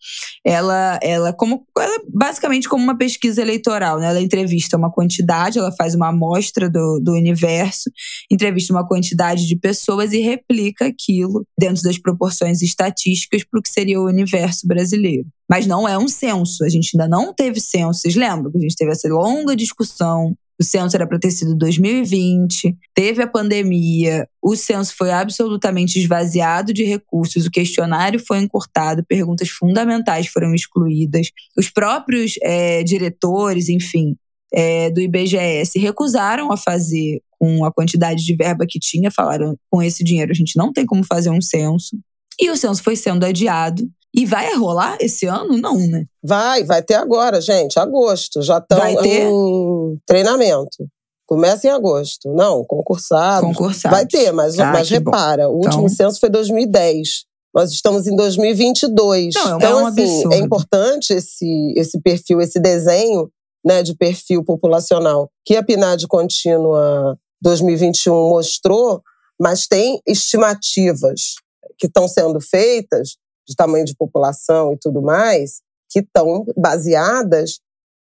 Ela, 0.44 0.98
ela, 1.02 1.32
como, 1.32 1.66
ela 1.78 2.02
basicamente 2.12 2.68
como 2.68 2.84
uma 2.84 2.96
pesquisa 2.96 3.40
eleitoral, 3.40 3.98
né? 3.98 4.06
Ela 4.06 4.20
entrevista 4.20 4.76
uma 4.76 4.92
quantidade, 4.92 5.58
ela 5.58 5.72
faz 5.72 5.94
uma 5.94 6.08
amostra 6.08 6.68
do, 6.68 7.00
do 7.00 7.12
universo, 7.12 7.90
entrevista 8.30 8.72
uma 8.72 8.86
quantidade 8.86 9.46
de 9.46 9.56
pessoas 9.56 10.12
e 10.12 10.20
replica 10.20 10.86
aquilo 10.86 11.46
dentro 11.58 11.82
das 11.82 11.98
proporções 11.98 12.60
estatísticas 12.60 13.44
para 13.44 13.58
o 13.58 13.62
que 13.62 13.70
seria 13.70 14.00
o 14.00 14.06
universo 14.06 14.66
brasileiro. 14.66 15.26
Mas 15.48 15.66
não 15.66 15.88
é 15.88 15.96
um 15.96 16.08
censo, 16.08 16.64
a 16.64 16.68
gente 16.68 16.90
ainda 16.94 17.08
não 17.08 17.32
teve 17.32 17.60
censo. 17.60 18.00
Vocês 18.00 18.16
lembram 18.16 18.50
que 18.50 18.58
a 18.58 18.60
gente 18.60 18.76
teve 18.76 18.90
essa 18.90 19.08
longa 19.08 19.54
discussão 19.54 20.36
o 20.60 20.64
censo 20.64 20.96
era 20.96 21.06
para 21.06 21.18
ter 21.18 21.30
sido 21.30 21.54
2020, 21.56 22.76
teve 22.94 23.22
a 23.22 23.26
pandemia, 23.26 24.28
o 24.42 24.56
censo 24.56 24.94
foi 24.96 25.10
absolutamente 25.10 25.98
esvaziado 25.98 26.72
de 26.72 26.84
recursos, 26.84 27.46
o 27.46 27.50
questionário 27.50 28.18
foi 28.18 28.38
encurtado, 28.38 29.04
perguntas 29.06 29.48
fundamentais 29.50 30.28
foram 30.28 30.54
excluídas, 30.54 31.30
os 31.56 31.68
próprios 31.68 32.34
é, 32.42 32.82
diretores, 32.82 33.68
enfim, 33.68 34.16
é, 34.52 34.90
do 34.90 35.00
IBGE 35.00 35.38
recusaram 35.76 36.50
a 36.52 36.56
fazer 36.56 37.20
com 37.38 37.64
a 37.64 37.72
quantidade 37.72 38.24
de 38.24 38.34
verba 38.34 38.64
que 38.66 38.78
tinha, 38.78 39.10
falaram 39.10 39.56
com 39.70 39.82
esse 39.82 40.02
dinheiro 40.02 40.32
a 40.32 40.34
gente 40.34 40.56
não 40.56 40.72
tem 40.72 40.86
como 40.86 41.04
fazer 41.04 41.30
um 41.30 41.40
censo. 41.40 41.98
E 42.40 42.50
o 42.50 42.56
censo 42.56 42.82
foi 42.82 42.96
sendo 42.96 43.24
adiado. 43.24 43.88
E 44.16 44.24
vai 44.24 44.54
rolar 44.56 44.96
esse 44.98 45.26
ano? 45.26 45.58
Não, 45.58 45.76
né? 45.76 46.06
Vai, 46.22 46.64
vai 46.64 46.82
ter 46.82 46.94
agora, 46.94 47.38
gente. 47.38 47.78
Agosto. 47.78 48.40
Já 48.40 48.58
estão 48.58 48.78
em 49.04 49.98
treinamento. 50.06 50.88
Começa 51.26 51.66
em 51.66 51.70
agosto. 51.70 52.32
Não, 52.32 52.64
concursado. 52.64 53.46
Concursado. 53.46 53.94
Vai 53.94 54.06
ter, 54.06 54.32
mas, 54.32 54.58
ah, 54.58 54.72
mas 54.72 54.88
repara, 54.88 55.46
bom. 55.48 55.54
o 55.54 55.56
último 55.56 55.82
então... 55.82 55.88
censo 55.88 56.18
foi 56.18 56.30
2010. 56.30 57.26
Nós 57.54 57.72
estamos 57.72 58.06
em 58.06 58.16
2022. 58.16 59.34
Não, 59.34 59.54
é 59.54 59.56
então, 59.56 59.82
um 59.82 59.86
assim, 59.86 60.02
absurdo. 60.02 60.34
é 60.34 60.38
importante 60.38 61.12
esse, 61.12 61.74
esse 61.76 62.00
perfil, 62.00 62.40
esse 62.40 62.58
desenho 62.58 63.30
né, 63.64 63.82
de 63.82 63.94
perfil 63.94 64.44
populacional 64.44 65.28
que 65.44 65.56
a 65.56 65.62
PNAD 65.62 66.06
contínua 66.06 67.18
2021 67.42 68.14
mostrou, 68.14 69.02
mas 69.38 69.66
tem 69.66 70.00
estimativas 70.06 71.34
que 71.76 71.86
estão 71.86 72.06
sendo 72.08 72.40
feitas 72.40 73.16
de 73.46 73.54
tamanho 73.54 73.84
de 73.84 73.94
população 73.94 74.72
e 74.72 74.78
tudo 74.78 75.02
mais, 75.02 75.60
que 75.90 76.00
estão 76.00 76.44
baseadas 76.56 77.60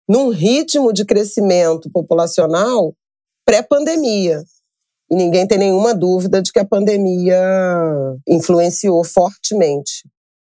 num 0.07 0.29
ritmo 0.29 0.91
de 0.91 1.05
crescimento 1.05 1.89
populacional 1.91 2.93
pré-pandemia. 3.45 4.43
E 5.11 5.15
ninguém 5.15 5.45
tem 5.47 5.57
nenhuma 5.57 5.93
dúvida 5.93 6.41
de 6.41 6.51
que 6.51 6.59
a 6.59 6.65
pandemia 6.65 7.39
influenciou 8.27 9.03
fortemente 9.03 10.03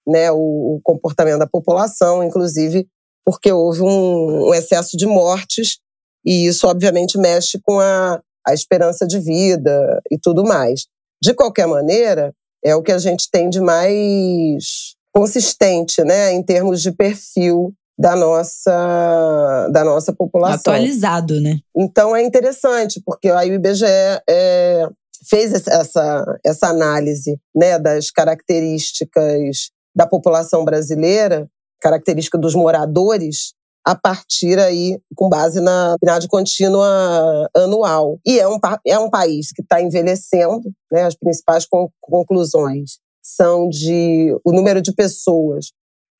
né, 0.07 0.31
o, 0.31 0.75
o 0.75 0.79
comportamento 0.83 1.39
da 1.39 1.47
população, 1.47 2.23
inclusive 2.23 2.87
porque 3.25 3.51
houve 3.51 3.81
um, 3.81 4.49
um, 4.49 4.53
excesso 4.53 4.95
de 4.95 5.07
mortes, 5.07 5.79
e 6.23 6.45
isso, 6.45 6.67
obviamente, 6.67 7.17
mexe 7.17 7.59
com 7.59 7.79
a, 7.79 8.21
a 8.47 8.53
esperança 8.53 9.07
de 9.07 9.19
vida 9.19 9.99
e 10.11 10.17
tudo 10.17 10.43
mais. 10.43 10.85
De 11.21 11.33
qualquer 11.33 11.67
maneira, 11.67 12.33
é 12.65 12.75
o 12.75 12.81
que 12.81 12.91
a 12.91 12.97
gente 12.97 13.29
tem 13.29 13.49
de 13.49 13.61
mais 13.61 14.95
consistente, 15.13 16.03
né, 16.03 16.33
em 16.33 16.43
termos 16.43 16.81
de 16.81 16.91
perfil 16.91 17.73
da 17.97 18.15
nossa 18.15 19.69
da 19.71 19.83
nossa 19.85 20.11
população. 20.11 20.73
Atualizado, 20.73 21.39
né? 21.39 21.59
Então 21.77 22.13
é 22.15 22.21
interessante 22.23 23.01
porque 23.05 23.29
aí 23.29 23.51
o 23.51 23.53
IBGE 23.53 23.85
é, 24.29 24.89
fez 25.29 25.53
essa 25.53 26.39
essa 26.45 26.67
análise, 26.67 27.39
né, 27.55 27.79
das 27.79 28.11
características 28.11 29.69
da 29.95 30.05
população 30.05 30.65
brasileira, 30.65 31.47
característica 31.79 32.37
dos 32.37 32.53
moradores 32.53 33.53
a 33.85 33.95
partir 33.95 34.57
aí, 34.57 34.99
com 35.15 35.29
base 35.29 35.61
na 35.61 35.95
PNAD 36.01 36.27
contínua 36.27 37.47
anual. 37.55 38.19
E 38.25 38.39
é 38.39 38.47
um, 38.47 38.57
é 38.85 38.97
um 38.97 39.09
país 39.09 39.51
que 39.51 39.61
está 39.61 39.81
envelhecendo, 39.81 40.71
né? 40.91 41.03
as 41.03 41.15
principais 41.15 41.67
conclusões 42.01 42.97
são 43.21 43.69
de 43.69 44.35
o 44.43 44.51
número 44.51 44.81
de 44.81 44.93
pessoas 44.93 45.71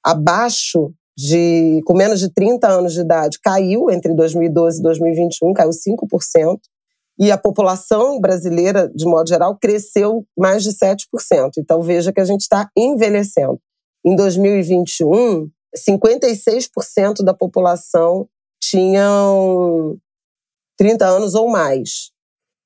abaixo 0.04 0.92
de, 1.18 1.82
com 1.86 1.96
menos 1.96 2.20
de 2.20 2.32
30 2.32 2.68
anos 2.68 2.94
de 2.94 3.02
idade, 3.02 3.40
caiu 3.42 3.90
entre 3.90 4.14
2012 4.14 4.80
e 4.80 4.84
2021, 4.84 5.54
caiu 5.54 5.70
5%, 5.70 6.60
e 7.18 7.32
a 7.32 7.38
população 7.38 8.20
brasileira, 8.20 8.92
de 8.94 9.06
modo 9.06 9.28
geral, 9.30 9.58
cresceu 9.58 10.26
mais 10.38 10.64
de 10.64 10.72
7%. 10.72 11.06
Então 11.58 11.82
veja 11.82 12.12
que 12.12 12.20
a 12.20 12.26
gente 12.26 12.42
está 12.42 12.70
envelhecendo. 12.78 13.60
Em 14.06 14.16
2021, 14.16 15.50
56% 15.78 17.24
da 17.24 17.34
população 17.34 18.28
tinham 18.62 19.98
30 20.78 21.06
anos 21.06 21.36
ou 21.36 21.50
mais. 21.50 22.12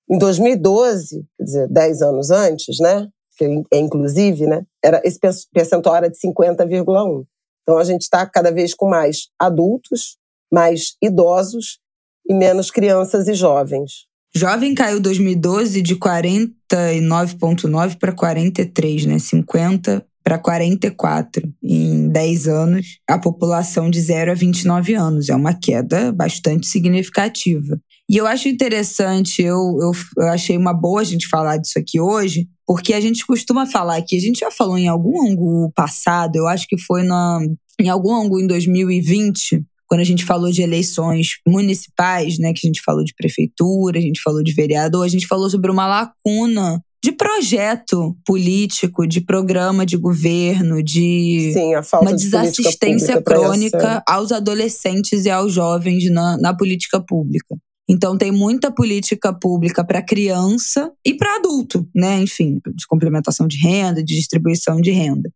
Em 0.09 0.17
2012, 0.17 1.23
quer 1.37 1.43
dizer, 1.43 1.67
10 1.67 2.01
anos 2.01 2.31
antes, 2.31 2.79
né? 2.79 3.07
Que 3.37 3.45
é 3.71 3.77
inclusive, 3.77 4.47
né? 4.47 4.65
Era, 4.83 4.99
esse 5.03 5.19
percentual 5.53 5.95
era 5.95 6.09
de 6.09 6.17
50,1. 6.17 7.23
Então 7.61 7.77
a 7.77 7.83
gente 7.83 8.01
está 8.01 8.25
cada 8.25 8.51
vez 8.51 8.73
com 8.73 8.89
mais 8.89 9.27
adultos, 9.37 10.17
mais 10.51 10.95
idosos 11.01 11.79
e 12.27 12.33
menos 12.33 12.71
crianças 12.71 13.27
e 13.27 13.33
jovens. 13.33 14.09
Jovem 14.35 14.75
caiu 14.75 14.99
2012 14.99 15.81
de 15.81 15.95
49,9 15.95 17.97
para 17.97 18.11
43, 18.11 19.05
né? 19.05 19.17
50 19.19 20.05
para 20.23 20.37
44 20.37 21.51
em 21.63 22.09
10 22.09 22.47
anos, 22.47 22.99
a 23.07 23.17
população 23.17 23.89
de 23.89 23.99
0 24.01 24.31
a 24.31 24.35
29 24.35 24.93
anos. 24.93 25.29
É 25.29 25.35
uma 25.35 25.53
queda 25.53 26.11
bastante 26.11 26.67
significativa. 26.67 27.79
E 28.09 28.17
eu 28.17 28.25
acho 28.25 28.47
interessante, 28.47 29.43
eu, 29.43 29.77
eu, 29.79 29.91
eu, 30.17 30.29
achei 30.29 30.57
uma 30.57 30.73
boa 30.73 31.01
a 31.01 31.03
gente 31.03 31.27
falar 31.27 31.57
disso 31.57 31.77
aqui 31.77 31.99
hoje, 31.99 32.47
porque 32.65 32.93
a 32.93 32.99
gente 32.99 33.23
costuma 33.23 33.67
falar 33.67 34.01
que 34.01 34.15
a 34.15 34.19
gente 34.19 34.39
já 34.39 34.49
falou 34.49 34.79
em 34.79 34.87
algum 34.87 35.29
ângulo 35.29 35.71
passado, 35.75 36.35
eu 36.35 36.47
acho 36.47 36.65
que 36.67 36.75
foi 36.79 37.03
na, 37.03 37.39
em 37.79 37.87
algum 37.87 38.15
ângulo 38.15 38.41
em 38.41 38.47
2020, 38.47 39.63
quando 39.87 40.01
a 40.01 40.05
gente 40.05 40.25
falou 40.25 40.51
de 40.51 40.63
eleições 40.63 41.37
municipais, 41.47 42.39
né, 42.39 42.51
que 42.51 42.65
a 42.65 42.67
gente 42.67 42.81
falou 42.83 43.03
de 43.03 43.13
prefeitura, 43.13 43.99
a 43.99 44.01
gente 44.01 44.21
falou 44.21 44.43
de 44.43 44.53
vereador, 44.53 45.05
a 45.05 45.09
gente 45.09 45.27
falou 45.27 45.49
sobre 45.49 45.69
uma 45.69 45.85
lacuna 45.85 46.83
de 47.03 47.13
projeto 47.13 48.17
político, 48.25 49.07
de 49.07 49.21
programa 49.21 49.85
de 49.85 49.95
governo, 49.95 50.83
de 50.83 51.51
Sim, 51.53 51.71
uma 52.01 52.13
de 52.13 52.23
desassistência 52.25 53.21
crônica 53.21 54.03
aos 54.05 54.31
adolescentes 54.31 55.25
e 55.25 55.29
aos 55.29 55.53
jovens 55.53 56.11
na, 56.11 56.37
na 56.37 56.55
política 56.55 56.99
pública. 56.99 57.55
Então 57.89 58.17
tem 58.17 58.31
muita 58.31 58.71
política 58.71 59.33
pública 59.33 59.83
para 59.83 60.01
criança 60.01 60.91
e 61.03 61.15
para 61.15 61.37
adulto, 61.37 61.87
né? 61.95 62.21
Enfim, 62.21 62.59
de 62.75 62.85
complementação 62.87 63.47
de 63.47 63.57
renda, 63.57 64.03
de 64.03 64.15
distribuição 64.15 64.79
de 64.79 64.91
renda. 64.91 65.31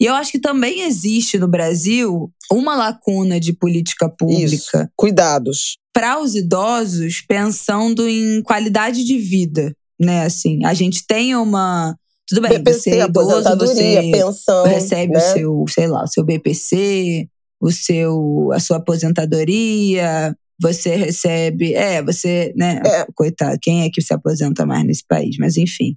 E 0.00 0.04
eu 0.04 0.14
acho 0.14 0.30
que 0.30 0.38
também 0.38 0.82
existe 0.82 1.38
no 1.38 1.48
Brasil 1.48 2.32
uma 2.52 2.76
lacuna 2.76 3.40
de 3.40 3.52
política 3.52 4.08
pública. 4.08 4.54
Isso. 4.54 4.88
Cuidados. 4.94 5.76
Para 5.92 6.20
os 6.20 6.36
idosos, 6.36 7.20
pensando 7.26 8.06
em 8.08 8.40
qualidade 8.42 9.02
de 9.04 9.18
vida 9.18 9.74
né? 9.98 10.22
Assim, 10.22 10.64
a 10.64 10.74
gente 10.74 11.06
tem 11.06 11.34
uma. 11.34 11.96
Tudo 12.26 12.42
bem, 12.42 12.58
BPC, 12.58 12.80
você 12.80 12.90
é 12.90 13.04
idoso, 13.04 13.56
você 13.56 14.10
pensão, 14.12 14.64
recebe 14.66 15.14
né? 15.14 15.18
o 15.18 15.32
seu, 15.32 15.64
sei 15.68 15.86
lá, 15.86 16.04
o 16.04 16.06
seu 16.06 16.24
BPC, 16.24 17.26
o 17.60 17.72
seu, 17.72 18.50
a 18.52 18.60
sua 18.60 18.76
aposentadoria, 18.76 20.36
você 20.60 20.94
recebe. 20.94 21.74
É, 21.74 22.02
você, 22.02 22.52
né? 22.56 22.82
É. 22.84 23.06
Coitado, 23.14 23.58
quem 23.62 23.84
é 23.84 23.90
que 23.90 24.02
se 24.02 24.12
aposenta 24.12 24.66
mais 24.66 24.84
nesse 24.84 25.04
país? 25.06 25.36
Mas 25.38 25.56
enfim. 25.56 25.96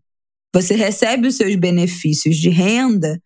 Você 0.53 0.75
recebe 0.75 1.27
os 1.27 1.35
seus 1.35 1.55
benefícios 1.55 2.35
de 2.35 2.49
renda, 2.49 3.21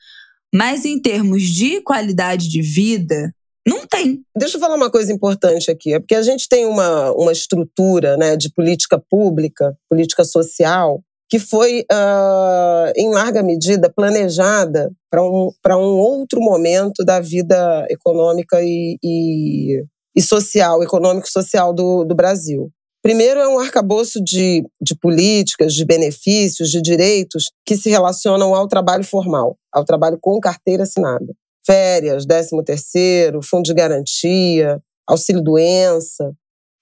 mas 0.54 0.86
em 0.86 1.02
termos 1.02 1.44
de 1.44 1.82
qualidade 1.82 2.48
de 2.48 2.62
vida, 2.62 3.34
não 3.68 3.88
tem. 3.88 4.22
Deixa 4.38 4.58
eu 4.58 4.62
falar 4.62 4.76
uma 4.76 4.92
coisa 4.92 5.12
importante 5.12 5.72
aqui. 5.72 5.94
É 5.94 6.00
porque 6.00 6.16
a 6.16 6.22
gente 6.22 6.48
tem 6.48 6.66
uma, 6.66 7.12
uma 7.14 7.32
estrutura 7.32 8.16
né, 8.16 8.36
de 8.36 8.52
política 8.52 9.02
pública, 9.10 9.76
política 9.90 10.24
social, 10.24 11.02
que 11.28 11.40
foi, 11.40 11.82
uh, 11.92 12.94
em 12.96 13.12
larga 13.12 13.42
medida, 13.42 13.92
planejada 13.92 14.92
para 15.10 15.24
um, 15.24 15.50
um 15.68 15.98
outro 15.98 16.40
momento 16.40 17.04
da 17.04 17.20
vida 17.20 17.88
econômica 17.90 18.62
e, 18.62 18.98
e, 19.04 19.84
e 20.16 20.22
social, 20.22 20.84
econômico 20.84 21.28
e 21.28 21.32
social 21.32 21.74
do, 21.74 22.04
do 22.04 22.14
Brasil. 22.14 22.70
Primeiro, 23.02 23.40
é 23.40 23.48
um 23.48 23.60
arcabouço 23.60 24.24
de, 24.24 24.64
de 24.82 24.96
políticas, 24.96 25.74
de 25.74 25.86
benefícios, 25.86 26.70
de 26.70 26.82
direitos 26.82 27.52
que 27.66 27.76
se 27.76 27.90
relacionam 27.90 28.54
ao 28.54 28.68
trabalho 28.68 29.04
formal, 29.04 29.58
ao 29.72 29.84
trabalho 29.84 30.18
com 30.22 30.40
carteira 30.40 30.84
assinada 30.84 31.34
férias, 31.66 32.26
13 32.26 32.64
terceiro, 32.64 33.42
fundo 33.42 33.64
de 33.64 33.74
garantia, 33.74 34.82
auxílio 35.08 35.42
doença, 35.42 36.32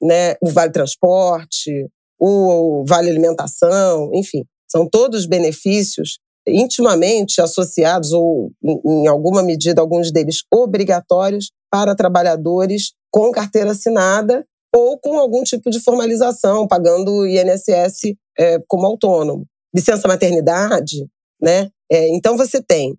né, 0.02 0.36
o 0.42 0.50
vale 0.50 0.72
transporte, 0.72 1.90
o 2.20 2.84
vale 2.88 3.10
alimentação, 3.10 4.10
enfim, 4.14 4.44
são 4.70 4.88
todos 4.88 5.26
benefícios 5.26 6.20
intimamente 6.48 7.42
associados, 7.42 8.12
ou 8.12 8.52
em 8.64 9.08
alguma 9.08 9.42
medida, 9.42 9.82
alguns 9.82 10.12
deles 10.12 10.44
obrigatórios, 10.54 11.52
para 11.72 11.96
trabalhadores 11.96 12.92
com 13.10 13.32
carteira 13.32 13.72
assinada 13.72 14.46
ou 14.76 15.00
com 15.00 15.18
algum 15.18 15.42
tipo 15.44 15.72
de 15.72 15.80
formalização, 15.80 16.68
pagando 16.68 17.26
INSS 17.26 18.14
é, 18.38 18.60
como 18.68 18.86
autônomo. 18.86 19.46
Licença 19.74 20.08
maternidade, 20.08 21.08
né? 21.42 21.70
É, 21.92 22.10
então 22.10 22.38
você 22.38 22.62
tem 22.62 22.96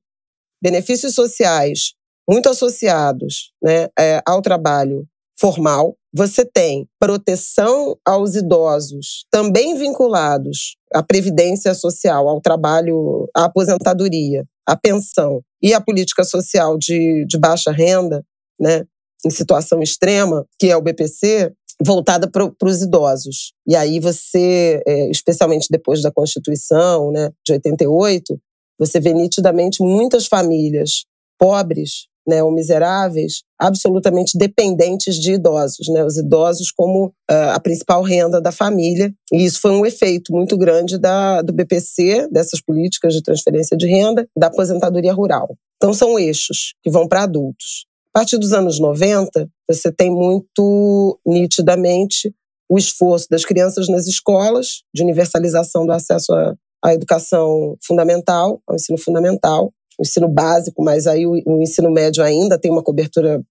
benefícios 0.65 1.15
sociais 1.15 1.93
muito 2.27 2.49
associados 2.49 3.53
né, 3.63 3.89
é, 3.99 4.23
ao 4.27 4.41
trabalho 4.41 5.07
formal. 5.39 5.95
Você 6.11 6.43
tem 6.43 6.89
proteção 6.99 7.99
aos 8.03 8.35
idosos, 8.35 9.27
também 9.31 9.77
vinculados 9.77 10.77
à 10.95 11.03
previdência 11.03 11.75
social, 11.75 12.29
ao 12.29 12.41
trabalho, 12.41 13.29
à 13.37 13.45
aposentadoria, 13.45 14.45
à 14.67 14.75
pensão 14.75 15.43
e 15.63 15.75
à 15.75 15.81
política 15.83 16.25
social 16.25 16.79
de, 16.79 17.27
de 17.27 17.39
baixa 17.39 17.71
renda, 17.71 18.25
né, 18.59 18.87
em 19.27 19.31
situação 19.31 19.83
extrema, 19.83 20.47
que 20.59 20.71
é 20.71 20.77
o 20.77 20.83
BPC, 20.83 21.53
voltada 21.85 22.31
para 22.31 22.49
os 22.63 22.81
idosos. 22.81 23.53
E 23.67 23.77
aí 23.77 24.01
você, 24.01 24.81
é, 24.87 25.11
especialmente 25.11 25.67
depois 25.71 26.01
da 26.01 26.13
Constituição 26.13 27.11
né, 27.11 27.31
de 27.45 27.53
88, 27.53 28.41
você 28.79 29.01
vê 29.01 29.13
nitidamente 29.13 29.83
muitas 29.83 30.27
famílias 30.27 31.05
pobres 31.39 32.07
né, 32.27 32.43
ou 32.43 32.51
miseráveis, 32.51 33.43
absolutamente 33.59 34.39
dependentes 34.39 35.17
de 35.17 35.35
idosos, 35.35 35.89
né, 35.89 36.05
os 36.05 36.17
idosos 36.17 36.71
como 36.71 37.09
uh, 37.31 37.51
a 37.53 37.61
principal 37.61 38.03
renda 38.03 38.41
da 38.41 38.51
família. 38.51 39.13
E 39.33 39.45
isso 39.45 39.61
foi 39.61 39.71
um 39.73 39.85
efeito 39.85 40.33
muito 40.33 40.57
grande 40.57 40.99
da, 40.99 41.43
do 41.43 41.53
BPC, 41.53 42.29
dessas 42.31 42.61
políticas 42.61 43.13
de 43.13 43.23
transferência 43.23 43.77
de 43.77 43.87
renda, 43.87 44.27
da 44.37 44.47
aposentadoria 44.47 45.13
rural. 45.13 45.57
Então, 45.77 45.93
são 45.93 46.19
eixos 46.19 46.75
que 46.83 46.91
vão 46.91 47.07
para 47.07 47.25
adultos. 47.25 47.87
A 48.15 48.21
partir 48.21 48.39
dos 48.39 48.53
anos 48.53 48.79
90, 48.79 49.49
você 49.69 49.93
tem 49.93 50.11
muito 50.11 51.19
nitidamente 51.27 52.33
o 52.71 52.79
esforço 52.79 53.27
das 53.29 53.45
crianças 53.45 53.89
nas 53.89 54.07
escolas, 54.07 54.83
de 54.95 55.03
universalização 55.03 55.85
do 55.85 55.93
acesso 55.93 56.33
à, 56.33 56.55
à 56.85 56.93
educação 56.93 57.77
fundamental, 57.83 58.61
ao 58.67 58.77
ensino 58.77 58.99
fundamental, 58.99 59.73
o 59.99 60.03
ensino 60.03 60.29
básico, 60.29 60.83
mas 60.83 61.07
aí 61.07 61.27
o, 61.27 61.33
o, 61.47 61.63
ensino 61.63 61.91
médio 61.91 62.23
ainda 62.23 62.59
tem 62.59 62.71
uma 62.71 62.83
cobertura 62.83 63.43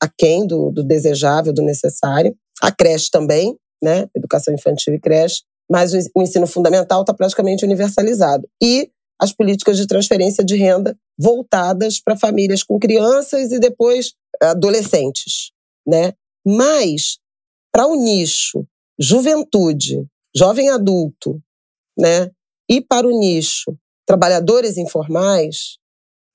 aquém 0.00 0.46
do, 0.46 0.70
do 0.70 0.82
desejável, 0.82 1.52
do 1.52 1.62
necessário. 1.62 2.34
A 2.60 2.72
creche 2.72 3.10
também, 3.10 3.56
né? 3.82 4.08
Educação 4.16 4.52
infantil 4.52 4.94
e 4.94 5.00
creche. 5.00 5.42
Mas 5.70 5.92
o, 5.94 5.98
o 6.16 6.22
ensino 6.22 6.46
fundamental 6.46 7.02
está 7.02 7.14
praticamente 7.14 7.64
universalizado. 7.64 8.48
E 8.62 8.90
as 9.20 9.32
políticas 9.32 9.76
de 9.76 9.86
transferência 9.86 10.42
de 10.42 10.56
renda 10.56 10.96
voltadas 11.18 12.00
para 12.00 12.16
famílias 12.16 12.62
com 12.62 12.78
crianças 12.78 13.52
e 13.52 13.58
depois 13.60 14.14
adolescentes, 14.42 15.52
né? 15.86 16.14
Mas 16.44 17.18
para 17.70 17.86
o 17.86 17.94
nicho 17.94 18.66
juventude, 18.98 20.04
jovem 20.34 20.70
adulto, 20.70 21.40
né? 21.98 22.30
E 22.70 22.80
para 22.80 23.06
o 23.06 23.18
nicho 23.18 23.76
trabalhadores 24.06 24.76
informais, 24.76 25.78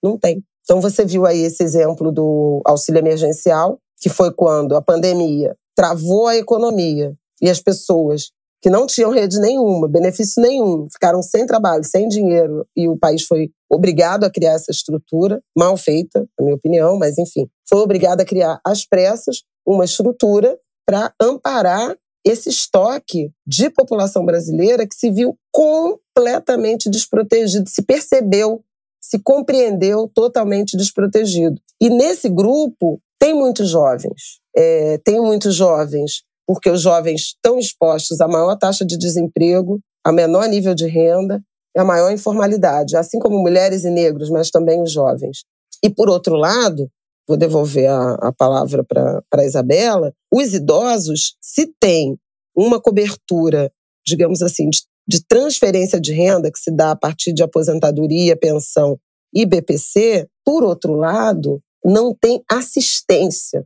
não 0.04 0.18
tem. 0.18 0.44
Então 0.64 0.82
você 0.82 1.06
viu 1.06 1.26
aí 1.26 1.42
esse 1.42 1.64
exemplo 1.64 2.12
do 2.12 2.62
auxílio 2.66 3.00
emergencial, 3.00 3.80
que 4.00 4.10
foi 4.10 4.34
quando 4.34 4.76
a 4.76 4.82
pandemia 4.82 5.56
travou 5.76 6.28
a 6.28 6.36
economia 6.36 7.14
e 7.42 7.50
as 7.50 7.60
pessoas 7.62 8.32
que 8.62 8.70
não 8.70 8.88
tinham 8.88 9.12
rede 9.12 9.40
nenhuma, 9.40 9.88
benefício 9.88 10.42
nenhum, 10.42 10.88
ficaram 10.92 11.22
sem 11.22 11.46
trabalho, 11.46 11.84
sem 11.84 12.08
dinheiro, 12.08 12.66
e 12.76 12.90
o 12.90 12.98
país 12.98 13.24
foi 13.24 13.52
obrigado 13.70 14.24
a 14.24 14.30
criar 14.30 14.54
essa 14.54 14.72
estrutura, 14.72 15.40
mal 15.56 15.78
feita, 15.78 16.28
na 16.40 16.46
minha 16.46 16.56
opinião, 16.56 16.98
mas 16.98 17.18
enfim, 17.18 17.48
foi 17.70 17.80
obrigado 17.80 18.22
a 18.22 18.26
criar 18.26 18.60
às 18.66 18.84
pressas 18.84 19.44
uma 19.66 19.86
estrutura 19.86 20.58
para 20.86 21.14
amparar 21.22 21.96
esse 22.26 22.50
estoque 22.50 23.32
de 23.46 23.70
população 23.70 24.26
brasileira 24.26 24.88
que 24.88 24.96
se 24.96 25.12
viu 25.12 25.38
completamente 25.52 26.90
desprotegido, 26.90 27.70
se 27.70 27.84
percebeu, 27.84 28.64
se 29.00 29.20
compreendeu 29.20 30.10
totalmente 30.14 30.76
desprotegido. 30.76 31.62
E 31.80 31.90
nesse 31.90 32.28
grupo 32.28 33.00
tem 33.20 33.34
muitos 33.34 33.70
jovens, 33.70 34.40
é, 34.56 34.98
tem 35.00 35.22
muitos 35.22 35.54
jovens 35.56 36.24
porque 36.48 36.70
os 36.70 36.82
jovens 36.82 37.22
estão 37.22 37.58
expostos 37.58 38.22
à 38.22 38.28
maior 38.28 38.56
taxa 38.56 38.86
de 38.86 38.98
desemprego, 38.98 39.80
a 40.06 40.12
menor 40.12 40.48
nível 40.48 40.76
de 40.76 40.88
renda 40.88 41.42
e 41.76 41.80
a 41.80 41.84
maior 41.84 42.12
informalidade, 42.12 42.96
assim 42.96 43.18
como 43.20 43.40
mulheres 43.40 43.84
e 43.84 43.90
negros, 43.90 44.30
mas 44.30 44.52
também 44.52 44.82
os 44.82 44.92
jovens. 44.92 45.44
E, 45.84 45.90
por 45.90 46.08
outro 46.08 46.36
lado, 46.36 46.90
vou 47.28 47.38
devolver 47.38 47.90
a, 47.90 48.14
a 48.16 48.32
palavra 48.32 48.84
para 48.84 49.24
a 49.34 49.46
Isabela, 49.46 50.14
os 50.32 50.54
idosos, 50.54 51.36
se 51.42 51.68
têm 51.80 52.18
uma 52.56 52.80
cobertura, 52.80 53.72
digamos 54.06 54.42
assim, 54.42 54.70
de, 54.70 54.82
de 55.08 55.26
transferência 55.28 56.00
de 56.00 56.14
renda 56.14 56.52
que 56.52 56.60
se 56.60 56.72
dá 56.72 56.92
a 56.92 56.96
partir 56.96 57.34
de 57.34 57.44
aposentadoria, 57.44 58.38
pensão 58.38 59.00
e 59.34 59.46
BPC, 59.46 60.28
por 60.46 60.64
outro 60.64 60.94
lado, 60.94 61.62
não 61.84 62.14
tem 62.14 62.42
assistência 62.50 63.66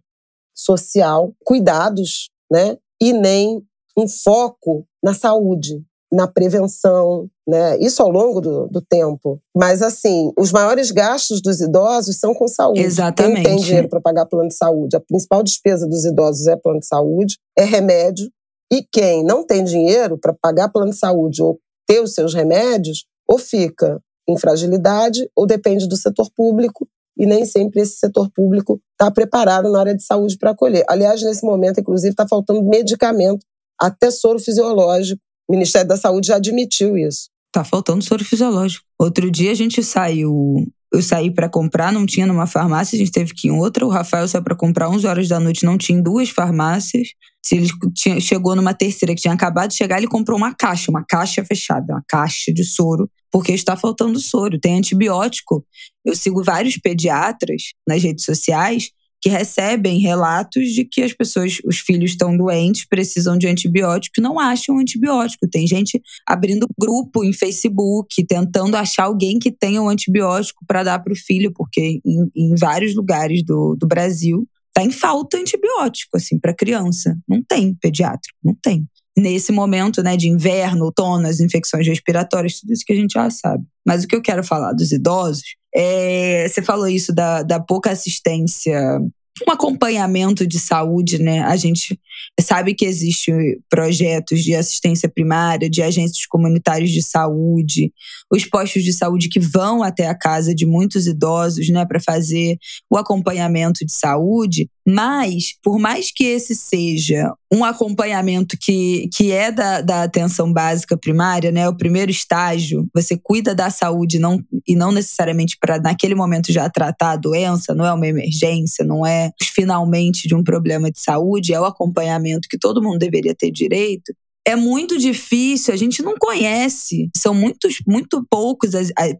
social, 0.55 1.33
cuidados 1.45 2.29
né? 2.51 2.77
E 3.01 3.13
nem 3.13 3.61
um 3.97 4.07
foco 4.07 4.85
na 5.03 5.13
saúde, 5.13 5.83
na 6.11 6.27
prevenção, 6.27 7.29
né? 7.47 7.77
Isso 7.79 8.01
ao 8.01 8.09
longo 8.09 8.41
do, 8.41 8.67
do, 8.67 8.81
tempo. 8.81 9.39
Mas, 9.55 9.81
assim, 9.81 10.31
os 10.37 10.51
maiores 10.51 10.91
gastos 10.91 11.41
dos 11.41 11.61
idosos 11.61 12.19
são 12.19 12.33
com 12.33 12.47
saúde. 12.47 12.81
Exatamente. 12.81 13.35
Quem 13.35 13.43
tem 13.43 13.55
dinheiro 13.57 13.89
para 13.89 14.01
pagar 14.01 14.25
plano 14.25 14.49
de 14.49 14.55
saúde? 14.55 14.95
A 14.95 14.99
principal 14.99 15.43
despesa 15.43 15.87
dos 15.87 16.05
idosos 16.05 16.47
é 16.47 16.55
plano 16.55 16.79
de 16.79 16.87
saúde, 16.87 17.37
é 17.57 17.63
remédio. 17.63 18.29
E 18.71 18.83
quem 18.91 19.23
não 19.23 19.45
tem 19.45 19.63
dinheiro 19.63 20.17
para 20.17 20.33
pagar 20.33 20.69
plano 20.69 20.91
de 20.91 20.97
saúde 20.97 21.41
ou 21.41 21.59
ter 21.87 22.01
os 22.01 22.13
seus 22.13 22.33
remédios, 22.33 23.05
ou 23.27 23.37
fica 23.37 23.99
em 24.27 24.37
fragilidade, 24.37 25.27
ou 25.35 25.47
depende 25.47 25.87
do 25.87 25.97
setor 25.97 26.29
público, 26.35 26.87
e 27.17 27.25
nem 27.25 27.45
sempre 27.45 27.81
esse 27.81 27.97
setor 27.97 28.29
público 28.31 28.79
está 28.91 29.11
preparado 29.11 29.69
na 29.71 29.79
área 29.79 29.95
de 29.95 30.03
saúde 30.03 30.37
para 30.37 30.51
acolher. 30.51 30.85
Aliás, 30.87 31.21
nesse 31.21 31.43
momento, 31.43 31.79
inclusive, 31.79 32.11
está 32.11 32.27
faltando 32.27 32.63
medicamento, 32.63 33.45
até 33.79 34.11
soro 34.11 34.39
fisiológico. 34.39 35.21
O 35.49 35.53
Ministério 35.53 35.87
da 35.87 35.97
Saúde 35.97 36.27
já 36.27 36.35
admitiu 36.35 36.95
isso. 36.95 37.29
Tá 37.51 37.63
faltando 37.63 38.03
soro 38.03 38.23
fisiológico. 38.23 38.85
Outro 38.99 39.31
dia 39.31 39.51
a 39.51 39.55
gente 39.55 39.81
saiu 39.81 40.67
eu 40.91 41.03
saí 41.03 41.31
para 41.31 41.47
comprar, 41.47 41.93
não 41.93 42.05
tinha 42.05 42.25
numa 42.25 42.47
farmácia, 42.47 42.95
a 42.95 42.99
gente 42.99 43.11
teve 43.11 43.33
que 43.33 43.47
ir 43.47 43.51
em 43.51 43.53
outra. 43.53 43.85
O 43.85 43.89
Rafael 43.89 44.27
saiu 44.27 44.43
para 44.43 44.55
comprar 44.55 44.89
11 44.89 45.05
horas 45.05 45.27
da 45.27 45.39
noite, 45.39 45.63
não 45.63 45.77
tinha 45.77 45.99
em 45.99 46.01
duas 46.01 46.29
farmácias. 46.29 47.09
Se 47.45 47.55
ele 47.55 47.69
tinha, 47.93 48.19
chegou 48.19 48.55
numa 48.55 48.73
terceira 48.73 49.13
que 49.13 49.21
tinha 49.21 49.33
acabado 49.33 49.69
de 49.69 49.77
chegar, 49.77 49.97
ele 49.97 50.07
comprou 50.07 50.35
uma 50.35 50.53
caixa, 50.53 50.89
uma 50.89 51.05
caixa 51.07 51.45
fechada, 51.45 51.93
uma 51.93 52.03
caixa 52.07 52.51
de 52.51 52.63
soro, 52.63 53.09
porque 53.31 53.51
está 53.51 53.77
faltando 53.77 54.19
soro. 54.19 54.59
Tem 54.59 54.77
antibiótico. 54.77 55.63
Eu 56.03 56.15
sigo 56.15 56.43
vários 56.43 56.77
pediatras 56.77 57.73
nas 57.87 58.01
redes 58.01 58.25
sociais 58.25 58.89
que 59.21 59.29
recebem 59.29 59.99
relatos 59.99 60.69
de 60.69 60.85
que 60.85 61.01
as 61.01 61.13
pessoas, 61.13 61.59
os 61.65 61.79
filhos 61.79 62.11
estão 62.11 62.35
doentes, 62.35 62.85
precisam 62.85 63.37
de 63.37 63.47
antibiótico 63.47 64.19
não 64.21 64.39
acham 64.39 64.79
antibiótico. 64.79 65.47
Tem 65.49 65.65
gente 65.67 66.01
abrindo 66.27 66.67
grupo 66.79 67.23
em 67.23 67.33
Facebook, 67.33 68.25
tentando 68.25 68.75
achar 68.75 69.05
alguém 69.05 69.39
que 69.39 69.51
tenha 69.51 69.81
um 69.81 69.89
antibiótico 69.89 70.65
para 70.65 70.83
dar 70.83 70.99
para 70.99 71.13
o 71.13 71.15
filho, 71.15 71.51
porque 71.53 71.99
em, 72.05 72.31
em, 72.35 72.55
vários 72.55 72.95
lugares 72.95 73.43
do, 73.43 73.75
do 73.75 73.87
Brasil 73.87 74.47
está 74.67 74.83
em 74.83 74.91
falta 74.91 75.37
antibiótico, 75.37 76.17
assim, 76.17 76.39
para 76.39 76.53
criança. 76.53 77.17
Não 77.27 77.43
tem 77.43 77.73
pediátrico, 77.75 78.37
não 78.43 78.55
tem. 78.61 78.87
Nesse 79.17 79.51
momento 79.51 80.01
né, 80.01 80.15
de 80.15 80.29
inverno, 80.29 80.85
outono, 80.85 81.27
as 81.27 81.39
infecções 81.39 81.85
respiratórias, 81.85 82.59
tudo 82.59 82.71
isso 82.71 82.83
que 82.85 82.93
a 82.93 82.95
gente 82.95 83.13
já 83.13 83.29
sabe. 83.29 83.65
Mas 83.85 84.03
o 84.03 84.07
que 84.07 84.15
eu 84.15 84.21
quero 84.21 84.43
falar 84.43 84.71
dos 84.71 84.91
idosos 84.91 85.58
é, 85.75 86.47
você 86.47 86.61
falou 86.61 86.87
isso 86.87 87.13
da, 87.13 87.43
da 87.43 87.59
pouca 87.59 87.91
assistência 87.91 88.99
um 89.47 89.51
acompanhamento 89.51 90.45
de 90.45 90.59
saúde, 90.59 91.17
né? 91.17 91.41
A 91.41 91.55
gente 91.55 91.99
sabe 92.41 92.73
que 92.73 92.85
existem 92.85 93.57
projetos 93.69 94.43
de 94.43 94.55
assistência 94.55 95.09
primária, 95.09 95.69
de 95.69 95.81
agentes 95.81 96.25
comunitários 96.25 96.91
de 96.91 97.01
saúde, 97.01 97.91
os 98.31 98.45
postos 98.45 98.83
de 98.83 98.93
saúde 98.93 99.29
que 99.29 99.39
vão 99.39 99.83
até 99.83 100.07
a 100.07 100.17
casa 100.17 100.53
de 100.53 100.65
muitos 100.65 101.07
idosos, 101.07 101.69
né, 101.69 101.85
para 101.85 101.99
fazer 101.99 102.57
o 102.89 102.97
acompanhamento 102.97 103.85
de 103.85 103.93
saúde. 103.93 104.69
Mas, 104.87 105.53
por 105.63 105.77
mais 105.77 106.11
que 106.11 106.23
esse 106.23 106.55
seja 106.55 107.31
um 107.51 107.63
acompanhamento 107.63 108.57
que, 108.59 109.09
que 109.13 109.31
é 109.31 109.51
da, 109.51 109.81
da 109.81 110.03
atenção 110.03 110.51
básica 110.51 110.97
primária, 110.97 111.51
né, 111.51 111.67
o 111.67 111.75
primeiro 111.75 112.11
estágio, 112.11 112.87
você 112.93 113.17
cuida 113.17 113.53
da 113.53 113.69
saúde 113.69 114.19
não, 114.19 114.39
e 114.67 114.75
não 114.75 114.91
necessariamente 114.91 115.57
para 115.59 115.79
naquele 115.79 116.15
momento 116.15 116.51
já 116.51 116.69
tratar 116.69 117.11
a 117.11 117.17
doença, 117.17 117.73
não 117.73 117.85
é 117.85 117.93
uma 117.93 118.07
emergência, 118.07 118.85
não 118.85 119.05
é 119.05 119.31
finalmente 119.53 120.27
de 120.27 120.35
um 120.35 120.43
problema 120.43 120.91
de 120.91 120.99
saúde, 120.99 121.53
é 121.53 121.59
o 121.59 121.65
acompanhamento 121.65 122.47
que 122.49 122.57
todo 122.57 122.81
mundo 122.81 122.99
deveria 122.99 123.35
ter 123.35 123.51
direito 123.51 124.13
é 124.49 124.55
muito 124.55 124.97
difícil, 124.97 125.73
a 125.73 125.77
gente 125.77 126.01
não 126.01 126.15
conhece. 126.17 127.09
São 127.15 127.33
muitos, 127.33 127.77
muito, 127.87 128.25
poucos, 128.29 128.71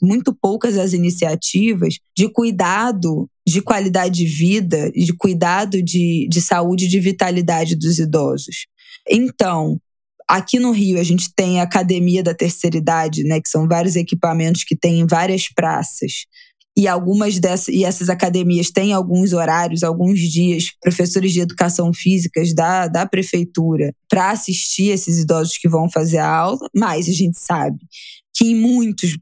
muito 0.02 0.34
poucas 0.34 0.78
as 0.78 0.94
iniciativas 0.94 1.96
de 2.18 2.28
cuidado 2.30 3.30
de 3.48 3.62
qualidade 3.62 4.20
de 4.20 4.26
vida, 4.26 4.92
de 4.92 5.14
cuidado 5.14 5.82
de, 5.82 6.28
de 6.30 6.42
saúde 6.42 6.86
e 6.86 6.88
de 6.88 7.00
vitalidade 7.00 7.76
dos 7.76 7.98
idosos. 7.98 8.68
Então, 9.10 9.80
aqui 10.28 10.60
no 10.60 10.72
Rio, 10.72 11.00
a 11.00 11.04
gente 11.04 11.34
tem 11.36 11.60
a 11.60 11.64
Academia 11.64 12.22
da 12.22 12.34
Terceira 12.34 12.78
Idade, 12.78 13.24
né, 13.24 13.42
que 13.42 13.50
são 13.50 13.68
vários 13.68 13.96
equipamentos 13.96 14.64
que 14.64 14.76
tem 14.76 15.00
em 15.00 15.08
várias 15.08 15.48
praças 15.48 16.26
e 16.80 16.88
algumas 16.88 17.38
dessas 17.40 17.68
e 17.68 17.84
essas 17.84 18.08
academias 18.08 18.72
têm 18.72 18.94
alguns 18.94 19.34
horários, 19.34 19.84
alguns 19.84 20.18
dias, 20.18 20.72
professores 20.82 21.34
de 21.34 21.42
educação 21.42 21.94
física 21.94 22.42
da, 22.56 22.88
da 22.88 23.06
prefeitura 23.06 23.94
para 24.08 24.32
assistir 24.32 24.92
esses 24.92 25.20
idosos 25.20 25.58
que 25.58 25.68
vão 25.68 25.90
fazer 25.92 26.20
a 26.20 26.34
aula, 26.34 26.70
mas 26.74 27.10
a 27.10 27.12
gente 27.12 27.38
sabe 27.38 27.80
que 28.34 28.46
em 28.46 28.56
muitos, 28.56 29.18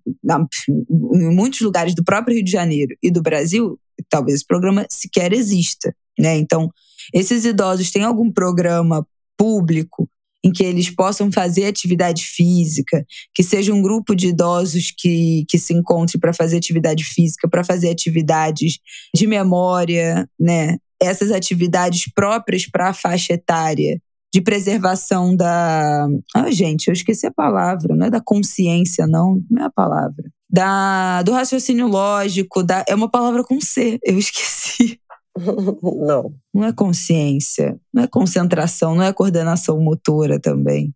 em 1.15 1.35
muitos 1.35 1.61
lugares 1.61 1.95
do 1.95 2.03
próprio 2.03 2.35
Rio 2.35 2.43
de 2.43 2.51
Janeiro 2.51 2.95
e 3.01 3.09
do 3.09 3.23
Brasil, 3.23 3.79
talvez 4.07 4.35
esse 4.35 4.45
programa 4.45 4.85
sequer 4.87 5.33
exista, 5.33 5.91
né? 6.19 6.37
Então, 6.37 6.69
esses 7.11 7.43
idosos 7.43 7.89
têm 7.89 8.03
algum 8.03 8.31
programa 8.31 9.03
público 9.35 10.07
em 10.43 10.51
que 10.51 10.63
eles 10.63 10.89
possam 10.89 11.31
fazer 11.31 11.65
atividade 11.65 12.23
física, 12.23 13.05
que 13.33 13.43
seja 13.43 13.73
um 13.73 13.81
grupo 13.81 14.15
de 14.15 14.27
idosos 14.27 14.93
que, 14.95 15.45
que 15.49 15.57
se 15.57 15.73
encontre 15.73 16.17
para 16.17 16.33
fazer 16.33 16.57
atividade 16.57 17.03
física, 17.03 17.49
para 17.49 17.63
fazer 17.63 17.89
atividades 17.89 18.79
de 19.15 19.27
memória, 19.27 20.27
né? 20.39 20.77
Essas 21.01 21.31
atividades 21.31 22.11
próprias 22.13 22.65
para 22.65 22.89
a 22.89 22.93
faixa 22.93 23.33
etária 23.33 23.99
de 24.33 24.41
preservação 24.41 25.35
da. 25.35 26.07
Ah, 26.35 26.51
gente, 26.51 26.87
eu 26.87 26.93
esqueci 26.93 27.25
a 27.25 27.31
palavra, 27.31 27.95
não 27.95 28.07
é 28.07 28.09
da 28.09 28.21
consciência, 28.21 29.07
não, 29.07 29.41
não 29.49 29.63
é 29.63 29.65
a 29.65 29.71
palavra. 29.71 30.23
Da, 30.49 31.23
do 31.23 31.33
raciocínio 31.33 31.87
lógico, 31.87 32.63
da, 32.63 32.83
é 32.87 32.95
uma 32.95 33.09
palavra 33.09 33.43
com 33.43 33.59
C, 33.59 33.99
eu 34.03 34.17
esqueci. 34.19 34.99
não. 35.81 36.33
Não 36.53 36.63
é 36.65 36.73
consciência, 36.73 37.79
não 37.93 38.03
é 38.03 38.07
concentração, 38.07 38.95
não 38.95 39.03
é 39.03 39.13
coordenação 39.13 39.79
motora 39.79 40.39
também. 40.39 40.93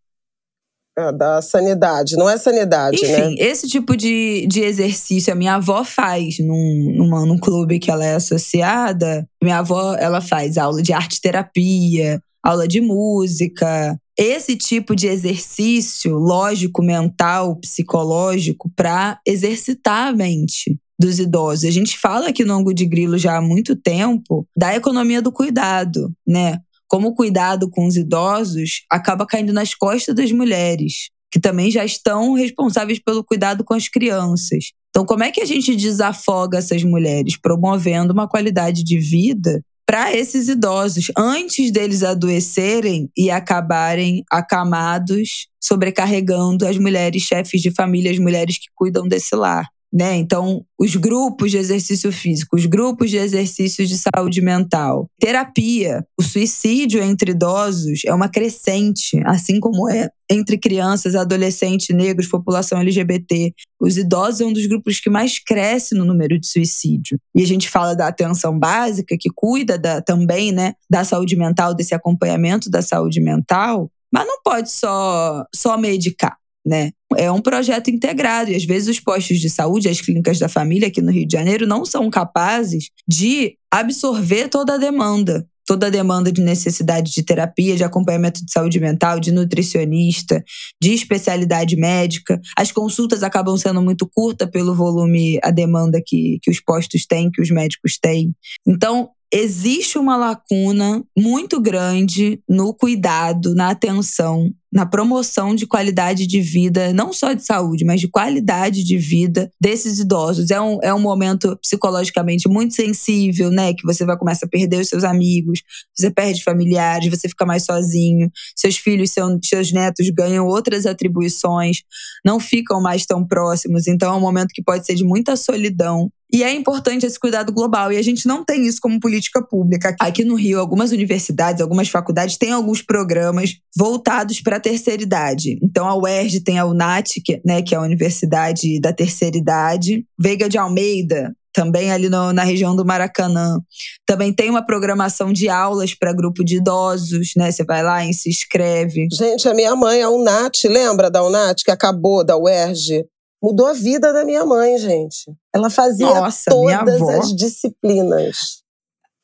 É, 0.98 1.12
da 1.14 1.42
sanidade, 1.42 2.18
não 2.18 2.30
é 2.30 2.38
sanidade, 2.38 2.98
Enfim, 2.98 3.36
né? 3.36 3.36
esse 3.38 3.66
tipo 3.66 3.96
de, 3.96 4.46
de 4.46 4.60
exercício 4.60 5.32
a 5.32 5.36
minha 5.36 5.56
avó 5.56 5.86
faz 5.86 6.40
num, 6.40 6.94
numa, 6.98 7.26
num 7.26 7.38
clube 7.38 7.80
que 7.80 7.90
ela 7.90 8.06
é 8.06 8.16
associada. 8.16 9.26
Minha 9.42 9.60
avó, 9.60 9.96
ela 9.96 10.20
faz 10.20 10.58
aula 10.58 10.82
de 10.82 10.92
arte 10.92 11.22
terapia, 11.22 12.22
aula 12.44 12.68
de 12.68 12.82
música. 12.82 13.98
Esse 14.18 14.58
tipo 14.58 14.94
de 14.94 15.08
exercício 15.08 16.18
lógico, 16.18 16.84
mental, 16.84 17.56
psicológico 17.56 18.70
para 18.76 19.18
exercitar 19.26 20.10
a 20.10 20.14
mente 20.14 20.78
dos 21.02 21.20
idosos. 21.20 21.66
A 21.66 21.72
gente 21.72 21.98
fala 21.98 22.30
aqui 22.30 22.46
no 22.46 22.54
Angu 22.54 22.74
de 22.74 22.86
Grilo 22.86 23.18
já 23.18 23.38
há 23.38 23.42
muito 23.42 23.76
tempo 23.76 24.48
da 24.56 24.76
economia 24.76 25.22
do 25.22 25.32
cuidado, 25.32 26.14
né? 26.26 26.60
Como 26.88 27.10
o 27.10 27.16
cuidado 27.16 27.70
com 27.70 27.88
os 27.88 27.98
idosos 27.98 28.84
acaba 28.90 29.26
caindo 29.26 29.52
nas 29.52 29.74
costas 29.74 30.14
das 30.16 30.32
mulheres, 30.32 31.10
que 31.32 31.40
também 31.40 31.72
já 31.72 31.84
estão 31.84 32.34
responsáveis 32.34 33.00
pelo 33.00 33.24
cuidado 33.24 33.64
com 33.64 33.74
as 33.74 33.88
crianças. 33.88 34.72
Então, 34.90 35.06
como 35.06 35.24
é 35.24 35.32
que 35.32 35.42
a 35.42 35.46
gente 35.46 35.76
desafoga 35.76 36.58
essas 36.58 36.84
mulheres? 36.84 37.38
Promovendo 37.38 38.14
uma 38.14 38.28
qualidade 38.28 38.84
de 38.84 39.00
vida 39.00 39.62
para 39.86 40.14
esses 40.16 40.48
idosos, 40.48 41.12
antes 41.18 41.72
deles 41.72 42.04
adoecerem 42.04 43.10
e 43.18 43.32
acabarem 43.32 44.24
acamados, 44.30 45.48
sobrecarregando 45.62 46.66
as 46.66 46.78
mulheres 46.78 47.24
chefes 47.24 47.62
de 47.62 47.72
família, 47.72 48.12
as 48.12 48.20
mulheres 48.20 48.58
que 48.58 48.68
cuidam 48.76 49.08
desse 49.08 49.36
lar 49.36 49.66
né? 49.92 50.16
Então, 50.16 50.64
os 50.80 50.96
grupos 50.96 51.52
de 51.52 51.58
exercício 51.58 52.12
físico, 52.12 52.56
os 52.56 52.66
grupos 52.66 53.10
de 53.10 53.18
exercícios 53.18 53.90
de 53.90 53.98
saúde 53.98 54.42
mental, 54.42 55.10
terapia, 55.20 56.06
o 56.18 56.24
suicídio 56.24 57.04
entre 57.04 57.32
idosos 57.32 58.02
é 58.06 58.14
uma 58.14 58.30
crescente, 58.30 59.22
assim 59.26 59.60
como 59.60 59.90
é 59.90 60.10
entre 60.30 60.58
crianças, 60.58 61.14
adolescentes, 61.14 61.94
negros, 61.94 62.28
população 62.28 62.80
LGBT. 62.80 63.54
Os 63.82 63.98
idosos 63.98 64.40
é 64.40 64.46
um 64.46 64.54
dos 64.54 64.66
grupos 64.66 65.02
que 65.02 65.10
mais 65.10 65.38
cresce 65.40 65.94
no 65.94 66.06
número 66.06 66.40
de 66.40 66.48
suicídio. 66.48 67.20
E 67.36 67.44
a 67.44 67.48
gente 67.48 67.70
fala 67.70 67.94
da 67.94 68.08
atenção 68.08 68.58
básica, 68.58 69.18
que 69.20 69.30
cuida 69.36 69.78
da, 69.78 70.02
também 70.02 70.54
né, 70.54 70.74
da 70.90 71.04
saúde 71.04 71.36
mental, 71.36 71.76
desse 71.76 71.94
acompanhamento 71.94 72.70
da 72.70 72.82
saúde 72.82 73.20
mental, 73.20 73.92
mas 74.14 74.26
não 74.26 74.42
pode 74.42 74.72
só, 74.72 75.46
só 75.54 75.78
medicar 75.78 76.41
né? 76.66 76.92
É 77.18 77.32
um 77.32 77.42
projeto 77.42 77.90
integrado 77.90 78.52
e 78.52 78.56
às 78.56 78.64
vezes 78.64 78.88
os 78.88 79.00
postos 79.00 79.40
de 79.40 79.50
saúde, 79.50 79.90
as 79.90 80.00
clínicas 80.00 80.40
da 80.40 80.48
família 80.48 80.88
aqui 80.88 81.02
no 81.02 81.12
Rio 81.12 81.28
de 81.28 81.34
Janeiro 81.34 81.68
não 81.68 81.86
são 81.86 82.10
capazes 82.10 82.90
de 83.08 83.56
absorver 83.70 84.48
toda 84.48 84.76
a 84.76 84.78
demanda, 84.78 85.46
toda 85.66 85.88
a 85.88 85.90
demanda 85.90 86.32
de 86.32 86.42
necessidade 86.42 87.12
de 87.12 87.24
terapia, 87.24 87.76
de 87.76 87.84
acompanhamento 87.84 88.44
de 88.46 88.52
saúde 88.52 88.80
mental, 88.80 89.20
de 89.20 89.32
nutricionista, 89.32 90.44
de 90.82 90.94
especialidade 90.94 91.76
médica. 91.76 92.40
As 92.58 92.72
consultas 92.72 93.24
acabam 93.24 93.58
sendo 93.58 93.82
muito 93.82 94.10
curtas 94.14 94.50
pelo 94.50 94.76
volume, 94.76 95.40
a 95.44 95.52
demanda 95.52 96.02
que, 96.06 96.40
que 96.42 96.52
os 96.52 96.60
postos 96.62 97.06
têm, 97.06 97.32
que 97.32 97.42
os 97.42 97.50
médicos 97.50 97.98
têm. 98.02 98.34
Então, 98.68 99.10
existe 99.32 99.98
uma 99.98 100.18
lacuna 100.18 101.04
muito 101.18 101.62
grande 101.62 102.42
no 102.50 102.74
cuidado, 102.74 103.56
na 103.56 103.70
atenção 103.70 104.52
na 104.72 104.86
promoção 104.86 105.54
de 105.54 105.68
qualidade 105.68 106.26
de 106.26 106.40
vida, 106.40 106.94
não 106.94 107.12
só 107.12 107.34
de 107.34 107.44
saúde, 107.44 107.84
mas 107.84 108.00
de 108.00 108.08
qualidade 108.08 108.84
de 108.84 108.98
vida 108.98 109.52
desses 109.60 110.00
idosos. 110.00 110.50
É 110.50 110.62
um, 110.62 110.80
é 110.82 110.94
um 110.94 111.00
momento 111.00 111.58
psicologicamente 111.58 112.48
muito 112.48 112.74
sensível, 112.74 113.52
né? 113.52 113.74
Que 113.74 113.84
você 113.84 114.06
vai 114.06 114.18
começar 114.18 114.46
a 114.46 114.50
perder 114.50 114.80
os 114.80 114.88
seus 114.88 115.04
amigos, 115.04 115.62
você 115.94 116.10
perde 116.10 116.42
familiares, 116.44 117.10
você 117.10 117.28
fica 117.28 117.46
mais 117.46 117.66
sozinho, 117.66 118.32
seus 118.56 118.78
filhos, 118.78 119.12
seu, 119.12 119.26
seus 119.44 119.74
netos 119.74 120.10
ganham 120.10 120.48
outras 120.48 120.86
atribuições, 120.86 121.82
não 122.24 122.40
ficam 122.40 122.82
mais 122.82 123.06
tão 123.06 123.26
próximos. 123.28 123.88
Então 123.88 124.14
é 124.14 124.18
um 124.18 124.22
momento 124.22 124.54
que 124.54 124.64
pode 124.64 124.86
ser 124.86 124.96
de 124.96 125.04
muita 125.04 125.36
solidão. 125.36 126.10
E 126.32 126.44
é 126.44 126.54
importante 126.54 127.06
esse 127.06 127.20
cuidado 127.20 127.52
global. 127.52 127.92
E 127.92 127.98
a 127.98 128.02
gente 128.02 128.28
não 128.28 128.44
tem 128.44 128.66
isso 128.66 128.80
como 128.82 129.00
política 129.00 129.42
pública. 129.42 129.96
Aqui 130.00 130.24
no 130.24 130.36
Rio, 130.36 130.60
algumas 130.60 130.92
universidades, 130.92 131.62
algumas 131.62 131.90
faculdades 131.90 132.38
têm 132.38 132.52
alguns 132.52 132.82
programas 132.82 133.58
voltados 133.76 134.42
para 134.42 134.60
terceira 134.60 135.04
idade. 135.04 135.60
Então 135.62 135.88
a 135.88 135.96
UERJ 135.96 136.40
tem 136.42 136.58
a 136.58 136.66
UNAT, 136.66 137.22
que, 137.24 137.42
né, 137.46 137.62
que 137.62 137.76
é 137.76 137.78
a 137.78 137.82
Universidade 137.82 138.80
da 138.80 138.94
Terceira 138.94 139.38
Idade. 139.38 140.06
Veiga 140.18 140.48
de 140.48 140.58
Almeida, 140.58 141.34
também 141.54 141.92
ali 141.92 142.10
no, 142.10 142.32
na 142.32 142.44
região 142.44 142.76
do 142.76 142.86
Maracanã. 142.86 143.60
Também 144.06 144.34
tem 144.34 144.50
uma 144.50 144.66
programação 144.66 145.34
de 145.34 145.50
aulas 145.50 145.94
para 145.94 146.14
grupo 146.14 146.44
de 146.44 146.58
idosos, 146.58 147.32
né? 147.36 147.52
Você 147.52 147.64
vai 147.64 147.84
lá 147.84 148.06
e 148.06 148.14
se 148.14 148.30
inscreve. 148.30 149.08
Gente, 149.12 149.48
a 149.48 149.54
minha 149.54 149.76
mãe, 149.76 150.02
a 150.02 150.10
UNAT, 150.10 150.68
lembra 150.68 151.10
da 151.10 151.24
UNAT 151.24 151.64
que 151.64 151.72
acabou 151.72 152.24
da 152.24 152.38
UERJ? 152.38 153.06
Mudou 153.42 153.68
a 153.68 153.74
vida 153.74 154.14
da 154.14 154.24
minha 154.24 154.46
mãe, 154.46 154.78
gente. 154.78 155.34
Ela 155.54 155.70
fazia 155.70 156.06
Nossa, 156.06 156.52
todas 156.52 157.02
as 157.02 157.36
disciplinas. 157.36 158.62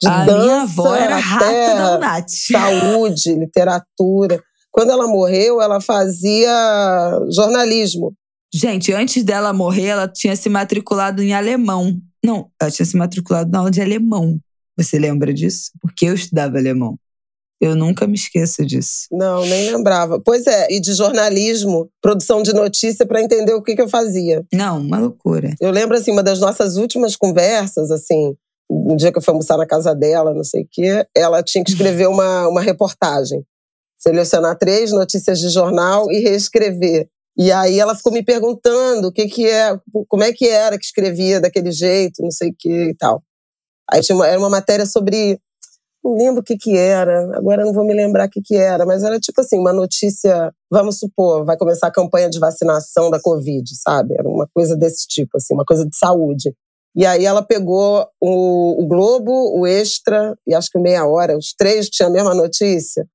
De 0.01 0.07
a 0.07 0.25
dança, 0.25 0.39
minha 0.39 0.61
avó 0.61 0.95
era 0.95 1.17
rata 1.17 1.45
terra, 1.45 1.73
da 1.75 1.97
UNAT. 1.97 2.29
Saúde, 2.29 3.35
literatura. 3.35 4.43
Quando 4.71 4.91
ela 4.91 5.07
morreu, 5.07 5.61
ela 5.61 5.81
fazia 5.81 6.51
jornalismo. 7.31 8.13
Gente, 8.53 8.93
antes 8.93 9.23
dela 9.23 9.53
morrer, 9.53 9.87
ela 9.87 10.07
tinha 10.07 10.35
se 10.35 10.49
matriculado 10.49 11.21
em 11.21 11.33
alemão. 11.33 11.99
Não, 12.23 12.49
ela 12.59 12.71
tinha 12.71 12.85
se 12.85 12.95
matriculado 12.95 13.51
na 13.51 13.59
aula 13.59 13.71
de 13.71 13.81
alemão. 13.81 14.39
Você 14.77 14.99
lembra 14.99 15.33
disso? 15.33 15.71
Porque 15.81 16.05
eu 16.05 16.13
estudava 16.13 16.57
alemão. 16.57 16.97
Eu 17.59 17.75
nunca 17.75 18.05
me 18.05 18.15
esqueço 18.15 18.65
disso. 18.65 19.07
Não, 19.11 19.45
nem 19.45 19.71
lembrava. 19.71 20.19
Pois 20.23 20.45
é, 20.45 20.67
e 20.69 20.79
de 20.79 20.93
jornalismo, 20.93 21.89
produção 22.01 22.43
de 22.43 22.53
notícia 22.53 23.05
para 23.05 23.21
entender 23.21 23.53
o 23.53 23.63
que, 23.63 23.75
que 23.75 23.81
eu 23.81 23.89
fazia. 23.89 24.45
Não, 24.53 24.79
uma 24.79 24.99
loucura. 24.99 25.55
Eu 25.59 25.71
lembro, 25.71 25.97
assim, 25.97 26.11
uma 26.11 26.23
das 26.23 26.39
nossas 26.39 26.77
últimas 26.77 27.15
conversas, 27.15 27.89
assim, 27.89 28.35
um 28.69 28.95
dia 28.95 29.11
que 29.11 29.17
eu 29.17 29.21
fui 29.21 29.31
almoçar 29.31 29.57
na 29.57 29.65
casa 29.65 29.95
dela, 29.95 30.33
não 30.33 30.43
sei 30.43 30.61
o 30.63 30.67
quê, 30.69 31.05
ela 31.15 31.41
tinha 31.41 31.63
que 31.63 31.71
escrever 31.71 32.07
uma, 32.07 32.47
uma 32.47 32.61
reportagem 32.61 33.43
selecionar 33.97 34.57
três 34.57 34.91
notícias 34.91 35.39
de 35.39 35.49
jornal 35.49 36.11
e 36.11 36.19
reescrever. 36.19 37.09
E 37.37 37.51
aí 37.51 37.79
ela 37.79 37.95
ficou 37.95 38.11
me 38.11 38.23
perguntando 38.23 39.07
o 39.07 39.11
que 39.11 39.27
que 39.27 39.47
é, 39.47 39.77
como 40.07 40.23
é 40.23 40.31
que 40.31 40.47
era 40.47 40.77
que 40.77 40.85
escrevia 40.85 41.39
daquele 41.39 41.71
jeito, 41.71 42.21
não 42.21 42.31
sei 42.31 42.49
o 42.49 42.55
que 42.57 42.89
e 42.89 42.95
tal. 42.95 43.21
Aí 43.91 44.01
tinha 44.01 44.15
uma, 44.15 44.27
era 44.27 44.39
uma 44.39 44.49
matéria 44.49 44.85
sobre, 44.85 45.39
não 46.07 46.15
lembro 46.15 46.41
o 46.41 46.43
que 46.43 46.57
que 46.57 46.77
era, 46.77 47.35
agora 47.37 47.65
não 47.65 47.73
vou 47.73 47.85
me 47.85 47.93
lembrar 47.93 48.27
o 48.27 48.29
que 48.29 48.41
que 48.41 48.55
era, 48.55 48.85
mas 48.85 49.03
era 49.03 49.19
tipo 49.19 49.41
assim, 49.41 49.59
uma 49.59 49.73
notícia, 49.73 50.53
vamos 50.71 50.99
supor, 50.99 51.43
vai 51.43 51.57
começar 51.57 51.87
a 51.87 51.91
campanha 51.91 52.29
de 52.29 52.39
vacinação 52.39 53.11
da 53.11 53.19
Covid, 53.19 53.69
sabe? 53.75 54.15
Era 54.17 54.27
uma 54.27 54.47
coisa 54.53 54.77
desse 54.77 55.05
tipo, 55.05 55.31
assim, 55.35 55.53
uma 55.53 55.65
coisa 55.65 55.85
de 55.85 55.95
saúde. 55.97 56.53
E 56.95 57.05
aí 57.05 57.25
ela 57.25 57.43
pegou 57.43 58.07
o, 58.21 58.83
o 58.83 58.87
Globo, 58.87 59.59
o 59.59 59.67
Extra 59.67 60.37
e 60.47 60.55
acho 60.55 60.71
que 60.71 60.79
Meia 60.79 61.05
Hora, 61.05 61.37
os 61.37 61.53
três 61.53 61.89
tinham 61.89 62.09
a 62.09 62.13
mesma 62.13 62.33
notícia. 62.33 63.05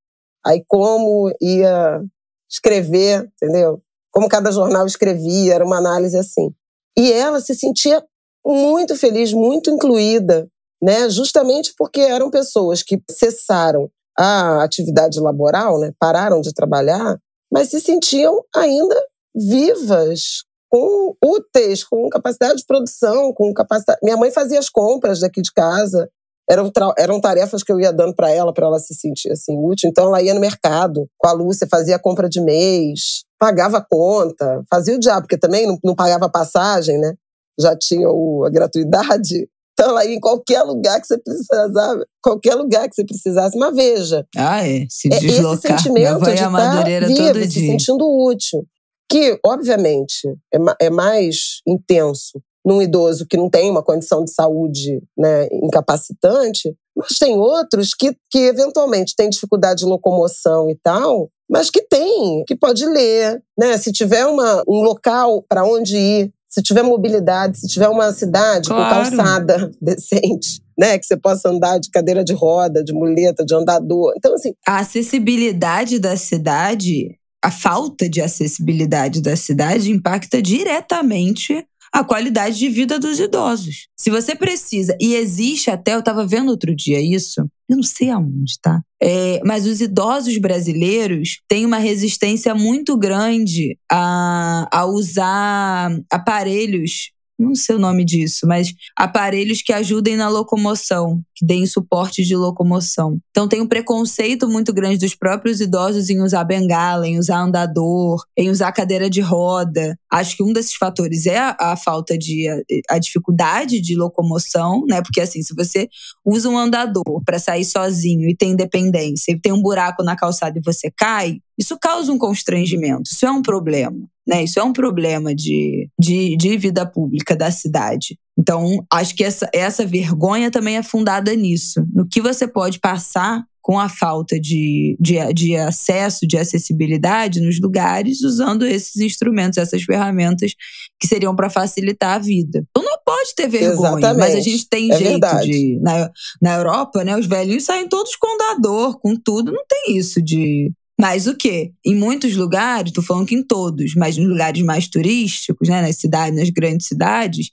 Aí 0.44 0.62
como 0.66 1.32
ia 1.40 2.02
escrever, 2.50 3.28
entendeu? 3.34 3.80
Como 4.12 4.28
cada 4.28 4.52
jornal 4.52 4.84
escrevia, 4.84 5.54
era 5.54 5.64
uma 5.64 5.78
análise 5.78 6.18
assim. 6.18 6.54
E 6.96 7.10
ela 7.10 7.40
se 7.40 7.54
sentia 7.54 8.04
muito 8.44 8.94
feliz, 8.96 9.32
muito 9.32 9.70
incluída, 9.70 10.46
né? 10.82 11.08
Justamente 11.08 11.72
porque 11.78 12.00
eram 12.00 12.30
pessoas 12.30 12.82
que 12.82 13.00
cessaram 13.10 13.88
a 14.18 14.62
atividade 14.64 15.20
laboral, 15.20 15.78
né? 15.78 15.92
Pararam 15.98 16.40
de 16.40 16.52
trabalhar, 16.52 17.18
mas 17.52 17.70
se 17.70 17.80
sentiam 17.80 18.42
ainda 18.54 19.00
vivas, 19.34 20.44
com 20.72 21.14
úteis, 21.22 21.84
com 21.84 22.08
capacidade 22.08 22.56
de 22.56 22.66
produção, 22.66 23.32
com 23.34 23.52
capacidade. 23.52 23.98
Minha 24.02 24.16
mãe 24.16 24.30
fazia 24.30 24.58
as 24.58 24.70
compras 24.70 25.20
daqui 25.20 25.42
de 25.42 25.52
casa. 25.52 26.08
Eram, 26.50 26.72
eram 26.98 27.20
tarefas 27.20 27.62
que 27.62 27.70
eu 27.70 27.78
ia 27.78 27.92
dando 27.92 28.14
para 28.14 28.30
ela, 28.30 28.52
para 28.52 28.66
ela 28.66 28.78
se 28.78 28.94
sentir 28.94 29.30
assim 29.30 29.56
útil. 29.58 29.88
Então 29.88 30.06
ela 30.06 30.22
ia 30.22 30.34
no 30.34 30.40
mercado 30.40 31.06
com 31.18 31.28
a 31.28 31.32
Lúcia, 31.32 31.68
fazia 31.70 31.96
a 31.96 31.98
compra 31.98 32.28
de 32.28 32.40
mês, 32.40 33.22
pagava 33.38 33.78
a 33.78 33.86
conta, 33.86 34.62
fazia 34.68 34.96
o 34.96 34.98
diabo, 34.98 35.22
porque 35.22 35.38
também 35.38 35.66
não, 35.66 35.78
não 35.84 35.94
pagava 35.94 36.28
passagem, 36.28 36.98
né? 36.98 37.14
Já 37.60 37.76
tinha 37.76 38.08
o, 38.08 38.44
a 38.44 38.50
gratuidade. 38.50 39.48
Ela 39.82 40.04
ia 40.04 40.14
em 40.14 40.20
qualquer 40.20 40.62
lugar 40.62 41.00
que 41.00 41.06
você 41.06 41.18
precisasse, 41.18 41.74
qualquer 42.22 42.54
lugar 42.54 42.88
que 42.88 42.94
você 42.94 43.04
precisasse. 43.04 43.58
Mas 43.58 43.74
veja. 43.74 44.26
Ah, 44.36 44.66
é. 44.66 44.86
Se 44.88 45.08
deslocar. 45.08 45.54
Esse 45.54 45.68
sentimento 45.68 46.20
de 46.24 46.30
estar 46.30 46.84
vivo, 47.06 47.50
se 47.50 47.60
sentindo 47.66 48.06
útil 48.06 48.66
que, 49.12 49.38
obviamente, 49.44 50.26
é, 50.54 50.86
é 50.86 50.90
mais 50.90 51.60
intenso 51.68 52.40
num 52.64 52.80
idoso 52.80 53.26
que 53.28 53.36
não 53.36 53.50
tem 53.50 53.70
uma 53.70 53.82
condição 53.82 54.24
de 54.24 54.32
saúde 54.32 55.02
né, 55.18 55.48
incapacitante, 55.52 56.74
mas 56.96 57.18
tem 57.18 57.36
outros 57.36 57.92
que, 57.92 58.16
que 58.30 58.38
eventualmente 58.38 59.14
têm 59.14 59.28
dificuldade 59.28 59.80
de 59.80 59.86
locomoção 59.86 60.70
e 60.70 60.76
tal, 60.82 61.28
mas 61.50 61.68
que 61.68 61.82
tem, 61.82 62.42
que 62.46 62.56
pode 62.56 62.86
ler, 62.86 63.42
né? 63.58 63.76
Se 63.76 63.92
tiver 63.92 64.24
uma, 64.24 64.62
um 64.66 64.82
local 64.82 65.44
para 65.46 65.64
onde 65.64 65.96
ir, 65.96 66.32
se 66.52 66.62
tiver 66.62 66.82
mobilidade, 66.82 67.58
se 67.58 67.66
tiver 67.66 67.88
uma 67.88 68.12
cidade 68.12 68.68
claro. 68.68 68.84
com 68.84 69.16
calçada 69.16 69.70
decente, 69.80 70.60
né, 70.78 70.98
que 70.98 71.06
você 71.06 71.16
possa 71.16 71.48
andar 71.48 71.78
de 71.78 71.90
cadeira 71.90 72.22
de 72.22 72.34
roda, 72.34 72.84
de 72.84 72.92
muleta, 72.92 73.44
de 73.44 73.54
andador. 73.54 74.12
Então 74.16 74.34
assim, 74.34 74.52
a 74.68 74.78
acessibilidade 74.78 75.98
da 75.98 76.16
cidade 76.16 77.16
a 77.44 77.50
falta 77.50 78.08
de 78.08 78.20
acessibilidade 78.20 79.20
da 79.20 79.34
cidade 79.34 79.90
impacta 79.90 80.40
diretamente 80.40 81.66
a 81.92 82.02
qualidade 82.02 82.58
de 82.58 82.68
vida 82.68 82.98
dos 82.98 83.20
idosos. 83.20 83.88
Se 83.96 84.10
você 84.10 84.34
precisa, 84.34 84.96
e 84.98 85.14
existe 85.14 85.70
até, 85.70 85.94
eu 85.94 85.98
estava 86.00 86.26
vendo 86.26 86.48
outro 86.50 86.74
dia 86.74 87.00
isso, 87.00 87.42
eu 87.68 87.76
não 87.76 87.82
sei 87.82 88.10
aonde, 88.10 88.54
tá? 88.60 88.80
É, 89.00 89.40
mas 89.44 89.66
os 89.66 89.80
idosos 89.80 90.38
brasileiros 90.38 91.40
têm 91.46 91.66
uma 91.66 91.78
resistência 91.78 92.54
muito 92.54 92.96
grande 92.96 93.76
a, 93.90 94.68
a 94.72 94.86
usar 94.86 95.90
aparelhos 96.10 97.10
não 97.42 97.54
sei 97.54 97.76
o 97.76 97.78
nome 97.78 98.04
disso, 98.04 98.46
mas 98.46 98.72
aparelhos 98.96 99.62
que 99.62 99.72
ajudem 99.72 100.16
na 100.16 100.28
locomoção, 100.28 101.20
que 101.34 101.44
deem 101.44 101.66
suporte 101.66 102.22
de 102.22 102.36
locomoção. 102.36 103.18
Então 103.30 103.48
tem 103.48 103.60
um 103.60 103.66
preconceito 103.66 104.48
muito 104.48 104.72
grande 104.72 104.98
dos 104.98 105.14
próprios 105.14 105.60
idosos 105.60 106.08
em 106.08 106.20
usar 106.20 106.44
bengala, 106.44 107.06
em 107.06 107.18
usar 107.18 107.40
andador, 107.40 108.22
em 108.36 108.50
usar 108.50 108.72
cadeira 108.72 109.10
de 109.10 109.20
roda. 109.20 109.98
Acho 110.10 110.36
que 110.36 110.42
um 110.42 110.52
desses 110.52 110.74
fatores 110.74 111.26
é 111.26 111.38
a, 111.38 111.56
a 111.58 111.76
falta 111.76 112.16
de 112.16 112.48
a, 112.48 112.94
a, 112.94 112.98
dificuldade 112.98 113.80
de 113.80 113.96
locomoção, 113.96 114.84
né? 114.86 115.02
Porque 115.02 115.20
assim, 115.20 115.42
se 115.42 115.54
você 115.54 115.88
usa 116.24 116.48
um 116.48 116.58
andador 116.58 117.22
para 117.24 117.38
sair 117.38 117.64
sozinho 117.64 118.28
e 118.28 118.36
tem 118.36 118.52
independência, 118.52 119.32
e 119.32 119.40
tem 119.40 119.52
um 119.52 119.62
buraco 119.62 120.02
na 120.02 120.16
calçada 120.16 120.58
e 120.58 120.62
você 120.62 120.90
cai, 120.90 121.38
isso 121.58 121.78
causa 121.78 122.12
um 122.12 122.18
constrangimento, 122.18 123.10
isso 123.10 123.26
é 123.26 123.30
um 123.30 123.42
problema. 123.42 124.11
Né? 124.26 124.44
Isso 124.44 124.60
é 124.60 124.62
um 124.62 124.72
problema 124.72 125.34
de, 125.34 125.88
de, 125.98 126.36
de 126.36 126.56
vida 126.56 126.86
pública 126.86 127.34
da 127.34 127.50
cidade. 127.50 128.18
Então, 128.38 128.84
acho 128.90 129.14
que 129.14 129.24
essa, 129.24 129.48
essa 129.52 129.84
vergonha 129.84 130.50
também 130.50 130.76
é 130.76 130.82
fundada 130.82 131.34
nisso. 131.34 131.84
No 131.92 132.06
que 132.08 132.20
você 132.20 132.46
pode 132.46 132.78
passar 132.78 133.44
com 133.62 133.78
a 133.78 133.88
falta 133.88 134.40
de, 134.40 134.96
de, 135.00 135.32
de 135.32 135.56
acesso, 135.56 136.26
de 136.26 136.36
acessibilidade 136.36 137.40
nos 137.40 137.60
lugares, 137.60 138.22
usando 138.22 138.66
esses 138.66 138.96
instrumentos, 138.96 139.56
essas 139.56 139.84
ferramentas 139.84 140.52
que 141.00 141.06
seriam 141.06 141.34
para 141.34 141.48
facilitar 141.48 142.16
a 142.16 142.18
vida. 142.18 142.64
Então 142.70 142.82
não 142.82 142.98
pode 143.06 143.34
ter 143.36 143.48
vergonha, 143.48 143.98
Exatamente. 143.98 144.18
mas 144.18 144.34
a 144.34 144.40
gente 144.40 144.68
tem 144.68 144.90
é 144.90 144.96
jeito 144.96 145.10
verdade. 145.10 145.50
de. 145.50 145.78
Na, 145.80 146.10
na 146.40 146.54
Europa, 146.56 147.04
né, 147.04 147.16
os 147.16 147.26
velhinhos 147.26 147.64
saem 147.64 147.88
todos 147.88 148.16
com 148.16 148.36
dador, 148.36 148.98
com 148.98 149.14
tudo, 149.14 149.52
não 149.52 149.64
tem 149.68 149.96
isso 149.96 150.20
de 150.20 150.72
mas 151.02 151.26
o 151.26 151.36
quê? 151.36 151.72
Em 151.84 151.96
muitos 151.96 152.36
lugares, 152.36 152.92
tô 152.92 153.02
falando 153.02 153.26
que 153.26 153.34
em 153.34 153.44
todos, 153.44 153.92
mas 153.96 154.16
nos 154.16 154.28
lugares 154.28 154.62
mais 154.62 154.86
turísticos, 154.86 155.68
né, 155.68 155.82
nas 155.82 155.96
cidades, 155.96 156.38
nas 156.38 156.48
grandes 156.48 156.86
cidades, 156.86 157.48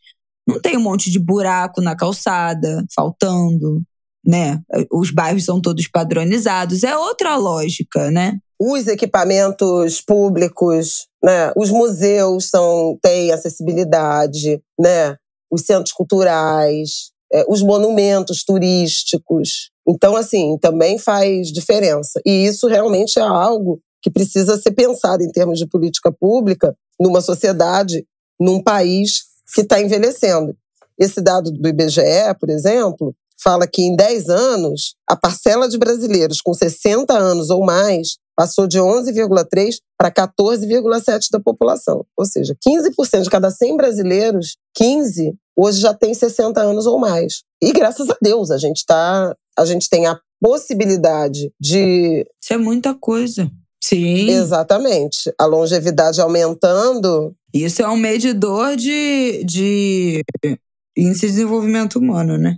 não 0.47 0.61
tem 0.61 0.77
um 0.77 0.81
monte 0.81 1.09
de 1.09 1.17
buraco 1.17 1.81
na 1.81 1.95
calçada, 1.95 2.85
faltando, 2.95 3.81
né? 4.23 4.61
Os 4.91 5.09
bairros 5.09 5.45
são 5.45 5.59
todos 5.59 5.87
padronizados. 5.87 6.83
É 6.83 6.95
outra 6.95 7.37
lógica, 7.37 8.11
né? 8.11 8.37
Os 8.61 8.85
equipamentos 8.85 9.99
públicos, 9.99 11.07
né? 11.23 11.51
Os 11.57 11.71
museus 11.71 12.51
são, 12.51 12.99
têm 13.01 13.31
acessibilidade, 13.31 14.61
né? 14.79 15.15
Os 15.51 15.61
centros 15.61 15.91
culturais, 15.91 17.09
é, 17.33 17.43
os 17.49 17.63
monumentos 17.63 18.43
turísticos. 18.43 19.71
Então, 19.89 20.15
assim, 20.15 20.55
também 20.61 20.99
faz 20.99 21.47
diferença. 21.47 22.21
E 22.23 22.45
isso 22.45 22.67
realmente 22.67 23.17
é 23.17 23.23
algo 23.23 23.81
que 24.01 24.11
precisa 24.11 24.55
ser 24.57 24.71
pensado 24.71 25.23
em 25.23 25.31
termos 25.31 25.57
de 25.57 25.67
política 25.67 26.11
pública 26.11 26.75
numa 26.99 27.21
sociedade, 27.21 28.05
num 28.39 28.61
país 28.61 29.23
que 29.53 29.61
está 29.61 29.81
envelhecendo. 29.81 30.55
Esse 30.97 31.21
dado 31.21 31.51
do 31.51 31.67
IBGE, 31.67 32.35
por 32.39 32.49
exemplo, 32.49 33.15
fala 33.41 33.65
que 33.65 33.81
em 33.81 33.95
10 33.95 34.29
anos, 34.29 34.95
a 35.07 35.15
parcela 35.15 35.67
de 35.67 35.77
brasileiros 35.77 36.41
com 36.41 36.53
60 36.53 37.17
anos 37.17 37.49
ou 37.49 37.65
mais 37.65 38.17
passou 38.35 38.67
de 38.67 38.79
11,3% 38.79 39.79
para 39.97 40.11
14,7% 40.11 41.29
da 41.31 41.39
população. 41.39 42.05
Ou 42.15 42.25
seja, 42.25 42.55
15% 42.65 43.23
de 43.23 43.29
cada 43.29 43.49
100 43.49 43.75
brasileiros, 43.75 44.55
15 44.75 45.33
hoje 45.57 45.81
já 45.81 45.93
tem 45.93 46.13
60 46.13 46.61
anos 46.61 46.85
ou 46.85 46.97
mais. 46.97 47.43
E 47.61 47.73
graças 47.73 48.09
a 48.09 48.15
Deus, 48.21 48.49
a 48.49 48.57
gente 48.57 48.85
tá, 48.85 49.35
a 49.57 49.65
gente 49.65 49.89
tem 49.89 50.07
a 50.07 50.19
possibilidade 50.41 51.51
de 51.59 52.25
Isso 52.41 52.53
é 52.53 52.57
muita 52.57 52.93
coisa. 52.93 53.49
Sim. 53.83 54.29
Exatamente. 54.29 55.33
A 55.37 55.45
longevidade 55.45 56.21
aumentando. 56.21 57.35
Isso 57.53 57.81
é 57.81 57.89
um 57.89 57.97
medidor 57.97 58.75
de, 58.75 59.43
de 59.43 60.23
índice 60.95 61.27
de 61.27 61.33
desenvolvimento 61.33 61.97
humano, 61.97 62.37
né? 62.37 62.57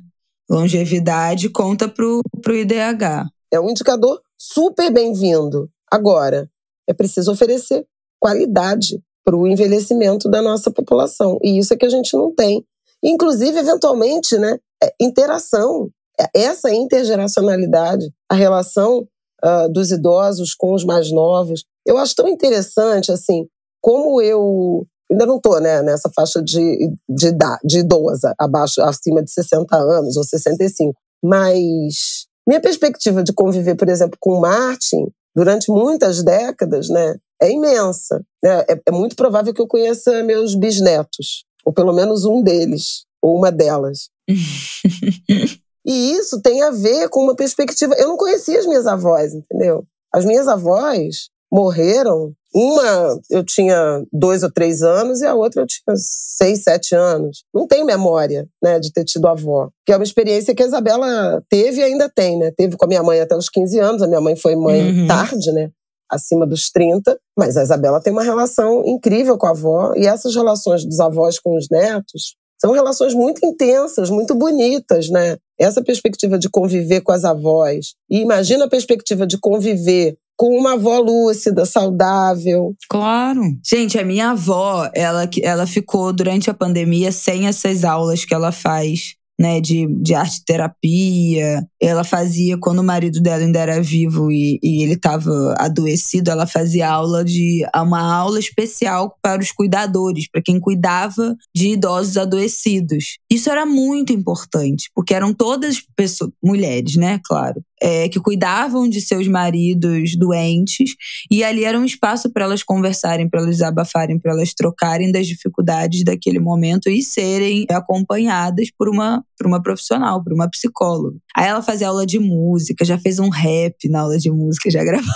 Longevidade 0.49 1.49
conta 1.49 1.87
pro, 1.87 2.21
pro 2.41 2.55
IDH. 2.55 3.27
É 3.51 3.59
um 3.59 3.69
indicador 3.69 4.21
super 4.37 4.91
bem-vindo. 4.91 5.69
Agora, 5.89 6.49
é 6.89 6.93
preciso 6.93 7.31
oferecer 7.31 7.85
qualidade 8.19 9.01
para 9.23 9.35
o 9.35 9.47
envelhecimento 9.47 10.29
da 10.29 10.41
nossa 10.41 10.71
população. 10.71 11.37
E 11.41 11.57
isso 11.57 11.73
é 11.73 11.77
que 11.77 11.85
a 11.85 11.89
gente 11.89 12.15
não 12.15 12.33
tem. 12.33 12.65
Inclusive, 13.03 13.57
eventualmente, 13.57 14.37
né, 14.37 14.57
é, 14.83 14.93
interação, 14.99 15.89
essa 16.35 16.73
intergeracionalidade, 16.73 18.11
a 18.29 18.35
relação 18.35 19.07
uh, 19.43 19.69
dos 19.71 19.91
idosos 19.91 20.53
com 20.53 20.73
os 20.73 20.83
mais 20.83 21.11
novos. 21.11 21.63
Eu 21.85 21.97
acho 21.97 22.15
tão 22.15 22.27
interessante, 22.27 23.11
assim, 23.11 23.45
como 23.81 24.21
eu 24.21 24.85
ainda 25.11 25.25
não 25.25 25.37
estou 25.37 25.59
né, 25.59 25.81
nessa 25.81 26.09
faixa 26.15 26.41
de, 26.41 26.93
de, 27.09 27.31
de 27.63 27.79
idosa, 27.79 28.33
abaixo, 28.39 28.81
acima 28.81 29.21
de 29.21 29.31
60 29.31 29.75
anos 29.75 30.15
ou 30.15 30.23
65, 30.23 30.93
mas 31.21 32.25
minha 32.47 32.61
perspectiva 32.61 33.21
de 33.23 33.33
conviver, 33.33 33.75
por 33.75 33.89
exemplo, 33.89 34.17
com 34.19 34.39
Martin 34.39 35.07
durante 35.35 35.69
muitas 35.69 36.23
décadas, 36.23 36.89
né, 36.89 37.15
é 37.41 37.51
imensa. 37.51 38.23
Né? 38.43 38.65
É, 38.69 38.81
é 38.87 38.91
muito 38.91 39.15
provável 39.15 39.53
que 39.53 39.61
eu 39.61 39.67
conheça 39.67 40.23
meus 40.23 40.55
bisnetos, 40.55 41.43
ou 41.65 41.73
pelo 41.73 41.93
menos 41.93 42.25
um 42.25 42.41
deles, 42.41 43.05
ou 43.21 43.37
uma 43.37 43.51
delas. 43.51 44.09
e 45.85 46.13
isso 46.13 46.41
tem 46.41 46.61
a 46.61 46.71
ver 46.71 47.09
com 47.09 47.23
uma 47.23 47.35
perspectiva. 47.35 47.95
Eu 47.97 48.07
não 48.07 48.17
conhecia 48.17 48.59
as 48.59 48.65
minhas 48.65 48.85
avós, 48.85 49.33
entendeu? 49.33 49.83
As 50.13 50.25
minhas 50.25 50.47
avós 50.47 51.29
morreram 51.51 52.33
uma 52.53 53.19
eu 53.29 53.43
tinha 53.45 54.03
dois 54.11 54.43
ou 54.43 54.51
três 54.51 54.81
anos 54.81 55.21
e 55.21 55.25
a 55.25 55.33
outra 55.33 55.61
eu 55.61 55.67
tinha 55.67 55.95
seis, 55.95 56.63
sete 56.63 56.93
anos. 56.93 57.43
Não 57.53 57.65
tenho 57.65 57.85
memória, 57.85 58.47
né, 58.61 58.79
de 58.79 58.91
ter 58.91 59.05
tido 59.05 59.27
avó. 59.27 59.69
Que 59.85 59.93
é 59.93 59.97
uma 59.97 60.03
experiência 60.03 60.53
que 60.53 60.61
a 60.61 60.65
Isabela 60.65 61.41
teve 61.49 61.79
e 61.79 61.83
ainda 61.83 62.09
tem, 62.09 62.37
né? 62.37 62.51
Teve 62.55 62.75
com 62.77 62.85
a 62.85 62.87
minha 62.87 63.03
mãe 63.03 63.19
até 63.19 63.35
os 63.35 63.49
15 63.49 63.79
anos. 63.79 64.01
A 64.01 64.07
minha 64.07 64.21
mãe 64.21 64.35
foi 64.35 64.55
mãe 64.55 65.01
uhum. 65.01 65.07
tarde, 65.07 65.51
né? 65.53 65.69
Acima 66.09 66.45
dos 66.45 66.69
30. 66.69 67.17
Mas 67.37 67.55
a 67.55 67.63
Isabela 67.63 68.01
tem 68.01 68.11
uma 68.11 68.23
relação 68.23 68.83
incrível 68.85 69.37
com 69.37 69.47
a 69.47 69.51
avó. 69.51 69.93
E 69.95 70.05
essas 70.05 70.35
relações 70.35 70.85
dos 70.85 70.99
avós 70.99 71.39
com 71.39 71.55
os 71.55 71.67
netos 71.71 72.35
são 72.61 72.73
relações 72.73 73.15
muito 73.15 73.43
intensas, 73.43 74.11
muito 74.11 74.35
bonitas, 74.35 75.09
né? 75.09 75.35
Essa 75.59 75.83
perspectiva 75.83 76.37
de 76.37 76.47
conviver 76.47 77.01
com 77.01 77.11
as 77.11 77.25
avós. 77.25 77.95
E 78.07 78.19
imagina 78.19 78.65
a 78.65 78.69
perspectiva 78.69 79.25
de 79.25 79.39
conviver 79.39 80.15
com 80.37 80.55
uma 80.55 80.73
avó 80.73 80.99
lúcida, 80.99 81.65
saudável. 81.65 82.75
Claro. 82.87 83.41
Gente, 83.65 83.97
a 83.97 84.05
minha 84.05 84.29
avó, 84.29 84.87
ela, 84.93 85.27
ela 85.41 85.65
ficou 85.65 86.13
durante 86.13 86.51
a 86.51 86.53
pandemia 86.53 87.11
sem 87.11 87.47
essas 87.47 87.83
aulas 87.83 88.25
que 88.25 88.33
ela 88.33 88.51
faz 88.51 89.15
né, 89.39 89.59
de, 89.59 89.87
de 90.01 90.13
arte 90.13 90.43
terapia. 90.45 91.65
Ela 91.81 92.03
fazia, 92.03 92.57
quando 92.59 92.79
o 92.79 92.83
marido 92.83 93.19
dela 93.19 93.43
ainda 93.43 93.59
era 93.59 93.81
vivo 93.81 94.31
e, 94.31 94.59
e 94.61 94.83
ele 94.83 94.93
estava 94.93 95.55
adoecido, 95.57 96.29
ela 96.29 96.45
fazia 96.45 96.89
aula 96.89 97.23
de 97.23 97.65
uma 97.75 98.01
aula 98.01 98.39
especial 98.39 99.15
para 99.21 99.41
os 99.41 99.51
cuidadores, 99.51 100.29
para 100.29 100.41
quem 100.43 100.59
cuidava 100.59 101.35
de 101.55 101.69
idosos 101.69 102.17
adoecidos. 102.17 103.17
Isso 103.31 103.49
era 103.49 103.65
muito 103.65 104.13
importante, 104.13 104.89
porque 104.93 105.13
eram 105.13 105.33
todas 105.33 105.81
pessoas, 105.95 106.31
mulheres, 106.43 106.95
né, 106.95 107.19
claro, 107.25 107.63
é, 107.81 108.07
que 108.07 108.19
cuidavam 108.19 108.87
de 108.87 109.01
seus 109.01 109.27
maridos 109.27 110.15
doentes, 110.15 110.91
e 111.29 111.43
ali 111.43 111.63
era 111.63 111.79
um 111.79 111.85
espaço 111.85 112.31
para 112.31 112.45
elas 112.45 112.63
conversarem, 112.63 113.29
para 113.29 113.41
elas 113.41 113.61
abafarem, 113.61 114.19
para 114.19 114.31
elas 114.31 114.53
trocarem 114.53 115.11
das 115.11 115.25
dificuldades 115.25 116.03
daquele 116.03 116.39
momento 116.39 116.89
e 116.89 117.01
serem 117.01 117.65
acompanhadas 117.69 118.69
por 118.77 118.87
uma, 118.87 119.23
por 119.37 119.47
uma 119.47 119.61
profissional, 119.61 120.23
por 120.23 120.33
uma 120.33 120.49
psicóloga. 120.49 121.17
Aí 121.35 121.47
ela 121.47 121.61
fazia 121.61 121.87
aula 121.87 122.05
de 122.05 122.19
música, 122.19 122.85
já 122.85 122.97
fez 122.97 123.19
um 123.19 123.29
rap 123.29 123.89
na 123.89 124.01
aula 124.01 124.17
de 124.17 124.29
música, 124.29 124.69
já 124.69 124.83
gravou. 124.85 125.11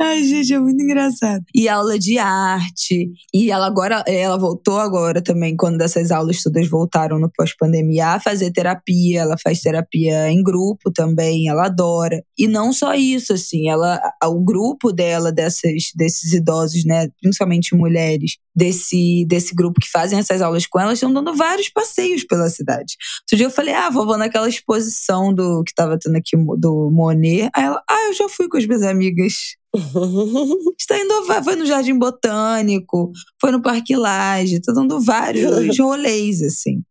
Ai, 0.00 0.22
gente, 0.24 0.52
é 0.52 0.58
muito 0.58 0.82
engraçado. 0.82 1.42
E 1.54 1.68
aula 1.68 1.98
de 1.98 2.18
arte. 2.18 3.10
E 3.34 3.50
ela 3.50 3.66
agora, 3.66 4.04
ela 4.06 4.38
voltou 4.38 4.78
agora 4.78 5.20
também, 5.22 5.56
quando 5.56 5.80
essas 5.82 6.10
aulas 6.10 6.42
todas 6.42 6.68
voltaram 6.68 7.18
no 7.18 7.30
pós-pandemia, 7.30 8.08
a 8.08 8.20
fazer 8.20 8.50
terapia. 8.52 9.20
Ela 9.20 9.36
faz 9.42 9.60
terapia 9.60 10.30
em 10.30 10.42
grupo 10.42 10.90
também, 10.92 11.48
ela 11.48 11.59
adora. 11.60 12.22
E 12.38 12.46
não 12.46 12.72
só 12.72 12.94
isso, 12.94 13.32
assim, 13.32 13.68
ela, 13.68 14.00
o 14.24 14.40
grupo 14.40 14.92
dela, 14.92 15.30
dessas, 15.32 15.90
desses 15.94 16.32
idosos, 16.32 16.84
né, 16.84 17.08
principalmente 17.20 17.74
mulheres, 17.74 18.36
desse, 18.54 19.24
desse 19.26 19.54
grupo 19.54 19.80
que 19.80 19.90
fazem 19.90 20.18
essas 20.18 20.42
aulas 20.42 20.66
com 20.66 20.80
ela, 20.80 20.92
estão 20.92 21.12
dando 21.12 21.34
vários 21.34 21.68
passeios 21.68 22.24
pela 22.24 22.48
cidade. 22.48 22.96
Outro 23.22 23.36
dia 23.36 23.46
eu 23.46 23.50
falei, 23.50 23.74
ah, 23.74 23.90
vovó, 23.90 24.16
naquela 24.16 24.48
exposição 24.48 25.32
do 25.32 25.62
que 25.64 25.74
tava 25.74 25.98
tendo 25.98 26.16
aqui 26.16 26.36
do 26.58 26.90
Monet. 26.90 27.50
Aí 27.54 27.64
ela, 27.64 27.82
ah, 27.88 28.06
eu 28.08 28.14
já 28.14 28.28
fui 28.28 28.48
com 28.48 28.56
as 28.56 28.66
minhas 28.66 28.82
amigas. 28.82 29.56
Está 30.78 30.98
indo, 30.98 31.44
foi 31.44 31.54
no 31.54 31.64
Jardim 31.64 31.96
Botânico, 31.96 33.12
foi 33.40 33.52
no 33.52 33.62
Parque 33.62 33.94
Lage, 33.94 34.56
está 34.56 34.72
dando 34.72 35.00
vários 35.00 35.78
rolês, 35.78 36.42
assim. 36.42 36.82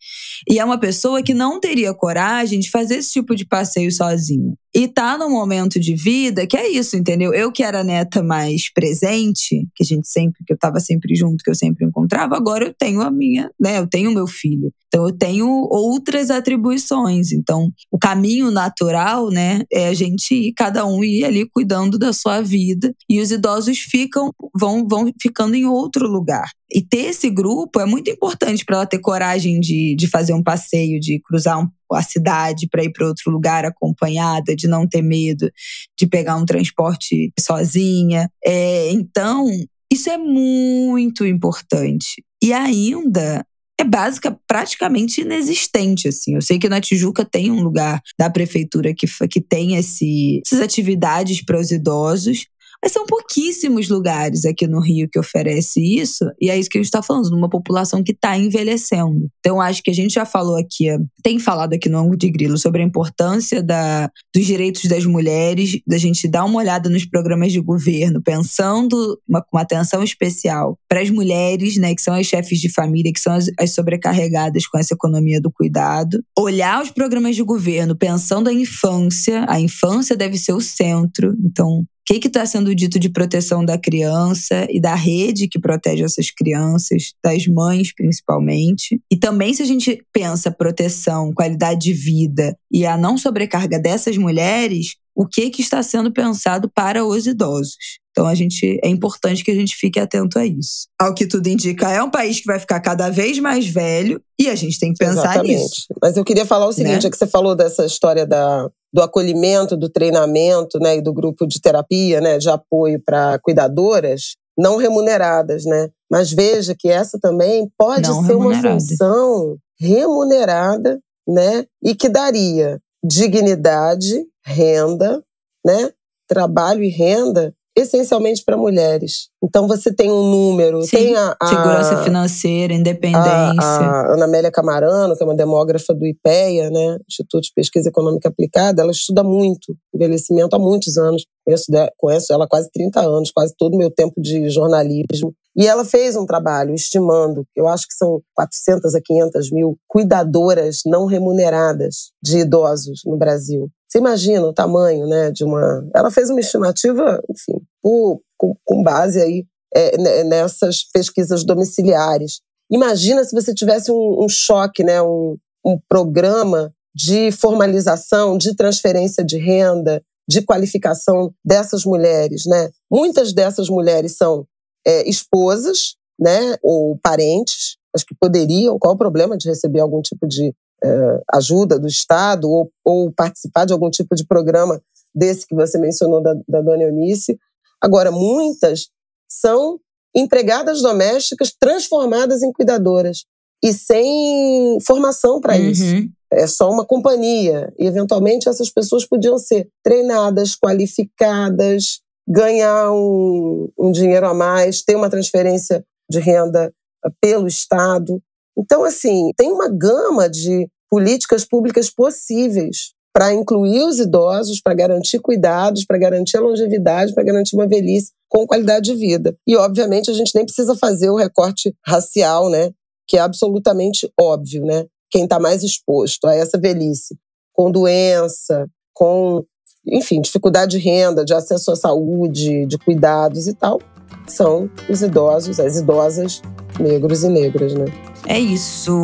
E 0.49 0.59
é 0.59 0.63
uma 0.63 0.79
pessoa 0.79 1.21
que 1.21 1.33
não 1.33 1.59
teria 1.59 1.93
coragem 1.93 2.57
de 2.57 2.71
fazer 2.71 2.95
esse 2.95 3.11
tipo 3.11 3.35
de 3.35 3.45
passeio 3.45 3.91
sozinha. 3.91 4.53
E 4.73 4.87
tá 4.87 5.17
num 5.17 5.29
momento 5.29 5.79
de 5.79 5.95
vida 5.95 6.45
que 6.45 6.55
é 6.55 6.69
isso, 6.69 6.95
entendeu? 6.95 7.33
Eu 7.33 7.51
que 7.51 7.63
era 7.63 7.83
neta 7.83 8.21
mais 8.21 8.71
presente, 8.71 9.67
que 9.75 9.83
a 9.83 9.85
gente 9.85 10.07
sempre, 10.07 10.43
que 10.45 10.53
eu 10.53 10.57
tava 10.57 10.79
sempre 10.79 11.15
junto, 11.15 11.43
que 11.43 11.49
eu 11.49 11.55
sempre 11.55 11.85
encontrava, 11.85 12.35
agora 12.35 12.65
eu 12.65 12.73
tenho 12.73 13.01
a 13.01 13.09
minha, 13.09 13.49
né? 13.59 13.79
Eu 13.79 13.87
tenho 13.87 14.11
meu 14.11 14.27
filho. 14.27 14.71
Então 14.87 15.07
eu 15.07 15.15
tenho 15.15 15.47
outras 15.69 16.29
atribuições. 16.29 17.31
Então, 17.31 17.71
o 17.91 17.97
caminho 17.97 18.51
natural, 18.51 19.29
né, 19.29 19.61
é 19.71 19.87
a 19.87 19.93
gente 19.93 20.33
ir, 20.33 20.53
cada 20.53 20.85
um 20.85 21.03
ir 21.03 21.23
ali 21.23 21.47
cuidando 21.47 21.97
da 21.97 22.11
sua 22.11 22.41
vida. 22.41 22.93
E 23.07 23.21
os 23.21 23.31
idosos 23.31 23.77
ficam, 23.77 24.31
vão, 24.53 24.87
vão 24.87 25.11
ficando 25.21 25.55
em 25.55 25.65
outro 25.65 26.07
lugar. 26.07 26.49
E 26.71 26.81
ter 26.81 27.09
esse 27.09 27.29
grupo 27.29 27.79
é 27.79 27.85
muito 27.85 28.09
importante 28.09 28.65
para 28.65 28.77
ela 28.77 28.85
ter 28.85 28.99
coragem 28.99 29.59
de, 29.59 29.95
de 29.95 30.07
fazer 30.07 30.33
um 30.33 30.43
passeio, 30.43 30.99
de 30.99 31.19
cruzar 31.21 31.59
um, 31.59 31.67
a 31.95 32.01
cidade 32.01 32.67
para 32.69 32.83
ir 32.83 32.91
para 32.91 33.07
outro 33.07 33.31
lugar 33.31 33.65
acompanhada, 33.65 34.55
de 34.55 34.67
não 34.67 34.87
ter 34.87 35.01
medo 35.01 35.51
de 35.97 36.07
pegar 36.07 36.35
um 36.35 36.45
transporte 36.45 37.31
sozinha. 37.39 38.29
É, 38.43 38.91
então, 38.91 39.47
isso 39.91 40.09
é 40.09 40.17
muito 40.17 41.25
importante. 41.25 42.23
E 42.41 42.53
ainda 42.53 43.45
é 43.79 43.83
básica, 43.83 44.37
praticamente 44.45 45.21
inexistente, 45.21 46.09
assim. 46.09 46.35
Eu 46.35 46.41
sei 46.41 46.59
que 46.59 46.67
na 46.67 46.81
Tijuca 46.81 47.23
tem 47.23 47.49
um 47.49 47.63
lugar 47.63 48.01
da 48.17 48.29
prefeitura 48.29 48.93
que, 48.93 49.07
que 49.29 49.39
tem 49.39 49.75
esse, 49.75 50.41
essas 50.45 50.59
atividades 50.59 51.43
para 51.43 51.57
os 51.57 51.71
idosos, 51.71 52.45
mas 52.83 52.93
são 52.93 53.05
pouquíssimos 53.05 53.89
lugares 53.89 54.45
aqui 54.45 54.67
no 54.67 54.79
Rio 54.79 55.09
que 55.11 55.19
oferece 55.19 55.81
isso, 55.81 56.25
e 56.39 56.49
é 56.49 56.57
isso 56.57 56.69
que 56.69 56.77
a 56.77 56.81
gente 56.81 56.87
está 56.87 57.03
falando, 57.03 57.29
numa 57.29 57.49
população 57.49 58.03
que 58.03 58.11
está 58.11 58.37
envelhecendo. 58.37 59.29
Então, 59.39 59.59
acho 59.59 59.83
que 59.83 59.91
a 59.91 59.93
gente 59.93 60.13
já 60.13 60.25
falou 60.25 60.57
aqui, 60.57 60.87
tem 61.21 61.39
falado 61.39 61.73
aqui 61.73 61.89
no 61.89 61.99
ângulo 61.99 62.17
de 62.17 62.29
grilo 62.29 62.57
sobre 62.57 62.81
a 62.81 62.85
importância 62.85 63.61
da, 63.61 64.09
dos 64.33 64.45
direitos 64.45 64.85
das 64.85 65.05
mulheres, 65.05 65.79
da 65.85 65.97
gente 65.97 66.27
dar 66.27 66.45
uma 66.45 66.59
olhada 66.59 66.89
nos 66.89 67.05
programas 67.05 67.51
de 67.51 67.59
governo, 67.59 68.21
pensando 68.21 69.19
uma, 69.27 69.43
uma 69.51 69.61
atenção 69.61 70.03
especial 70.03 70.77
para 70.87 71.01
as 71.01 71.09
mulheres, 71.09 71.77
né, 71.77 71.93
que 71.93 72.01
são 72.01 72.13
as 72.13 72.25
chefes 72.25 72.59
de 72.59 72.69
família, 72.69 73.11
que 73.11 73.19
são 73.19 73.33
as, 73.33 73.49
as 73.59 73.73
sobrecarregadas 73.73 74.65
com 74.67 74.77
essa 74.77 74.93
economia 74.93 75.41
do 75.41 75.51
cuidado. 75.51 76.23
Olhar 76.37 76.81
os 76.81 76.91
programas 76.91 77.35
de 77.35 77.43
governo 77.43 77.95
pensando 77.95 78.49
a 78.49 78.53
infância, 78.53 79.45
a 79.49 79.59
infância 79.59 80.15
deve 80.15 80.37
ser 80.37 80.53
o 80.53 80.61
centro. 80.61 81.35
Então, 81.43 81.83
que 82.17 82.27
está 82.27 82.45
sendo 82.45 82.73
dito 82.73 82.97
de 82.97 83.09
proteção 83.09 83.63
da 83.63 83.77
criança 83.77 84.65
e 84.69 84.79
da 84.79 84.95
rede 84.95 85.47
que 85.47 85.59
protege 85.59 86.03
essas 86.03 86.31
crianças, 86.31 87.13
das 87.23 87.45
mães 87.45 87.93
principalmente. 87.93 88.99
E 89.11 89.17
também, 89.17 89.53
se 89.53 89.61
a 89.61 89.65
gente 89.65 90.03
pensa 90.11 90.49
proteção, 90.49 91.33
qualidade 91.33 91.81
de 91.81 91.93
vida 91.93 92.57
e 92.71 92.85
a 92.85 92.97
não 92.97 93.17
sobrecarga 93.17 93.77
dessas 93.77 94.17
mulheres, 94.17 94.95
o 95.13 95.27
que, 95.27 95.49
que 95.49 95.61
está 95.61 95.83
sendo 95.83 96.11
pensado 96.11 96.71
para 96.73 97.05
os 97.05 97.27
idosos. 97.27 97.99
Então 98.19 98.27
a 98.27 98.35
gente 98.35 98.77
é 98.83 98.89
importante 98.89 99.45
que 99.45 99.51
a 99.51 99.55
gente 99.55 99.77
fique 99.77 99.97
atento 99.97 100.37
a 100.37 100.45
isso. 100.45 100.89
Ao 100.99 101.13
que 101.13 101.25
tudo 101.25 101.47
indica, 101.47 101.89
é 101.89 102.03
um 102.03 102.11
país 102.11 102.41
que 102.41 102.45
vai 102.45 102.59
ficar 102.59 102.81
cada 102.81 103.09
vez 103.09 103.39
mais 103.39 103.65
velho 103.65 104.21
e 104.37 104.49
a 104.49 104.55
gente 104.55 104.77
tem 104.77 104.91
que 104.91 104.99
pensar 104.99 105.21
Exatamente. 105.21 105.55
nisso. 105.55 105.85
Mas 106.01 106.17
eu 106.17 106.25
queria 106.25 106.45
falar 106.45 106.67
o 106.67 106.73
seguinte, 106.73 107.03
né? 107.03 107.07
é 107.07 107.09
que 107.09 107.15
você 107.15 107.25
falou 107.25 107.55
dessa 107.55 107.85
história 107.85 108.27
da, 108.27 108.69
do 108.91 109.01
acolhimento, 109.01 109.77
do 109.77 109.87
treinamento, 109.87 110.79
né, 110.79 110.97
e 110.97 111.01
do 111.01 111.13
grupo 111.13 111.47
de 111.47 111.61
terapia, 111.61 112.19
né, 112.19 112.37
de 112.37 112.49
apoio 112.49 113.01
para 113.01 113.39
cuidadoras 113.39 114.33
não 114.57 114.75
remuneradas, 114.75 115.63
né? 115.63 115.89
Mas 116.11 116.33
veja 116.33 116.75
que 116.77 116.89
essa 116.89 117.17
também 117.17 117.71
pode 117.77 118.09
não 118.09 118.25
ser 118.25 118.35
uma 118.35 118.61
função 118.61 119.55
remunerada, 119.79 120.99
né, 121.25 121.65
e 121.81 121.95
que 121.95 122.09
daria 122.09 122.81
dignidade, 123.01 124.25
renda, 124.45 125.23
né, 125.65 125.93
trabalho 126.27 126.83
e 126.83 126.89
renda 126.89 127.55
essencialmente 127.81 128.43
para 128.43 128.57
mulheres. 128.57 129.29
Então 129.43 129.67
você 129.67 129.93
tem 129.93 130.11
um 130.11 130.29
número, 130.29 130.81
Sim, 130.83 130.97
tem 130.97 131.15
a, 131.15 131.35
a, 131.39 131.47
segurança 131.47 132.03
financeira, 132.03 132.73
independência. 132.73 133.59
A, 133.61 134.11
a 134.11 134.13
Ana 134.13 134.25
Amélia 134.25 134.51
Camarano, 134.51 135.15
que 135.15 135.23
é 135.23 135.25
uma 135.25 135.35
demógrafa 135.35 135.93
do 135.93 136.05
IPEA, 136.05 136.69
né, 136.69 136.97
Instituto 137.07 137.43
de 137.43 137.51
Pesquisa 137.55 137.89
Econômica 137.89 138.29
Aplicada, 138.29 138.81
ela 138.81 138.91
estuda 138.91 139.23
muito 139.23 139.75
envelhecimento 139.93 140.55
há 140.55 140.59
muitos 140.59 140.97
anos. 140.97 141.25
Conheço, 141.45 141.65
conheço 141.97 142.33
ela 142.33 142.45
há 142.45 142.47
quase 142.47 142.69
30 142.71 142.99
anos, 143.01 143.31
quase 143.31 143.53
todo 143.57 143.73
o 143.75 143.77
meu 143.77 143.89
tempo 143.89 144.21
de 144.21 144.49
jornalismo. 144.49 145.33
E 145.55 145.67
ela 145.67 145.83
fez 145.83 146.15
um 146.15 146.25
trabalho 146.25 146.73
estimando, 146.73 147.43
eu 147.55 147.67
acho 147.67 147.87
que 147.87 147.93
são 147.93 148.21
400 148.35 148.95
a 148.95 149.01
500 149.03 149.51
mil 149.51 149.77
cuidadoras 149.87 150.81
não 150.85 151.05
remuneradas 151.05 152.11
de 152.23 152.39
idosos 152.39 153.01
no 153.05 153.17
Brasil. 153.17 153.69
Você 153.89 153.97
imagina 153.97 154.45
o 154.45 154.53
tamanho 154.53 155.07
né, 155.07 155.31
de 155.31 155.43
uma. 155.43 155.89
Ela 155.95 156.11
fez 156.11 156.29
uma 156.29 156.39
estimativa, 156.39 157.19
enfim, 157.29 157.59
por, 157.81 158.21
com, 158.37 158.55
com, 158.63 158.83
base 158.83 159.19
aí 159.19 159.45
é, 159.73 160.23
nessas 160.23 160.83
pesquisas 160.93 161.43
domiciliares. 161.43 162.39
Imagina 162.71 163.23
se 163.23 163.33
você 163.33 163.53
tivesse 163.53 163.91
um, 163.91 164.23
um 164.23 164.29
choque, 164.29 164.83
né, 164.83 165.01
um, 165.01 165.35
um 165.65 165.79
programa 165.89 166.71
de 166.93 167.31
formalização, 167.31 168.37
de 168.37 168.55
transferência 168.55 169.23
de 169.23 169.37
renda, 169.37 170.03
de 170.29 170.43
qualificação 170.43 171.33
dessas 171.43 171.83
mulheres, 171.83 172.43
né? 172.45 172.69
Muitas 172.91 173.33
dessas 173.33 173.69
mulheres 173.69 174.15
são 174.15 174.45
é, 174.85 175.09
esposas, 175.09 175.95
né, 176.19 176.55
ou 176.61 176.99
parentes, 177.01 177.77
mas 177.91 178.03
que 178.03 178.13
poderiam. 178.13 178.77
Qual 178.77 178.93
o 178.93 178.97
problema 178.97 179.35
de 179.35 179.49
receber 179.49 179.79
algum 179.79 180.01
tipo 180.01 180.27
de 180.27 180.53
é, 180.83 181.21
ajuda 181.33 181.79
do 181.79 181.87
Estado 181.87 182.49
ou, 182.49 182.71
ou, 182.83 183.11
participar 183.11 183.65
de 183.65 183.73
algum 183.73 183.89
tipo 183.89 184.15
de 184.15 184.25
programa 184.25 184.81
desse 185.13 185.45
que 185.45 185.55
você 185.55 185.77
mencionou 185.77 186.21
da, 186.21 186.33
da 186.47 186.61
dona 186.61 186.83
Eunice. 186.83 187.37
Agora, 187.81 188.11
muitas 188.11 188.89
são 189.29 189.79
empregadas 190.15 190.81
domésticas 190.81 191.53
transformadas 191.57 192.41
em 192.41 192.51
cuidadoras 192.51 193.25
e 193.63 193.73
sem 193.73 194.77
formação 194.81 195.39
para 195.39 195.55
uhum. 195.55 195.69
isso. 195.69 195.83
É 196.31 196.45
só 196.47 196.69
uma 196.69 196.85
companhia. 196.85 197.73
E, 197.77 197.85
eventualmente, 197.85 198.47
essas 198.47 198.69
pessoas 198.69 199.05
podiam 199.05 199.37
ser 199.37 199.67
treinadas, 199.83 200.55
qualificadas, 200.55 202.01
ganhar 202.27 202.91
um, 202.91 203.69
um 203.77 203.91
dinheiro 203.91 204.27
a 204.27 204.33
mais, 204.33 204.83
ter 204.83 204.95
uma 204.95 205.09
transferência 205.09 205.83
de 206.09 206.19
renda 206.19 206.71
pelo 207.19 207.47
Estado. 207.47 208.21
Então, 208.59 208.83
assim, 208.83 209.31
tem 209.37 209.51
uma 209.51 209.69
gama 209.69 210.29
de 210.29 210.67
políticas 210.89 211.45
públicas 211.45 211.89
possíveis 211.89 212.93
para 213.13 213.33
incluir 213.33 213.83
os 213.83 213.99
idosos, 213.99 214.61
para 214.61 214.73
garantir 214.73 215.19
cuidados, 215.19 215.85
para 215.85 215.97
garantir 215.97 216.37
a 216.37 216.41
longevidade, 216.41 217.13
para 217.13 217.23
garantir 217.23 217.55
uma 217.55 217.67
velhice 217.67 218.11
com 218.27 218.45
qualidade 218.45 218.91
de 218.91 218.95
vida. 218.95 219.35
E, 219.47 219.55
obviamente, 219.55 220.11
a 220.11 220.13
gente 220.13 220.33
nem 220.35 220.45
precisa 220.45 220.75
fazer 220.75 221.09
o 221.09 221.15
recorte 221.15 221.73
racial, 221.85 222.49
né? 222.49 222.71
Que 223.07 223.17
é 223.17 223.21
absolutamente 223.21 224.11
óbvio, 224.19 224.63
né? 224.65 224.85
Quem 225.09 225.23
está 225.23 225.39
mais 225.39 225.63
exposto 225.63 226.27
a 226.27 226.35
essa 226.35 226.57
velhice, 226.57 227.17
com 227.53 227.71
doença, 227.71 228.67
com, 228.93 229.43
enfim, 229.87 230.21
dificuldade 230.21 230.77
de 230.77 230.83
renda, 230.83 231.25
de 231.25 231.33
acesso 231.33 231.71
à 231.71 231.75
saúde, 231.75 232.67
de 232.67 232.77
cuidados 232.77 233.47
e 233.47 233.53
tal, 233.53 233.79
são 234.27 234.69
os 234.89 235.01
idosos, 235.01 235.59
as 235.59 235.77
idosas 235.77 236.41
negros 236.79 237.23
e 237.23 237.29
negras, 237.29 237.73
né? 237.73 237.85
É 238.27 238.39
isso. 238.39 239.01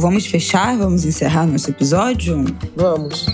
Vamos 0.00 0.26
fechar? 0.26 0.76
Vamos 0.78 1.04
encerrar 1.04 1.46
nosso 1.46 1.70
episódio? 1.70 2.44
Vamos. 2.76 3.26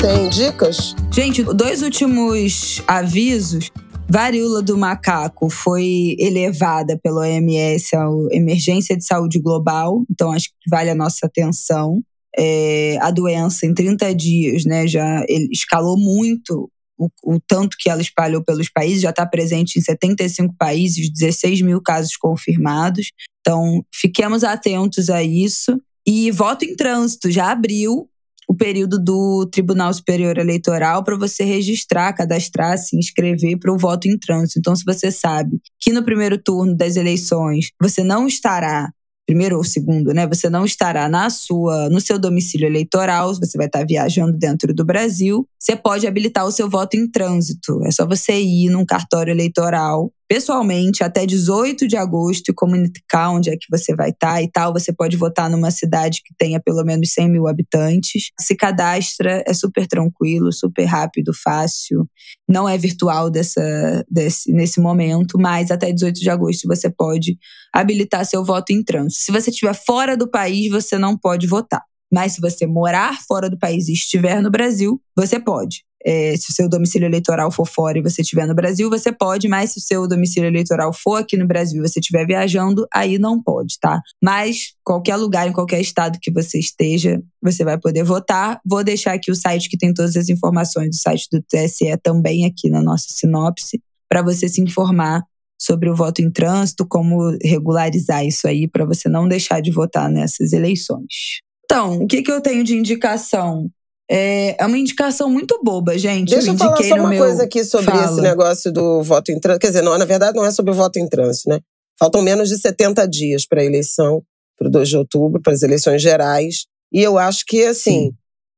Tem 0.00 0.28
dicas? 0.28 0.94
Gente, 1.12 1.42
dois 1.42 1.82
últimos 1.82 2.82
avisos. 2.86 3.70
Varíola 4.10 4.62
do 4.62 4.78
macaco 4.78 5.50
foi 5.50 6.16
elevada 6.18 6.98
pela 7.02 7.22
OMS 7.22 7.94
a 7.94 8.06
emergência 8.30 8.96
de 8.96 9.04
saúde 9.04 9.38
global, 9.38 10.02
então 10.10 10.32
acho 10.32 10.46
que 10.48 10.70
vale 10.70 10.88
a 10.88 10.94
nossa 10.94 11.26
atenção. 11.26 12.00
É, 12.38 12.96
a 13.02 13.10
doença 13.10 13.66
em 13.66 13.74
30 13.74 14.14
dias, 14.14 14.64
né, 14.64 14.86
já 14.86 15.22
escalou 15.50 15.98
muito 15.98 16.70
o, 16.98 17.08
o, 17.22 17.40
tanto 17.40 17.76
que 17.78 17.88
ela 17.88 18.02
espalhou 18.02 18.42
pelos 18.42 18.68
países, 18.68 19.02
já 19.02 19.10
está 19.10 19.24
presente 19.24 19.78
em 19.78 19.82
75 19.82 20.54
países, 20.58 21.10
16 21.10 21.62
mil 21.62 21.80
casos 21.80 22.16
confirmados. 22.16 23.12
Então, 23.40 23.84
fiquemos 23.94 24.42
atentos 24.42 25.08
a 25.08 25.22
isso. 25.22 25.80
E 26.06 26.30
voto 26.30 26.64
em 26.64 26.74
trânsito 26.74 27.30
já 27.30 27.50
abriu 27.50 28.08
o 28.48 28.54
período 28.54 28.98
do 28.98 29.46
Tribunal 29.46 29.92
Superior 29.92 30.38
Eleitoral 30.38 31.04
para 31.04 31.18
você 31.18 31.44
registrar, 31.44 32.14
cadastrar, 32.14 32.78
se 32.78 32.96
inscrever 32.96 33.58
para 33.58 33.72
o 33.72 33.76
voto 33.76 34.08
em 34.08 34.18
trânsito. 34.18 34.58
Então, 34.58 34.74
se 34.74 34.84
você 34.84 35.12
sabe 35.12 35.60
que 35.78 35.92
no 35.92 36.02
primeiro 36.02 36.38
turno 36.38 36.74
das 36.74 36.96
eleições 36.96 37.70
você 37.80 38.02
não 38.02 38.26
estará 38.26 38.90
primeiro 39.28 39.58
ou 39.58 39.62
segundo, 39.62 40.14
né? 40.14 40.26
Você 40.26 40.48
não 40.48 40.64
estará 40.64 41.06
na 41.06 41.28
sua, 41.28 41.90
no 41.90 42.00
seu 42.00 42.18
domicílio 42.18 42.66
eleitoral, 42.66 43.34
você 43.34 43.58
vai 43.58 43.66
estar 43.66 43.84
viajando 43.86 44.32
dentro 44.32 44.72
do 44.72 44.86
Brasil. 44.86 45.46
Você 45.58 45.76
pode 45.76 46.06
habilitar 46.06 46.46
o 46.46 46.50
seu 46.50 46.66
voto 46.66 46.96
em 46.96 47.06
trânsito. 47.06 47.84
É 47.84 47.90
só 47.90 48.06
você 48.06 48.40
ir 48.40 48.70
num 48.70 48.86
cartório 48.86 49.30
eleitoral 49.30 50.10
pessoalmente 50.28 51.02
até 51.02 51.24
18 51.24 51.88
de 51.88 51.96
agosto 51.96 52.50
e 52.50 52.54
comunicar 52.54 53.30
onde 53.30 53.48
é 53.48 53.56
que 53.56 53.66
você 53.70 53.94
vai 53.94 54.10
estar 54.10 54.34
tá 54.34 54.42
e 54.42 54.50
tal. 54.50 54.72
Você 54.74 54.92
pode 54.92 55.16
votar 55.16 55.48
numa 55.48 55.70
cidade 55.70 56.20
que 56.22 56.34
tenha 56.36 56.60
pelo 56.60 56.84
menos 56.84 57.12
100 57.14 57.30
mil 57.30 57.48
habitantes. 57.48 58.30
Se 58.38 58.54
cadastra, 58.54 59.42
é 59.46 59.54
super 59.54 59.86
tranquilo, 59.86 60.52
super 60.52 60.84
rápido, 60.84 61.32
fácil. 61.32 62.06
Não 62.46 62.68
é 62.68 62.76
virtual 62.76 63.30
dessa, 63.30 64.04
desse, 64.10 64.52
nesse 64.52 64.80
momento, 64.80 65.38
mas 65.38 65.70
até 65.70 65.90
18 65.90 66.20
de 66.20 66.28
agosto 66.28 66.68
você 66.68 66.90
pode 66.90 67.38
habilitar 67.72 68.24
seu 68.26 68.44
voto 68.44 68.70
em 68.72 68.84
trânsito. 68.84 69.24
Se 69.24 69.32
você 69.32 69.50
estiver 69.50 69.74
fora 69.74 70.16
do 70.16 70.30
país, 70.30 70.70
você 70.70 70.98
não 70.98 71.16
pode 71.16 71.46
votar. 71.46 71.82
Mas 72.12 72.32
se 72.32 72.40
você 72.40 72.66
morar 72.66 73.18
fora 73.26 73.48
do 73.48 73.58
país 73.58 73.88
e 73.88 73.92
estiver 73.92 74.42
no 74.42 74.50
Brasil, 74.50 75.00
você 75.16 75.38
pode. 75.38 75.87
É, 76.04 76.36
se 76.36 76.50
o 76.50 76.54
seu 76.54 76.68
domicílio 76.68 77.06
eleitoral 77.06 77.50
for 77.50 77.66
fora 77.66 77.98
e 77.98 78.02
você 78.02 78.22
estiver 78.22 78.46
no 78.46 78.54
Brasil, 78.54 78.88
você 78.88 79.10
pode, 79.10 79.48
mas 79.48 79.72
se 79.72 79.78
o 79.78 79.82
seu 79.82 80.06
domicílio 80.06 80.48
eleitoral 80.48 80.92
for 80.92 81.16
aqui 81.16 81.36
no 81.36 81.46
Brasil 81.46 81.82
e 81.82 81.88
você 81.88 81.98
estiver 81.98 82.26
viajando, 82.26 82.86
aí 82.94 83.18
não 83.18 83.42
pode, 83.42 83.78
tá? 83.80 84.00
Mas 84.22 84.74
qualquer 84.84 85.16
lugar, 85.16 85.48
em 85.48 85.52
qualquer 85.52 85.80
estado 85.80 86.18
que 86.20 86.30
você 86.30 86.58
esteja, 86.58 87.20
você 87.42 87.64
vai 87.64 87.78
poder 87.78 88.04
votar. 88.04 88.60
Vou 88.64 88.84
deixar 88.84 89.14
aqui 89.14 89.30
o 89.30 89.36
site 89.36 89.68
que 89.68 89.76
tem 89.76 89.92
todas 89.92 90.16
as 90.16 90.28
informações 90.28 90.90
do 90.90 90.96
site 90.96 91.28
do 91.32 91.42
TSE 91.42 91.96
também 92.02 92.46
aqui 92.46 92.70
na 92.70 92.82
nossa 92.82 93.06
sinopse, 93.08 93.82
para 94.08 94.22
você 94.22 94.48
se 94.48 94.60
informar 94.60 95.22
sobre 95.60 95.90
o 95.90 95.96
voto 95.96 96.22
em 96.22 96.30
trânsito, 96.30 96.86
como 96.86 97.36
regularizar 97.42 98.24
isso 98.24 98.46
aí, 98.46 98.68
para 98.68 98.84
você 98.84 99.08
não 99.08 99.26
deixar 99.26 99.60
de 99.60 99.72
votar 99.72 100.08
nessas 100.08 100.52
eleições. 100.52 101.40
Então, 101.64 101.98
o 101.98 102.06
que, 102.06 102.22
que 102.22 102.30
eu 102.30 102.40
tenho 102.40 102.62
de 102.64 102.74
indicação? 102.74 103.68
É, 104.10 104.56
é 104.58 104.66
uma 104.66 104.78
indicação 104.78 105.28
muito 105.28 105.60
boba, 105.62 105.98
gente. 105.98 106.30
Deixa 106.30 106.48
eu, 106.48 106.54
eu 106.54 106.58
falar 106.58 106.82
só 106.82 106.94
uma 106.94 107.10
meu... 107.10 107.18
coisa 107.18 107.44
aqui 107.44 107.62
sobre 107.62 107.90
Fala. 107.90 108.10
esse 108.10 108.20
negócio 108.22 108.72
do 108.72 109.02
voto 109.02 109.30
em 109.30 109.38
trânsito. 109.38 109.60
Quer 109.60 109.66
dizer, 109.68 109.82
não, 109.82 109.96
na 109.98 110.06
verdade 110.06 110.36
não 110.36 110.46
é 110.46 110.50
sobre 110.50 110.70
o 110.70 110.74
voto 110.74 110.98
em 110.98 111.06
trânsito, 111.06 111.50
né? 111.50 111.60
Faltam 111.98 112.22
menos 112.22 112.48
de 112.48 112.58
70 112.58 113.06
dias 113.06 113.46
para 113.46 113.60
a 113.60 113.64
eleição, 113.64 114.22
para 114.56 114.68
o 114.68 114.70
2 114.70 114.88
de 114.88 114.96
outubro, 114.96 115.42
para 115.42 115.52
as 115.52 115.62
eleições 115.62 116.00
gerais. 116.00 116.64
E 116.92 117.02
eu 117.02 117.18
acho 117.18 117.44
que, 117.46 117.64
assim, 117.64 118.06
Sim. 118.06 118.12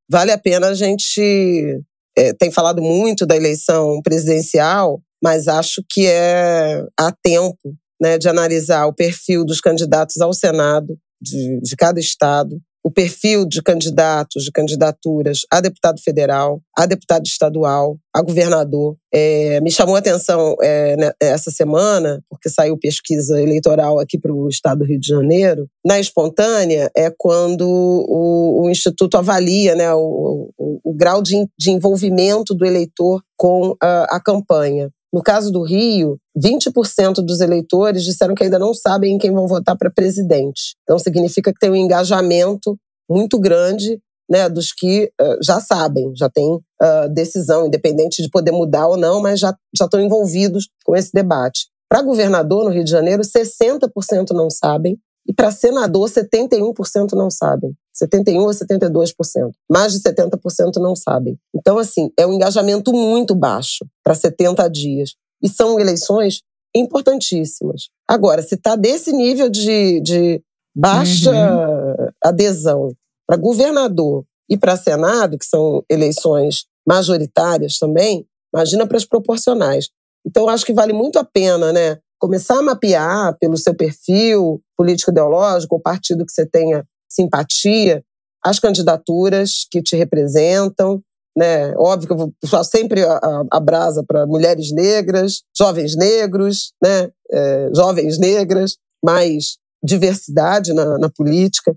vale 0.09 0.31
a 0.31 0.37
pena 0.37 0.67
a 0.67 0.73
gente. 0.73 1.81
É, 2.17 2.33
tem 2.33 2.51
falado 2.51 2.81
muito 2.81 3.25
da 3.25 3.35
eleição 3.35 4.01
presidencial, 4.01 5.01
mas 5.23 5.47
acho 5.47 5.83
que 5.89 6.07
é 6.07 6.85
há 6.97 7.11
tempo 7.23 7.75
né, 8.01 8.17
de 8.17 8.27
analisar 8.27 8.85
o 8.85 8.93
perfil 8.93 9.45
dos 9.45 9.61
candidatos 9.61 10.19
ao 10.19 10.33
Senado 10.33 10.97
de, 11.21 11.59
de 11.61 11.75
cada 11.75 11.99
estado 11.99 12.59
o 12.83 12.91
perfil 12.91 13.45
de 13.45 13.61
candidatos, 13.61 14.43
de 14.43 14.51
candidaturas 14.51 15.41
a 15.51 15.61
deputado 15.61 16.01
federal, 16.01 16.61
a 16.75 16.85
deputado 16.85 17.25
estadual, 17.25 17.97
a 18.13 18.21
governador. 18.21 18.95
É, 19.13 19.59
me 19.61 19.69
chamou 19.69 19.95
a 19.95 19.99
atenção 19.99 20.55
é, 20.61 20.95
né, 20.97 21.11
essa 21.19 21.51
semana, 21.51 22.21
porque 22.29 22.49
saiu 22.49 22.77
pesquisa 22.77 23.41
eleitoral 23.41 23.99
aqui 23.99 24.17
para 24.17 24.33
o 24.33 24.47
estado 24.47 24.79
do 24.79 24.85
Rio 24.85 24.99
de 24.99 25.07
Janeiro. 25.07 25.67
Na 25.85 25.99
espontânea 25.99 26.89
é 26.95 27.11
quando 27.15 27.67
o, 27.67 28.63
o 28.63 28.69
Instituto 28.69 29.17
avalia 29.17 29.75
né, 29.75 29.93
o, 29.93 30.51
o, 30.57 30.79
o 30.83 30.93
grau 30.93 31.21
de, 31.21 31.45
de, 31.57 31.71
envolvimento 31.71 32.53
do 32.53 32.65
eleitor 32.65 33.21
com 33.37 33.75
a, 33.81 34.15
a 34.15 34.19
campanha. 34.19 34.89
No 35.13 35.21
caso 35.21 35.51
do 35.51 35.61
Rio, 35.61 36.17
20% 36.37 37.15
dos 37.15 37.41
eleitores 37.41 38.03
disseram 38.03 38.33
que 38.33 38.43
ainda 38.43 38.57
não 38.57 38.73
sabem 38.73 39.13
em 39.13 39.17
quem 39.17 39.31
vão 39.31 39.47
votar 39.47 39.77
para 39.77 39.91
presidente. 39.91 40.75
Então, 40.83 40.97
significa 40.97 41.51
que 41.51 41.59
tem 41.59 41.69
um 41.69 41.75
engajamento 41.75 42.77
muito 43.09 43.37
grande 43.37 43.99
né, 44.29 44.47
dos 44.47 44.71
que 44.71 45.11
uh, 45.21 45.37
já 45.43 45.59
sabem, 45.59 46.13
já 46.15 46.29
têm 46.29 46.53
uh, 46.55 47.09
decisão, 47.13 47.67
independente 47.67 48.23
de 48.23 48.29
poder 48.29 48.51
mudar 48.51 48.87
ou 48.87 48.95
não, 48.95 49.21
mas 49.21 49.41
já, 49.41 49.53
já 49.75 49.83
estão 49.83 49.99
envolvidos 49.99 50.69
com 50.85 50.95
esse 50.95 51.11
debate. 51.13 51.67
Para 51.89 52.01
governador 52.01 52.63
no 52.63 52.69
Rio 52.69 52.85
de 52.85 52.91
Janeiro, 52.91 53.21
60% 53.21 54.29
não 54.31 54.49
sabem, 54.49 54.97
e 55.27 55.33
para 55.33 55.51
senador, 55.51 56.09
71% 56.09 57.11
não 57.11 57.29
sabem. 57.29 57.73
71% 57.95 58.49
a 58.49 58.65
72%. 58.65 59.51
Mais 59.69 59.93
de 59.93 59.99
70% 59.99 60.77
não 60.77 60.95
sabem. 60.95 61.37
Então, 61.55 61.77
assim, 61.77 62.11
é 62.17 62.25
um 62.25 62.33
engajamento 62.33 62.93
muito 62.93 63.35
baixo 63.35 63.85
para 64.03 64.15
70 64.15 64.67
dias. 64.69 65.15
E 65.41 65.49
são 65.49 65.79
eleições 65.79 66.41
importantíssimas. 66.75 67.89
Agora, 68.07 68.41
se 68.41 68.55
está 68.55 68.75
desse 68.75 69.11
nível 69.11 69.49
de, 69.49 69.99
de 70.01 70.41
baixa 70.75 71.31
uhum. 71.31 72.09
adesão 72.23 72.95
para 73.27 73.37
governador 73.37 74.23
e 74.49 74.57
para 74.57 74.77
Senado, 74.77 75.37
que 75.37 75.45
são 75.45 75.83
eleições 75.89 76.65
majoritárias 76.87 77.77
também, 77.77 78.25
imagina 78.53 78.87
para 78.87 78.97
as 78.97 79.05
proporcionais. 79.05 79.89
Então, 80.25 80.47
acho 80.49 80.65
que 80.65 80.73
vale 80.73 80.93
muito 80.93 81.17
a 81.17 81.23
pena, 81.23 81.71
né? 81.71 81.97
Começar 82.19 82.59
a 82.59 82.61
mapear 82.61 83.35
pelo 83.39 83.57
seu 83.57 83.73
perfil 83.73 84.61
político-ideológico, 84.77 85.75
o 85.75 85.81
partido 85.81 86.25
que 86.25 86.31
você 86.31 86.45
tenha 86.45 86.85
simpatia 87.13 88.03
as 88.43 88.59
candidaturas 88.59 89.67
que 89.69 89.81
te 89.81 89.95
representam. 89.95 91.01
Né? 91.37 91.73
Óbvio 91.77 92.07
que 92.07 92.13
eu 92.13 92.17
vou 92.17 92.33
puxar 92.41 92.63
sempre 92.63 93.03
a, 93.03 93.13
a, 93.13 93.43
a 93.51 93.59
brasa 93.59 94.03
para 94.05 94.25
mulheres 94.25 94.71
negras, 94.71 95.43
jovens 95.57 95.95
negros, 95.95 96.73
né? 96.83 97.09
É, 97.31 97.69
jovens 97.73 98.17
negras, 98.17 98.75
mais 99.03 99.57
diversidade 99.81 100.73
na, 100.73 100.97
na 100.97 101.09
política, 101.09 101.73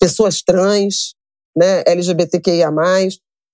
pessoas 0.00 0.42
trans, 0.42 1.14
né? 1.56 1.84
LGBTQIA+, 1.86 2.72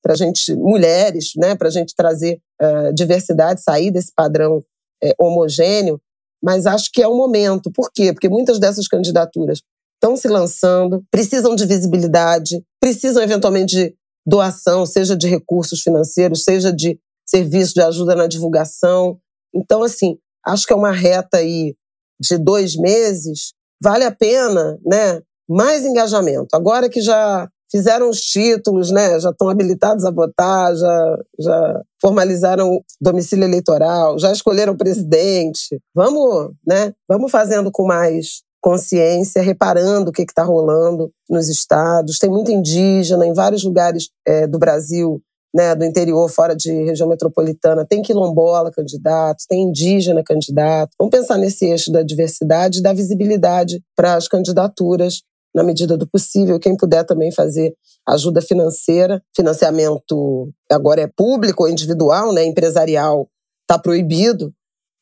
para 0.02 0.16
gente, 0.16 0.54
mulheres, 0.56 1.32
né? 1.36 1.54
para 1.54 1.68
a 1.68 1.70
gente 1.70 1.94
trazer 1.94 2.40
uh, 2.60 2.92
diversidade, 2.92 3.62
sair 3.62 3.90
desse 3.90 4.12
padrão 4.14 4.62
é, 5.02 5.14
homogêneo, 5.18 6.00
mas 6.42 6.66
acho 6.66 6.90
que 6.92 7.00
é 7.00 7.06
o 7.06 7.16
momento. 7.16 7.70
Por 7.70 7.90
quê? 7.92 8.12
Porque 8.12 8.28
muitas 8.28 8.58
dessas 8.58 8.88
candidaturas 8.88 9.62
estão 10.02 10.16
se 10.16 10.26
lançando, 10.26 11.04
precisam 11.10 11.54
de 11.54 11.64
visibilidade, 11.64 12.60
precisam 12.80 13.22
eventualmente 13.22 13.76
de 13.76 13.94
doação, 14.26 14.84
seja 14.84 15.16
de 15.16 15.28
recursos 15.28 15.80
financeiros, 15.80 16.42
seja 16.42 16.72
de 16.72 16.98
serviço 17.24 17.74
de 17.74 17.82
ajuda 17.82 18.16
na 18.16 18.26
divulgação. 18.26 19.16
Então, 19.54 19.84
assim, 19.84 20.18
acho 20.44 20.66
que 20.66 20.72
é 20.72 20.76
uma 20.76 20.90
reta 20.90 21.38
aí 21.38 21.76
de 22.20 22.36
dois 22.36 22.76
meses, 22.76 23.52
vale 23.80 24.04
a 24.04 24.10
pena, 24.10 24.78
né? 24.84 25.22
Mais 25.48 25.84
engajamento. 25.84 26.54
Agora 26.54 26.88
que 26.88 27.00
já 27.00 27.48
fizeram 27.70 28.10
os 28.10 28.20
títulos, 28.20 28.90
né? 28.90 29.18
Já 29.20 29.30
estão 29.30 29.48
habilitados 29.48 30.04
a 30.04 30.10
votar, 30.10 30.74
já, 30.76 31.18
já 31.40 31.82
formalizaram 32.00 32.70
o 32.70 32.84
domicílio 33.00 33.44
eleitoral, 33.44 34.18
já 34.18 34.32
escolheram 34.32 34.76
presidente. 34.76 35.80
Vamos, 35.94 36.52
né? 36.66 36.92
Vamos 37.08 37.30
fazendo 37.30 37.70
com 37.70 37.86
mais 37.86 38.42
consciência, 38.62 39.42
reparando 39.42 40.10
o 40.10 40.12
que 40.12 40.22
está 40.22 40.44
rolando 40.44 41.10
nos 41.28 41.48
estados. 41.48 42.18
Tem 42.18 42.30
muito 42.30 42.50
indígena 42.50 43.26
em 43.26 43.34
vários 43.34 43.64
lugares 43.64 44.08
é, 44.26 44.46
do 44.46 44.58
Brasil, 44.58 45.20
né, 45.54 45.74
do 45.74 45.84
interior, 45.84 46.30
fora 46.30 46.54
de 46.54 46.72
região 46.84 47.08
metropolitana. 47.08 47.84
Tem 47.84 48.00
quilombola 48.00 48.70
candidato, 48.70 49.44
tem 49.48 49.64
indígena 49.64 50.22
candidato. 50.24 50.92
Vamos 50.98 51.10
pensar 51.10 51.36
nesse 51.36 51.66
eixo 51.66 51.90
da 51.90 52.02
diversidade 52.02 52.78
e 52.78 52.82
da 52.82 52.92
visibilidade 52.92 53.82
para 53.96 54.14
as 54.14 54.28
candidaturas 54.28 55.22
na 55.54 55.64
medida 55.64 55.98
do 55.98 56.08
possível. 56.08 56.58
Quem 56.58 56.76
puder 56.76 57.04
também 57.04 57.32
fazer 57.32 57.74
ajuda 58.08 58.40
financeira, 58.40 59.20
financiamento 59.36 60.50
agora 60.70 61.02
é 61.02 61.06
público 61.06 61.64
ou 61.64 61.68
individual, 61.68 62.32
né, 62.32 62.44
empresarial, 62.44 63.28
está 63.62 63.78
proibido. 63.78 64.52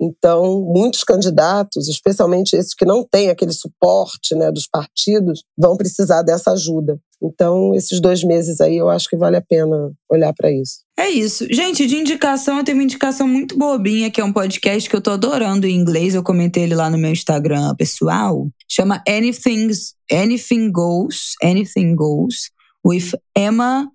Então, 0.00 0.62
muitos 0.62 1.04
candidatos, 1.04 1.86
especialmente 1.88 2.56
esses 2.56 2.74
que 2.74 2.86
não 2.86 3.04
têm 3.04 3.28
aquele 3.28 3.52
suporte 3.52 4.34
né, 4.34 4.50
dos 4.50 4.66
partidos, 4.66 5.44
vão 5.58 5.76
precisar 5.76 6.22
dessa 6.22 6.52
ajuda. 6.52 6.98
Então, 7.22 7.74
esses 7.74 8.00
dois 8.00 8.24
meses 8.24 8.62
aí, 8.62 8.78
eu 8.78 8.88
acho 8.88 9.06
que 9.08 9.16
vale 9.16 9.36
a 9.36 9.42
pena 9.42 9.92
olhar 10.10 10.32
para 10.32 10.50
isso. 10.50 10.80
É 10.98 11.10
isso. 11.10 11.46
Gente, 11.52 11.86
de 11.86 11.96
indicação, 11.96 12.56
eu 12.56 12.64
tenho 12.64 12.78
uma 12.78 12.84
indicação 12.84 13.28
muito 13.28 13.58
bobinha, 13.58 14.10
que 14.10 14.22
é 14.22 14.24
um 14.24 14.32
podcast 14.32 14.88
que 14.88 14.96
eu 14.96 15.02
tô 15.02 15.10
adorando 15.10 15.66
em 15.66 15.76
inglês. 15.76 16.14
Eu 16.14 16.22
comentei 16.22 16.62
ele 16.62 16.74
lá 16.74 16.88
no 16.88 16.96
meu 16.96 17.12
Instagram 17.12 17.74
pessoal. 17.76 18.48
Chama 18.66 19.02
Anything's, 19.06 19.94
Anything 20.10 20.72
Goes, 20.72 21.34
Anything 21.42 21.94
Goes, 21.94 22.50
with 22.86 23.12
Emma 23.36 23.86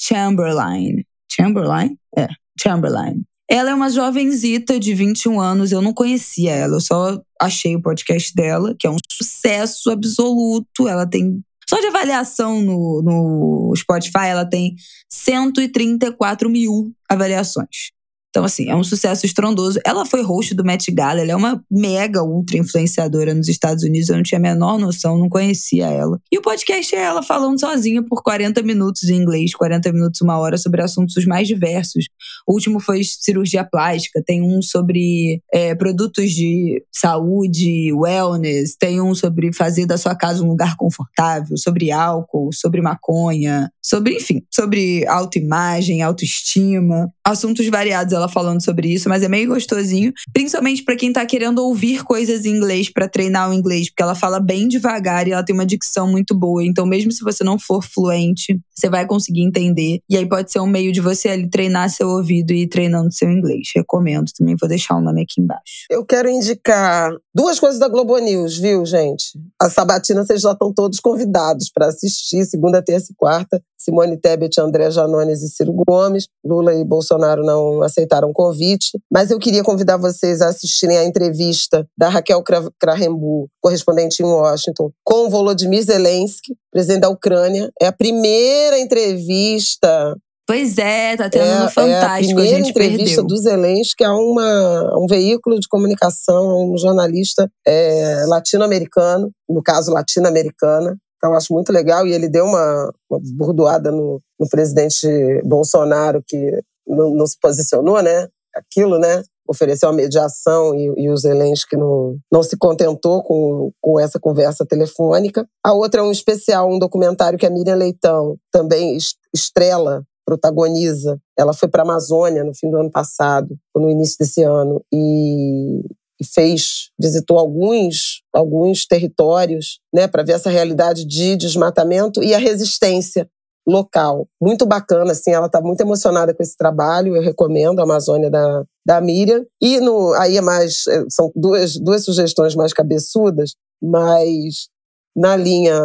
Chamberlain. 0.00 1.04
Chamberlain? 1.28 1.98
É, 2.16 2.28
Chamberlain. 2.60 3.24
Ela 3.52 3.70
é 3.70 3.74
uma 3.74 3.90
jovenzita 3.90 4.78
de 4.78 4.94
21 4.94 5.40
anos, 5.40 5.72
eu 5.72 5.82
não 5.82 5.92
conhecia 5.92 6.52
ela, 6.52 6.76
eu 6.76 6.80
só 6.80 7.20
achei 7.40 7.74
o 7.74 7.82
podcast 7.82 8.32
dela, 8.32 8.76
que 8.78 8.86
é 8.86 8.90
um 8.90 8.96
sucesso 9.10 9.90
absoluto. 9.90 10.86
Ela 10.86 11.04
tem. 11.04 11.42
Só 11.68 11.80
de 11.80 11.86
avaliação 11.86 12.62
no, 12.62 13.02
no 13.02 13.72
Spotify, 13.76 14.26
ela 14.28 14.44
tem 14.44 14.76
134 15.08 16.48
mil 16.48 16.92
avaliações. 17.08 17.90
Então, 18.30 18.44
assim, 18.44 18.70
é 18.70 18.76
um 18.76 18.84
sucesso 18.84 19.26
estrondoso. 19.26 19.80
Ela 19.84 20.06
foi 20.06 20.22
host 20.22 20.54
do 20.54 20.64
Met 20.64 20.90
Gala, 20.92 21.20
ela 21.20 21.32
é 21.32 21.36
uma 21.36 21.62
mega 21.68 22.22
ultra 22.22 22.56
influenciadora 22.56 23.34
nos 23.34 23.48
Estados 23.48 23.82
Unidos. 23.82 24.08
Eu 24.08 24.16
não 24.16 24.22
tinha 24.22 24.38
a 24.38 24.42
menor 24.42 24.78
noção, 24.78 25.18
não 25.18 25.28
conhecia 25.28 25.86
ela. 25.86 26.16
E 26.30 26.38
o 26.38 26.42
podcast 26.42 26.94
é 26.94 27.00
ela 27.00 27.24
falando 27.24 27.58
sozinha 27.58 28.04
por 28.04 28.22
40 28.22 28.62
minutos 28.62 29.08
em 29.08 29.16
inglês, 29.16 29.52
40 29.52 29.92
minutos, 29.92 30.20
uma 30.20 30.38
hora, 30.38 30.56
sobre 30.56 30.80
assuntos 30.80 31.16
os 31.16 31.26
mais 31.26 31.48
diversos. 31.48 32.06
O 32.46 32.54
último 32.54 32.78
foi 32.78 33.02
cirurgia 33.02 33.64
plástica, 33.64 34.22
tem 34.24 34.42
um 34.42 34.62
sobre 34.62 35.42
é, 35.52 35.74
produtos 35.74 36.30
de 36.30 36.84
saúde, 36.92 37.92
wellness, 37.92 38.76
tem 38.78 39.00
um 39.00 39.12
sobre 39.12 39.52
fazer 39.52 39.86
da 39.86 39.98
sua 39.98 40.14
casa 40.14 40.44
um 40.44 40.48
lugar 40.48 40.76
confortável, 40.76 41.56
sobre 41.56 41.90
álcool, 41.90 42.50
sobre 42.52 42.80
maconha, 42.80 43.70
sobre, 43.82 44.14
enfim, 44.14 44.42
sobre 44.48 45.04
autoimagem, 45.08 46.00
autoestima, 46.00 47.08
assuntos 47.24 47.66
variados 47.68 48.19
ela 48.20 48.28
falando 48.28 48.62
sobre 48.62 48.92
isso, 48.92 49.08
mas 49.08 49.22
é 49.22 49.28
meio 49.28 49.48
gostosinho, 49.48 50.12
principalmente 50.32 50.82
para 50.82 50.96
quem 50.96 51.12
tá 51.12 51.24
querendo 51.26 51.58
ouvir 51.58 52.04
coisas 52.04 52.44
em 52.44 52.50
inglês 52.50 52.90
para 52.92 53.08
treinar 53.08 53.50
o 53.50 53.54
inglês, 53.54 53.88
porque 53.88 54.02
ela 54.02 54.14
fala 54.14 54.38
bem 54.38 54.68
devagar 54.68 55.26
e 55.26 55.32
ela 55.32 55.44
tem 55.44 55.54
uma 55.54 55.66
dicção 55.66 56.06
muito 56.06 56.34
boa. 56.34 56.64
Então, 56.64 56.86
mesmo 56.86 57.10
se 57.12 57.22
você 57.22 57.42
não 57.42 57.58
for 57.58 57.82
fluente, 57.82 58.58
você 58.80 58.88
vai 58.88 59.06
conseguir 59.06 59.42
entender. 59.42 60.00
E 60.08 60.16
aí 60.16 60.28
pode 60.28 60.50
ser 60.50 60.60
um 60.60 60.66
meio 60.66 60.92
de 60.92 61.00
você 61.00 61.28
ali 61.28 61.48
treinar 61.48 61.90
seu 61.90 62.08
ouvido 62.08 62.52
e 62.52 62.62
ir 62.62 62.68
treinando 62.68 63.12
seu 63.12 63.30
inglês. 63.30 63.68
Recomendo 63.74 64.30
também, 64.36 64.56
vou 64.58 64.68
deixar 64.68 64.96
o 64.96 65.00
nome 65.00 65.22
aqui 65.22 65.40
embaixo. 65.40 65.86
Eu 65.90 66.04
quero 66.04 66.28
indicar 66.28 67.12
duas 67.34 67.60
coisas 67.60 67.78
da 67.78 67.88
Globo 67.88 68.18
News, 68.18 68.58
viu, 68.58 68.84
gente? 68.86 69.38
A 69.60 69.68
Sabatina, 69.68 70.24
vocês 70.24 70.40
já 70.40 70.52
estão 70.52 70.72
todos 70.72 70.98
convidados 71.00 71.70
para 71.72 71.86
assistir, 71.86 72.44
segunda, 72.44 72.82
terça 72.82 73.12
e 73.12 73.14
quarta. 73.14 73.62
Simone 73.80 74.18
Tebet, 74.18 74.60
André 74.60 74.90
Janones 74.90 75.42
e 75.42 75.48
Ciro 75.48 75.72
Gomes. 75.72 76.28
Lula 76.44 76.74
e 76.74 76.84
Bolsonaro 76.84 77.42
não 77.42 77.82
aceitaram 77.82 78.28
o 78.28 78.32
convite, 78.32 78.98
mas 79.10 79.30
eu 79.30 79.38
queria 79.38 79.64
convidar 79.64 79.96
vocês 79.96 80.42
a 80.42 80.48
assistirem 80.48 80.98
a 80.98 81.04
entrevista 81.04 81.86
da 81.96 82.08
Raquel 82.08 82.42
Krahembu, 82.78 83.48
correspondente 83.60 84.22
em 84.22 84.26
Washington, 84.26 84.90
com 85.02 85.30
Volodymyr 85.30 85.82
Zelensky, 85.82 86.54
presidente 86.70 87.00
da 87.00 87.08
Ucrânia. 87.08 87.70
É 87.80 87.86
a 87.86 87.92
primeira 87.92 88.69
entrevista 88.78 90.16
Pois 90.46 90.78
é, 90.78 91.16
tá 91.16 91.30
tendo 91.30 91.44
é, 91.44 91.60
no 91.60 91.70
Fantástico, 91.70 91.86
é 91.86 92.16
a, 92.16 92.16
primeira 92.16 92.56
a 92.56 92.58
gente 92.58 92.70
entrevista 92.70 93.22
perdeu. 93.22 93.24
do 93.24 93.36
Zelensky 93.36 94.02
a, 94.02 94.12
uma, 94.12 94.98
um 94.98 95.06
veículo 95.06 95.60
de 95.60 95.68
comunicação, 95.68 96.72
um 96.72 96.76
jornalista 96.76 97.48
é, 97.64 98.24
latino-americano, 98.26 99.30
no 99.48 99.62
caso 99.62 99.92
latino-americana, 99.92 100.96
então, 101.20 101.34
acho 101.34 101.52
muito 101.52 101.70
legal. 101.70 102.06
E 102.06 102.12
ele 102.12 102.28
deu 102.28 102.46
uma, 102.46 102.90
uma 103.10 103.20
burdoada 103.36 103.92
no, 103.92 104.20
no 104.38 104.48
presidente 104.48 105.06
Bolsonaro, 105.44 106.24
que 106.26 106.58
não, 106.86 107.14
não, 107.14 107.26
se 107.26 107.38
posicionou, 107.38 108.02
né? 108.02 108.26
Aquilo, 108.56 108.98
né? 108.98 109.22
Ofereceu 109.50 109.88
a 109.88 109.92
mediação 109.92 110.74
e, 110.74 110.92
e 110.96 111.10
o 111.10 111.16
Zelensky 111.16 111.76
não, 111.76 112.16
não 112.32 112.42
se 112.42 112.56
contentou 112.56 113.22
com, 113.22 113.72
com 113.80 113.98
essa 113.98 114.20
conversa 114.20 114.64
telefônica. 114.64 115.46
A 115.64 115.72
outra 115.72 116.00
é 116.00 116.04
um 116.04 116.12
especial, 116.12 116.70
um 116.70 116.78
documentário 116.78 117.38
que 117.38 117.46
a 117.46 117.50
Miriam 117.50 117.74
Leitão 117.74 118.36
também 118.52 118.96
estrela 119.34 120.04
protagoniza. 120.24 121.18
Ela 121.36 121.52
foi 121.52 121.68
para 121.68 121.82
a 121.82 121.84
Amazônia 121.84 122.44
no 122.44 122.54
fim 122.54 122.70
do 122.70 122.76
ano 122.76 122.90
passado, 122.90 123.56
no 123.74 123.90
início 123.90 124.16
desse 124.20 124.42
ano, 124.44 124.80
e 124.92 125.82
e 126.20 126.24
fez, 126.24 126.90
visitou 127.00 127.38
alguns, 127.38 128.22
alguns 128.32 128.86
territórios, 128.86 129.80
né, 129.92 130.06
para 130.06 130.22
ver 130.22 130.32
essa 130.32 130.50
realidade 130.50 131.06
de 131.06 131.34
desmatamento 131.34 132.22
e 132.22 132.34
a 132.34 132.38
resistência 132.38 133.26
local. 133.66 134.26
Muito 134.40 134.66
bacana, 134.66 135.12
assim, 135.12 135.32
ela 135.32 135.46
está 135.46 135.60
muito 135.60 135.80
emocionada 135.80 136.34
com 136.34 136.42
esse 136.42 136.56
trabalho, 136.56 137.16
eu 137.16 137.22
recomendo 137.22 137.80
a 137.80 137.84
Amazônia 137.84 138.30
da, 138.30 138.64
da 138.84 139.00
Miriam. 139.00 139.44
E 139.60 139.80
no, 139.80 140.12
aí 140.14 140.36
é 140.36 140.40
mais, 140.40 140.86
é, 140.88 141.04
são 141.08 141.30
duas, 141.34 141.76
duas 141.76 142.04
sugestões 142.04 142.54
mais 142.54 142.72
cabeçudas, 142.72 143.54
mas 143.82 144.68
na 145.16 145.36
linha 145.36 145.80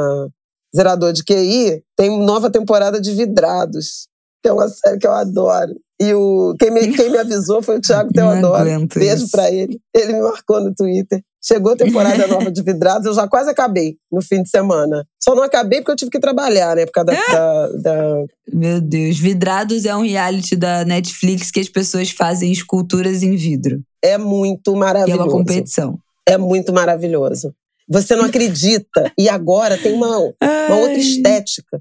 Zerador 0.76 1.13
de 1.13 1.23
QI, 1.23 1.82
tem 1.95 2.19
nova 2.19 2.51
temporada 2.51 2.99
de 2.99 3.13
Vidrados, 3.13 4.07
que 4.43 4.49
é 4.49 4.51
uma 4.51 4.67
série 4.67 4.99
que 4.99 5.07
eu 5.07 5.13
adoro. 5.13 5.73
E 6.01 6.13
o, 6.13 6.53
quem, 6.59 6.69
me, 6.69 6.93
quem 6.93 7.09
me 7.09 7.17
avisou 7.17 7.61
foi 7.61 7.78
o 7.78 7.82
Thiago 7.82 8.11
Teodoro. 8.11 8.88
Beijo 8.93 9.30
para 9.32 9.49
ele. 9.49 9.80
Ele 9.93 10.13
me 10.13 10.21
marcou 10.21 10.59
no 10.59 10.76
Twitter. 10.76 11.21
Chegou 11.45 11.73
a 11.73 11.75
temporada 11.75 12.25
nova 12.27 12.51
de 12.51 12.63
Vidrados, 12.63 13.05
eu 13.05 13.13
já 13.13 13.27
quase 13.27 13.51
acabei 13.51 13.97
no 14.11 14.21
fim 14.21 14.41
de 14.41 14.49
semana. 14.49 15.05
Só 15.21 15.35
não 15.35 15.43
acabei 15.43 15.79
porque 15.79 15.91
eu 15.91 15.95
tive 15.95 16.09
que 16.09 16.19
trabalhar, 16.19 16.75
né? 16.75 16.85
Por 16.85 16.91
causa 16.91 17.11
da, 17.11 17.17
é. 17.17 17.31
da, 17.31 17.67
da... 17.67 18.25
Meu 18.51 18.81
Deus. 18.81 19.19
Vidrados 19.19 19.85
é 19.85 19.95
um 19.95 20.01
reality 20.01 20.55
da 20.55 20.83
Netflix 20.83 21.51
que 21.51 21.59
as 21.59 21.69
pessoas 21.69 22.09
fazem 22.09 22.51
esculturas 22.51 23.21
em 23.21 23.35
vidro. 23.35 23.79
É 24.01 24.17
muito 24.17 24.75
maravilhoso. 24.75 25.19
E 25.19 25.21
é 25.21 25.23
uma 25.23 25.31
competição. 25.31 25.99
É 26.27 26.37
muito 26.37 26.73
maravilhoso. 26.73 27.53
Você 27.87 28.15
não 28.15 28.25
acredita. 28.25 29.11
e 29.15 29.29
agora 29.29 29.77
tem 29.77 29.93
uma, 29.93 30.17
uma 30.17 30.77
outra 30.77 30.97
estética. 30.97 31.79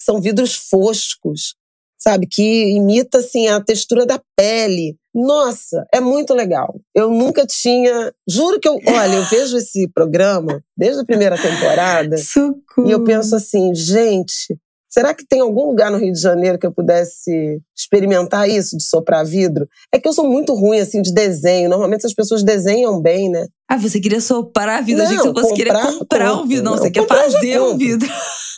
São 0.00 0.20
vidros 0.20 0.56
foscos 0.56 1.54
sabe? 2.04 2.26
Que 2.30 2.76
imita 2.76 3.18
assim 3.18 3.48
a 3.48 3.60
textura 3.60 4.04
da 4.04 4.20
pele. 4.36 4.96
Nossa, 5.14 5.86
é 5.92 6.00
muito 6.00 6.34
legal. 6.34 6.78
Eu 6.94 7.10
nunca 7.10 7.46
tinha. 7.46 8.12
Juro 8.28 8.60
que 8.60 8.68
eu. 8.68 8.78
Olha, 8.86 9.14
eu 9.14 9.24
vejo 9.24 9.56
esse 9.56 9.88
programa 9.88 10.62
desde 10.76 11.00
a 11.00 11.04
primeira 11.04 11.40
temporada. 11.40 12.16
Socorro. 12.18 12.88
E 12.88 12.90
eu 12.90 13.02
penso 13.04 13.34
assim, 13.34 13.74
gente. 13.74 14.58
Será 14.90 15.12
que 15.12 15.26
tem 15.26 15.40
algum 15.40 15.66
lugar 15.66 15.90
no 15.90 15.98
Rio 15.98 16.12
de 16.12 16.20
Janeiro 16.20 16.56
que 16.56 16.64
eu 16.64 16.72
pudesse 16.72 17.60
experimentar 17.76 18.48
isso, 18.48 18.76
de 18.76 18.84
soprar 18.84 19.26
vidro? 19.26 19.68
É 19.92 19.98
que 19.98 20.06
eu 20.06 20.12
sou 20.12 20.24
muito 20.24 20.54
ruim, 20.54 20.78
assim, 20.78 21.02
de 21.02 21.12
desenho. 21.12 21.68
Normalmente 21.68 22.06
as 22.06 22.14
pessoas 22.14 22.44
desenham 22.44 23.00
bem, 23.00 23.28
né? 23.28 23.48
Ah, 23.68 23.76
você 23.76 23.98
queria 23.98 24.20
soprar 24.20 24.84
vidro? 24.84 25.02
Não, 25.02 25.10
Achei 25.10 25.18
que 25.18 25.24
você 25.24 25.48
comprar, 25.48 25.56
queria 25.56 25.98
comprar 25.98 26.34
um 26.34 26.46
vidro. 26.46 26.64
Não, 26.64 26.72
não 26.76 26.78
você 26.78 26.92
quer 26.92 27.06
fazer 27.08 27.60
um 27.60 27.76
vidro. 27.76 28.08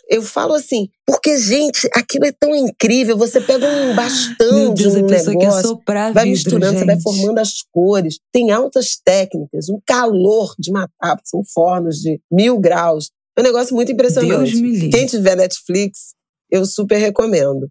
Eu 0.09 0.23
falo 0.23 0.55
assim, 0.55 0.89
porque, 1.05 1.37
gente, 1.37 1.89
aquilo 1.93 2.27
é 2.27 2.33
tão 2.33 2.55
incrível. 2.55 3.17
Você 3.17 3.41
pega 3.41 3.67
um 3.67 3.95
bastão 3.95 4.73
Deus, 4.73 4.75
de 4.75 4.89
um 4.89 5.07
negócio, 5.07 5.81
vai 5.85 6.13
vidro, 6.13 6.31
misturando, 6.31 6.79
gente. 6.79 6.79
você 6.79 6.85
vai 6.85 7.01
formando 7.01 7.39
as 7.39 7.63
cores. 7.73 8.19
Tem 8.33 8.53
altas 8.53 8.97
técnicas, 9.05 9.69
um 9.69 9.81
calor 9.85 10.55
de 10.59 10.71
matar, 10.71 11.19
são 11.25 11.43
fornos 11.53 11.97
de 11.97 12.21
mil 12.31 12.59
graus. 12.59 13.11
É 13.37 13.41
um 13.41 13.45
negócio 13.45 13.75
muito 13.75 13.91
impressionante. 13.91 14.53
Deus 14.53 14.61
me 14.61 14.71
livre. 14.71 14.91
Quem 14.91 15.07
tiver 15.07 15.37
Netflix, 15.37 16.15
eu 16.51 16.65
super 16.65 16.99
recomendo. 16.99 17.69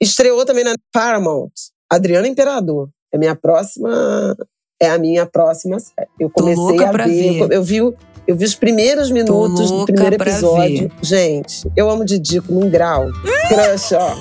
Estreou 0.00 0.44
também 0.44 0.64
na 0.64 0.74
Paramount, 0.92 1.52
Adriana 1.90 2.28
Imperador. 2.28 2.90
É 3.12 3.16
minha 3.18 3.34
próxima 3.34 4.36
é 4.80 4.90
a 4.90 4.98
minha 4.98 5.26
próxima 5.26 5.78
série. 5.80 6.08
Eu 6.20 6.30
comecei 6.30 6.84
a 6.84 6.92
ver, 6.92 7.48
ver, 7.48 7.52
eu 7.52 7.62
vi 7.62 7.80
eu 8.28 8.36
vi 8.36 8.44
os 8.44 8.54
primeiros 8.54 9.10
minutos 9.10 9.70
do 9.70 9.86
primeiro 9.86 10.16
episódio. 10.16 10.92
Gente, 11.00 11.66
eu 11.74 11.88
amo 11.88 12.04
Didico 12.04 12.52
num 12.52 12.68
grau. 12.68 13.08
Crush, 13.48 13.94
ó. 13.94 14.14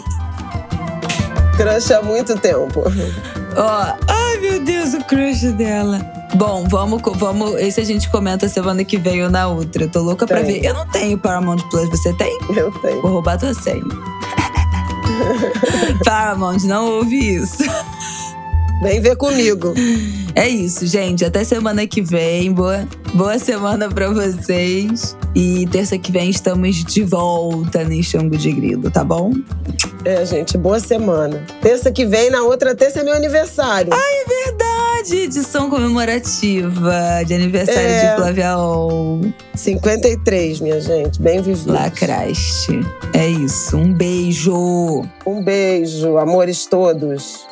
Crush 1.58 1.92
há 1.92 2.02
muito 2.02 2.40
tempo. 2.40 2.84
Ó, 3.58 3.62
oh, 3.62 3.96
ai 4.08 4.38
meu 4.40 4.64
Deus, 4.64 4.94
o 4.94 5.04
crush 5.04 5.52
dela. 5.52 6.00
Bom, 6.36 6.66
vamos, 6.70 7.02
vamos. 7.18 7.60
Esse 7.60 7.82
a 7.82 7.84
gente 7.84 8.10
comenta 8.10 8.48
semana 8.48 8.82
que 8.86 8.98
vem 8.98 9.26
ou 9.26 9.30
na 9.30 9.50
outra. 9.50 9.84
Eu 9.84 9.90
tô 9.90 10.02
louca 10.02 10.26
tem. 10.26 10.38
pra 10.38 10.46
ver. 10.46 10.64
Eu 10.64 10.74
não 10.74 10.88
tenho 10.88 11.18
Paramount 11.18 11.60
Plus, 11.70 11.90
você 11.90 12.14
tem? 12.14 12.40
Eu 12.56 12.72
tenho. 12.80 13.02
Vou 13.02 13.12
roubar 13.12 13.38
tua 13.38 13.54
senha. 13.54 13.84
Paramount, 16.06 16.64
não 16.64 16.86
ouve 16.98 17.36
isso. 17.36 17.64
Vem 18.82 19.02
ver 19.02 19.16
comigo. 19.16 19.74
É 20.36 20.48
isso, 20.48 20.86
gente. 20.86 21.26
Até 21.26 21.44
semana 21.44 21.88
que 21.88 22.00
vem. 22.00 22.52
Boa, 22.52 22.88
boa 23.16 23.40
semana 23.40 23.90
para 23.90 24.12
vocês. 24.12 25.18
E 25.34 25.68
terça 25.72 25.98
que 25.98 26.12
vem 26.12 26.30
estamos 26.30 26.84
de 26.84 27.04
volta 27.04 27.84
no 27.84 28.04
Xango 28.04 28.38
de 28.38 28.52
Grilo, 28.52 28.92
tá 28.92 29.04
bom? 29.04 29.34
É, 30.06 30.24
gente, 30.26 30.58
boa 30.58 30.80
semana. 30.80 31.44
Terça 31.60 31.92
que 31.92 32.06
vem, 32.06 32.30
na 32.30 32.44
outra 32.44 32.76
terça 32.76 33.00
é 33.00 33.04
meu 33.04 33.16
aniversário. 33.16 33.92
Ai, 33.92 34.14
é 34.14 34.46
verdade! 34.46 35.24
Edição 35.24 35.70
comemorativa 35.70 37.24
de 37.26 37.34
aniversário 37.34 37.82
é. 37.82 38.10
de 38.12 38.16
Flaviol. 38.16 39.22
53, 39.56 40.60
minha 40.60 40.80
gente. 40.80 41.20
Bem 41.20 41.42
vivido. 41.42 41.74
Lacraste. 41.74 42.80
É 43.14 43.28
isso. 43.28 43.76
Um 43.76 43.92
beijo. 43.92 45.04
Um 45.26 45.44
beijo, 45.44 46.18
amores 46.18 46.68
todos. 46.68 47.48